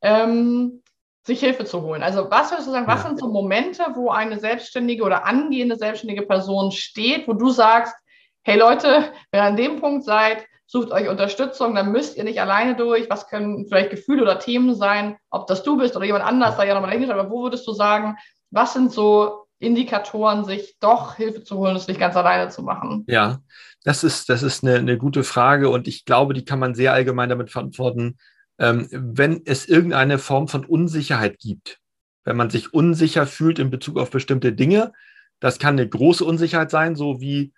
ähm, 0.02 0.82
sich 1.22 1.38
Hilfe 1.38 1.64
zu 1.64 1.82
holen? 1.82 2.02
Also 2.02 2.28
was 2.28 2.50
würdest 2.50 2.66
du 2.66 2.72
sagen, 2.72 2.88
was 2.88 3.04
sind 3.04 3.20
so 3.20 3.28
Momente, 3.28 3.84
wo 3.94 4.10
eine 4.10 4.40
selbstständige 4.40 5.04
oder 5.04 5.26
angehende 5.26 5.76
selbstständige 5.76 6.26
Person 6.26 6.72
steht, 6.72 7.28
wo 7.28 7.34
du 7.34 7.50
sagst, 7.50 7.94
hey 8.42 8.58
Leute, 8.58 9.12
wenn 9.30 9.40
ihr 9.40 9.44
an 9.44 9.56
dem 9.56 9.80
Punkt 9.80 10.04
seid, 10.04 10.44
sucht 10.66 10.90
euch 10.90 11.08
Unterstützung, 11.08 11.74
dann 11.74 11.92
müsst 11.92 12.16
ihr 12.16 12.24
nicht 12.24 12.40
alleine 12.40 12.74
durch. 12.74 13.08
Was 13.08 13.28
können 13.28 13.66
vielleicht 13.68 13.90
Gefühle 13.90 14.22
oder 14.22 14.38
Themen 14.38 14.74
sein, 14.74 15.16
ob 15.30 15.46
das 15.46 15.62
du 15.62 15.76
bist 15.76 15.96
oder 15.96 16.04
jemand 16.04 16.24
anders, 16.24 16.56
da 16.56 16.64
ja 16.64 16.74
nochmal 16.74 16.90
dahingeschaut, 16.90 17.18
aber 17.18 17.30
wo 17.30 17.44
würdest 17.44 17.66
du 17.66 17.72
sagen, 17.72 18.16
was 18.50 18.72
sind 18.72 18.92
so 18.92 19.46
Indikatoren, 19.58 20.44
sich 20.44 20.76
doch 20.80 21.14
Hilfe 21.14 21.42
zu 21.42 21.56
holen, 21.56 21.76
es 21.76 21.88
nicht 21.88 22.00
ganz 22.00 22.16
alleine 22.16 22.50
zu 22.50 22.62
machen? 22.62 23.04
Ja, 23.08 23.38
das 23.84 24.04
ist, 24.04 24.28
das 24.28 24.42
ist 24.42 24.64
eine, 24.64 24.76
eine 24.76 24.98
gute 24.98 25.24
Frage 25.24 25.70
und 25.70 25.88
ich 25.88 26.04
glaube, 26.04 26.34
die 26.34 26.44
kann 26.44 26.58
man 26.58 26.74
sehr 26.74 26.92
allgemein 26.92 27.28
damit 27.28 27.52
beantworten. 27.52 28.18
Ähm, 28.58 28.88
wenn 28.90 29.42
es 29.44 29.66
irgendeine 29.66 30.18
Form 30.18 30.48
von 30.48 30.64
Unsicherheit 30.64 31.38
gibt, 31.38 31.78
wenn 32.24 32.36
man 32.36 32.50
sich 32.50 32.74
unsicher 32.74 33.26
fühlt 33.26 33.58
in 33.58 33.70
Bezug 33.70 33.98
auf 33.98 34.10
bestimmte 34.10 34.52
Dinge, 34.52 34.92
das 35.40 35.58
kann 35.58 35.74
eine 35.74 35.88
große 35.88 36.24
Unsicherheit 36.24 36.70
sein, 36.70 36.96
so 36.96 37.20
wie 37.20 37.52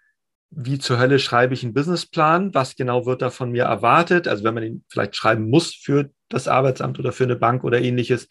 wie 0.50 0.78
zur 0.78 0.98
Hölle 0.98 1.18
schreibe 1.18 1.54
ich 1.54 1.62
einen 1.62 1.74
Businessplan, 1.74 2.54
was 2.54 2.76
genau 2.76 3.06
wird 3.06 3.22
da 3.22 3.30
von 3.30 3.50
mir 3.50 3.64
erwartet, 3.64 4.26
also 4.26 4.44
wenn 4.44 4.54
man 4.54 4.62
ihn 4.62 4.84
vielleicht 4.88 5.16
schreiben 5.16 5.50
muss 5.50 5.74
für 5.74 6.11
das 6.28 6.48
Arbeitsamt 6.48 6.98
oder 6.98 7.12
für 7.12 7.24
eine 7.24 7.37
Bank 7.37 7.64
oder 7.64 7.80
ähnliches, 7.80 8.28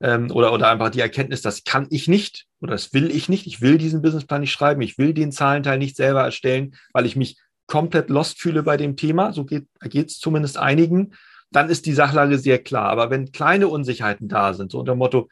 ähm, 0.00 0.30
oder, 0.30 0.52
oder 0.52 0.70
einfach 0.70 0.90
die 0.90 1.00
Erkenntnis, 1.00 1.42
das 1.42 1.64
kann 1.64 1.86
ich 1.90 2.06
nicht 2.06 2.46
oder 2.60 2.72
das 2.72 2.92
will 2.92 3.10
ich 3.10 3.28
nicht, 3.28 3.46
ich 3.46 3.60
will 3.60 3.78
diesen 3.78 4.02
Businessplan 4.02 4.42
nicht 4.42 4.52
schreiben, 4.52 4.80
ich 4.82 4.98
will 4.98 5.12
den 5.12 5.32
Zahlenteil 5.32 5.78
nicht 5.78 5.96
selber 5.96 6.22
erstellen, 6.22 6.74
weil 6.92 7.06
ich 7.06 7.16
mich 7.16 7.36
komplett 7.66 8.08
lost 8.08 8.40
fühle 8.40 8.62
bei 8.62 8.76
dem 8.76 8.96
Thema, 8.96 9.32
so 9.32 9.44
geht 9.44 9.66
es 9.82 10.18
zumindest 10.18 10.56
einigen, 10.56 11.14
dann 11.50 11.68
ist 11.68 11.86
die 11.86 11.92
Sachlage 11.92 12.38
sehr 12.38 12.58
klar. 12.58 12.88
Aber 12.90 13.10
wenn 13.10 13.32
kleine 13.32 13.68
Unsicherheiten 13.68 14.28
da 14.28 14.54
sind, 14.54 14.72
so 14.72 14.78
unter 14.78 14.94
dem 14.94 14.98
Motto, 14.98 15.28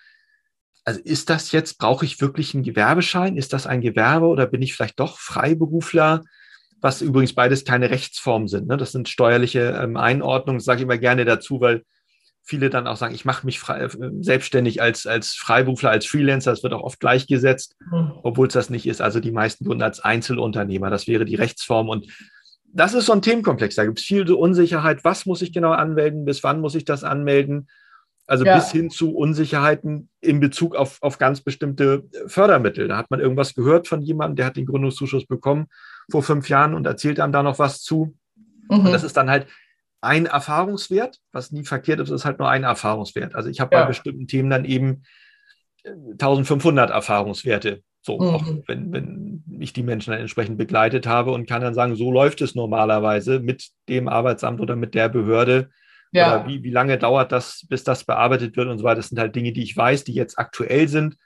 also 0.86 1.00
ist 1.02 1.30
das 1.30 1.50
jetzt, 1.50 1.78
brauche 1.78 2.04
ich 2.04 2.20
wirklich 2.20 2.54
einen 2.54 2.62
Gewerbeschein? 2.62 3.36
Ist 3.36 3.52
das 3.52 3.66
ein 3.66 3.80
Gewerbe 3.80 4.26
oder 4.26 4.46
bin 4.46 4.62
ich 4.62 4.72
vielleicht 4.72 5.00
doch 5.00 5.18
Freiberufler? 5.18 6.22
Was 6.80 7.02
übrigens 7.02 7.34
beides 7.34 7.64
keine 7.64 7.90
Rechtsform 7.90 8.46
sind. 8.46 8.68
Ne? 8.68 8.76
Das 8.76 8.92
sind 8.92 9.08
steuerliche 9.08 9.80
ähm, 9.82 9.96
Einordnungen, 9.96 10.60
sage 10.60 10.78
ich 10.78 10.84
immer 10.84 10.98
gerne 10.98 11.24
dazu, 11.24 11.60
weil 11.60 11.82
viele 12.44 12.70
dann 12.70 12.86
auch 12.86 12.96
sagen, 12.96 13.16
ich 13.16 13.24
mache 13.24 13.44
mich 13.44 13.58
frei, 13.58 13.80
äh, 13.80 13.90
selbstständig 14.20 14.80
als, 14.80 15.08
als 15.08 15.32
Freiberufler, 15.32 15.90
als 15.90 16.06
Freelancer. 16.06 16.52
Das 16.52 16.62
wird 16.62 16.72
auch 16.72 16.84
oft 16.84 17.00
gleichgesetzt, 17.00 17.74
mhm. 17.90 18.12
obwohl 18.22 18.46
es 18.46 18.54
das 18.54 18.70
nicht 18.70 18.86
ist. 18.86 19.02
Also 19.02 19.18
die 19.18 19.32
meisten 19.32 19.64
gründen 19.64 19.82
als 19.82 19.98
Einzelunternehmer. 19.98 20.88
Das 20.88 21.08
wäre 21.08 21.24
die 21.24 21.34
Rechtsform. 21.34 21.88
Und 21.88 22.06
das 22.72 22.94
ist 22.94 23.06
so 23.06 23.12
ein 23.12 23.22
Themenkomplex. 23.22 23.74
Da 23.74 23.84
gibt 23.86 23.98
es 23.98 24.04
viel 24.04 24.30
Unsicherheit. 24.30 25.02
Was 25.02 25.26
muss 25.26 25.42
ich 25.42 25.52
genau 25.52 25.72
anmelden? 25.72 26.24
Bis 26.24 26.44
wann 26.44 26.60
muss 26.60 26.76
ich 26.76 26.84
das 26.84 27.02
anmelden? 27.02 27.66
Also 28.26 28.44
ja. 28.44 28.56
bis 28.56 28.72
hin 28.72 28.90
zu 28.90 29.14
Unsicherheiten 29.14 30.08
in 30.20 30.40
Bezug 30.40 30.74
auf, 30.74 31.00
auf 31.00 31.18
ganz 31.18 31.40
bestimmte 31.40 32.04
Fördermittel. 32.26 32.88
Da 32.88 32.96
hat 32.96 33.10
man 33.10 33.20
irgendwas 33.20 33.54
gehört 33.54 33.86
von 33.86 34.02
jemandem, 34.02 34.36
der 34.36 34.46
hat 34.46 34.56
den 34.56 34.66
Gründungszuschuss 34.66 35.26
bekommen 35.26 35.66
vor 36.10 36.22
fünf 36.22 36.48
Jahren 36.48 36.74
und 36.74 36.86
erzählt 36.86 37.20
einem 37.20 37.32
da 37.32 37.42
noch 37.42 37.58
was 37.58 37.82
zu. 37.82 38.16
Mhm. 38.68 38.80
Und 38.80 38.92
das 38.92 39.04
ist 39.04 39.16
dann 39.16 39.30
halt 39.30 39.46
ein 40.00 40.26
Erfahrungswert, 40.26 41.18
was 41.32 41.52
nie 41.52 41.64
verkehrt 41.64 42.00
ist, 42.00 42.10
ist 42.10 42.24
halt 42.24 42.38
nur 42.38 42.48
ein 42.48 42.64
Erfahrungswert. 42.64 43.34
Also 43.34 43.48
ich 43.48 43.60
habe 43.60 43.74
ja. 43.74 43.82
bei 43.82 43.88
bestimmten 43.88 44.26
Themen 44.26 44.50
dann 44.50 44.64
eben 44.64 45.02
1500 45.84 46.90
äh, 46.90 46.92
Erfahrungswerte. 46.92 47.82
So, 48.02 48.18
mhm. 48.18 48.26
auch 48.28 48.44
wenn, 48.66 48.92
wenn 48.92 49.44
ich 49.58 49.72
die 49.72 49.82
Menschen 49.82 50.12
dann 50.12 50.20
entsprechend 50.20 50.58
begleitet 50.58 51.06
habe 51.06 51.32
und 51.32 51.48
kann 51.48 51.62
dann 51.62 51.74
sagen, 51.74 51.96
so 51.96 52.12
läuft 52.12 52.40
es 52.40 52.54
normalerweise 52.54 53.40
mit 53.40 53.70
dem 53.88 54.08
Arbeitsamt 54.08 54.60
oder 54.60 54.76
mit 54.76 54.94
der 54.94 55.08
Behörde 55.08 55.70
ja. 56.12 56.40
Oder 56.40 56.48
wie, 56.48 56.62
wie 56.62 56.70
lange 56.70 56.98
dauert 56.98 57.32
das, 57.32 57.66
bis 57.68 57.84
das 57.84 58.04
bearbeitet 58.04 58.56
wird 58.56 58.68
und 58.68 58.78
so 58.78 58.84
weiter. 58.84 58.96
Das 58.96 59.08
sind 59.08 59.18
halt 59.18 59.34
Dinge, 59.34 59.52
die 59.52 59.62
ich 59.62 59.76
weiß, 59.76 60.04
die 60.04 60.14
jetzt 60.14 60.38
aktuell 60.38 60.88
sind 60.88 61.16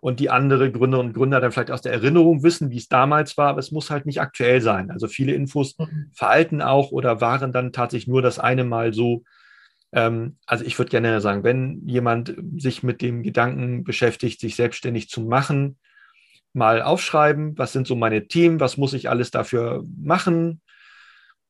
und 0.00 0.18
die 0.18 0.30
andere 0.30 0.72
Gründerinnen 0.72 1.10
und 1.10 1.14
Gründer 1.14 1.40
dann 1.40 1.52
vielleicht 1.52 1.70
aus 1.70 1.82
der 1.82 1.92
Erinnerung 1.92 2.42
wissen, 2.42 2.70
wie 2.70 2.78
es 2.78 2.88
damals 2.88 3.38
war, 3.38 3.50
aber 3.50 3.60
es 3.60 3.70
muss 3.70 3.88
halt 3.88 4.04
nicht 4.04 4.20
aktuell 4.20 4.60
sein. 4.60 4.90
Also 4.90 5.06
viele 5.06 5.32
Infos 5.32 5.78
mhm. 5.78 6.10
veralten 6.12 6.60
auch 6.60 6.90
oder 6.90 7.20
waren 7.20 7.52
dann 7.52 7.72
tatsächlich 7.72 8.08
nur 8.08 8.20
das 8.20 8.40
eine 8.40 8.64
Mal 8.64 8.92
so. 8.92 9.22
Ähm, 9.92 10.38
also 10.44 10.64
ich 10.64 10.76
würde 10.76 10.90
gerne 10.90 11.20
sagen, 11.20 11.44
wenn 11.44 11.86
jemand 11.86 12.34
sich 12.56 12.82
mit 12.82 13.00
dem 13.00 13.22
Gedanken 13.22 13.84
beschäftigt, 13.84 14.40
sich 14.40 14.56
selbstständig 14.56 15.08
zu 15.08 15.20
machen, 15.20 15.78
mal 16.52 16.82
aufschreiben, 16.82 17.56
was 17.56 17.72
sind 17.72 17.86
so 17.86 17.94
meine 17.94 18.26
Themen, 18.26 18.58
was 18.58 18.76
muss 18.76 18.94
ich 18.94 19.08
alles 19.08 19.30
dafür 19.30 19.84
machen, 20.02 20.62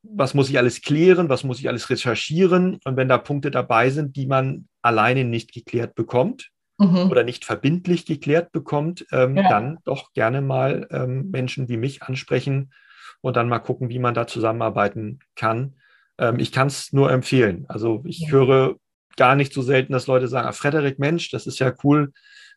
was 0.03 0.35
muss 0.35 0.51
ich 0.51 0.59
alles 0.59 0.83
klären, 0.83 1.29
was 1.29 1.45
muss 1.45 1.61
ich 1.61 1.69
alles 1.69 1.89
recherchieren. 1.91 2.81
Und 2.85 2.97
wenn 2.97 3.09
da 3.09 3.19
Punkte 3.19 3.51
dabei 3.51 3.91
sind, 3.91 4.17
die 4.17 4.27
man 4.27 4.69
alleine 4.83 5.25
nicht 5.25 5.53
geklärt 5.53 5.95
bekommt 5.95 6.51
mhm. 6.79 7.11
oder 7.11 7.25
nicht 7.25 7.45
verbindlich 7.45 8.05
geklärt 8.07 8.53
bekommt, 8.53 9.07
ähm, 9.13 9.37
ja. 9.37 9.49
dann 9.49 9.79
doch 9.85 10.13
gerne 10.13 10.41
mal 10.41 10.89
ähm, 10.91 11.31
Menschen 11.31 11.69
wie 11.69 11.77
mich 11.77 12.03
ansprechen 12.03 12.73
und 13.21 13.37
dann 13.37 13.49
mal 13.49 13.61
gucken, 13.61 13.89
wie 13.89 14.01
man 14.01 14.15
da 14.15 14.27
zusammenarbeiten 14.27 15.21
kann. 15.37 15.75
Ähm, 16.19 16.39
ich 16.39 16.53
kann 16.53 16.67
es 16.67 16.93
nur 16.93 17.11
empfehlen. 17.11 17.67
Also 17.69 18.03
ich 18.05 18.21
ja. 18.21 18.31
höre 18.31 18.77
gar 19.17 19.37
nicht 19.37 19.53
so 19.53 19.63
selten, 19.63 19.93
dass 19.93 20.07
Leute 20.07 20.27
sagen, 20.29 20.49
ah, 20.49 20.53
Frederik, 20.53 20.99
Mensch, 20.99 21.31
das 21.31 21.47
ist 21.47 21.59
ja 21.59 21.73
cool. 21.85 22.13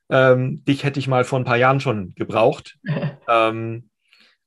Ähm, 0.10 0.64
dich 0.66 0.84
hätte 0.84 1.00
ich 1.00 1.08
mal 1.08 1.24
vor 1.24 1.40
ein 1.40 1.46
paar 1.46 1.58
Jahren 1.58 1.80
schon 1.80 2.14
gebraucht. 2.16 2.78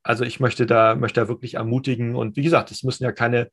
also 0.09 0.24
ich 0.24 0.40
möchte 0.40 0.64
da, 0.64 0.94
möchte 0.94 1.20
da 1.20 1.28
wirklich 1.28 1.52
ermutigen. 1.54 2.16
Und 2.16 2.36
wie 2.36 2.42
gesagt, 2.42 2.70
es 2.70 2.82
müssen 2.82 3.04
ja 3.04 3.12
keine 3.12 3.50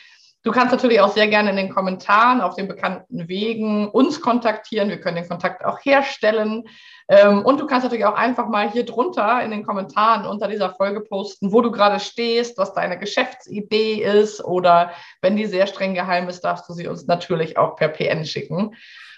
Du 0.43 0.51
kannst 0.51 0.71
natürlich 0.71 0.99
auch 1.01 1.13
sehr 1.13 1.27
gerne 1.27 1.51
in 1.51 1.55
den 1.55 1.69
Kommentaren 1.69 2.41
auf 2.41 2.55
den 2.55 2.67
bekannten 2.67 3.27
Wegen 3.27 3.87
uns 3.89 4.21
kontaktieren. 4.21 4.89
Wir 4.89 4.99
können 4.99 5.17
den 5.17 5.29
Kontakt 5.29 5.63
auch 5.63 5.79
herstellen. 5.83 6.63
Ähm, 7.07 7.45
und 7.45 7.59
du 7.59 7.67
kannst 7.67 7.83
natürlich 7.83 8.05
auch 8.05 8.15
einfach 8.15 8.47
mal 8.47 8.71
hier 8.71 8.83
drunter 8.83 9.43
in 9.43 9.51
den 9.51 9.63
Kommentaren 9.63 10.25
unter 10.25 10.47
dieser 10.47 10.73
Folge 10.73 11.01
posten, 11.01 11.51
wo 11.51 11.61
du 11.61 11.69
gerade 11.69 11.99
stehst, 11.99 12.57
was 12.57 12.73
deine 12.73 12.97
Geschäftsidee 12.97 14.01
ist. 14.01 14.43
Oder 14.43 14.93
wenn 15.21 15.35
die 15.35 15.45
sehr 15.45 15.67
streng 15.67 15.93
geheim 15.93 16.27
ist, 16.27 16.41
darfst 16.41 16.67
du 16.67 16.73
sie 16.73 16.87
uns 16.87 17.05
natürlich 17.05 17.59
auch 17.59 17.75
per 17.75 17.89
PN 17.89 18.25
schicken. 18.25 18.75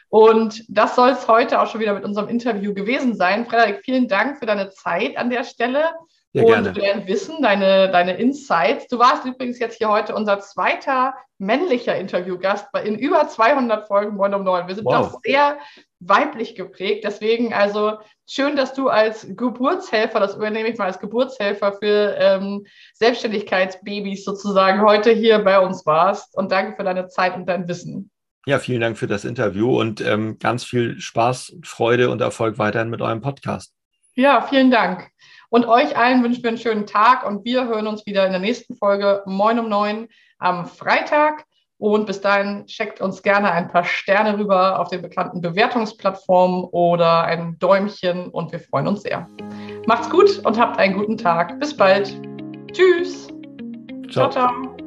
Und 0.09 0.65
das 0.67 0.95
soll 0.95 1.11
es 1.11 1.27
heute 1.29 1.61
auch 1.61 1.67
schon 1.67 1.79
wieder 1.79 1.93
mit 1.93 2.03
unserem 2.03 2.27
Interview 2.27 2.73
gewesen 2.73 3.15
sein. 3.15 3.45
Frederik, 3.45 3.81
vielen 3.83 4.09
Dank 4.09 4.39
für 4.39 4.45
deine 4.45 4.71
Zeit 4.71 5.15
an 5.17 5.29
der 5.29 5.45
Stelle. 5.45 5.85
Ja, 6.33 6.57
und 6.57 6.77
dein 6.77 7.07
Wissen, 7.07 7.43
deine, 7.43 7.91
deine 7.91 8.13
Insights. 8.17 8.87
Du 8.87 8.97
warst 8.97 9.23
übrigens 9.23 9.59
jetzt 9.59 9.77
hier 9.77 9.89
heute 9.89 10.15
unser 10.15 10.39
zweiter 10.39 11.13
männlicher 11.37 11.95
Interviewgast 11.95 12.65
in 12.83 12.97
über 12.97 13.27
200 13.27 13.87
Folgen 13.87 14.15
Moin 14.15 14.33
um 14.33 14.43
9. 14.43 14.67
Wir 14.67 14.73
sind 14.73 14.85
wow. 14.85 15.11
doch 15.11 15.19
sehr 15.23 15.59
weiblich 15.99 16.55
geprägt. 16.55 17.03
Deswegen 17.03 17.53
also 17.53 17.99
schön, 18.27 18.55
dass 18.55 18.73
du 18.73 18.89
als 18.89 19.27
Geburtshelfer, 19.29 20.19
das 20.19 20.35
übernehme 20.35 20.69
ich 20.69 20.77
mal 20.79 20.85
als 20.85 20.99
Geburtshelfer 20.99 21.73
für 21.73 22.15
ähm, 22.17 22.65
Selbstständigkeitsbabys 22.95 24.25
sozusagen 24.25 24.81
heute 24.81 25.11
hier 25.11 25.37
bei 25.37 25.59
uns 25.59 25.85
warst. 25.85 26.35
Und 26.35 26.51
danke 26.51 26.75
für 26.75 26.83
deine 26.83 27.09
Zeit 27.09 27.35
und 27.35 27.45
dein 27.45 27.67
Wissen. 27.67 28.09
Ja, 28.47 28.57
vielen 28.57 28.81
Dank 28.81 28.97
für 28.97 29.07
das 29.07 29.23
Interview 29.23 29.79
und 29.79 30.01
ähm, 30.01 30.39
ganz 30.39 30.63
viel 30.63 30.99
Spaß, 30.99 31.57
Freude 31.63 32.09
und 32.09 32.21
Erfolg 32.21 32.57
weiterhin 32.57 32.89
mit 32.89 33.01
eurem 33.01 33.21
Podcast. 33.21 33.73
Ja, 34.15 34.41
vielen 34.41 34.69
Dank. 34.69 35.09
Und 35.53 35.67
euch 35.67 35.95
allen 35.95 36.23
wünschen 36.23 36.41
wir 36.41 36.49
einen 36.49 36.57
schönen 36.57 36.87
Tag 36.87 37.27
und 37.27 37.45
wir 37.45 37.67
hören 37.67 37.85
uns 37.85 38.07
wieder 38.07 38.25
in 38.25 38.31
der 38.31 38.41
nächsten 38.41 38.75
Folge 38.75 39.21
Moin 39.27 39.59
um 39.59 39.69
neun 39.69 40.07
am 40.39 40.65
Freitag. 40.65 41.45
Und 41.77 42.07
bis 42.07 42.21
dahin 42.21 42.65
checkt 42.65 43.01
uns 43.01 43.21
gerne 43.21 43.51
ein 43.51 43.67
paar 43.67 43.83
Sterne 43.83 44.39
rüber 44.39 44.79
auf 44.79 44.87
den 44.87 45.03
bekannten 45.03 45.41
Bewertungsplattformen 45.41 46.63
oder 46.63 47.25
ein 47.25 47.59
Däumchen 47.59 48.29
und 48.29 48.51
wir 48.51 48.61
freuen 48.61 48.87
uns 48.87 49.03
sehr. 49.03 49.27
Macht's 49.85 50.09
gut 50.09 50.43
und 50.43 50.59
habt 50.59 50.79
einen 50.79 50.97
guten 50.97 51.19
Tag. 51.19 51.59
Bis 51.59 51.77
bald. 51.77 52.19
Tschüss. 52.71 53.27
ciao. 54.09 54.31
ciao. 54.31 54.47
ciao. 54.49 54.82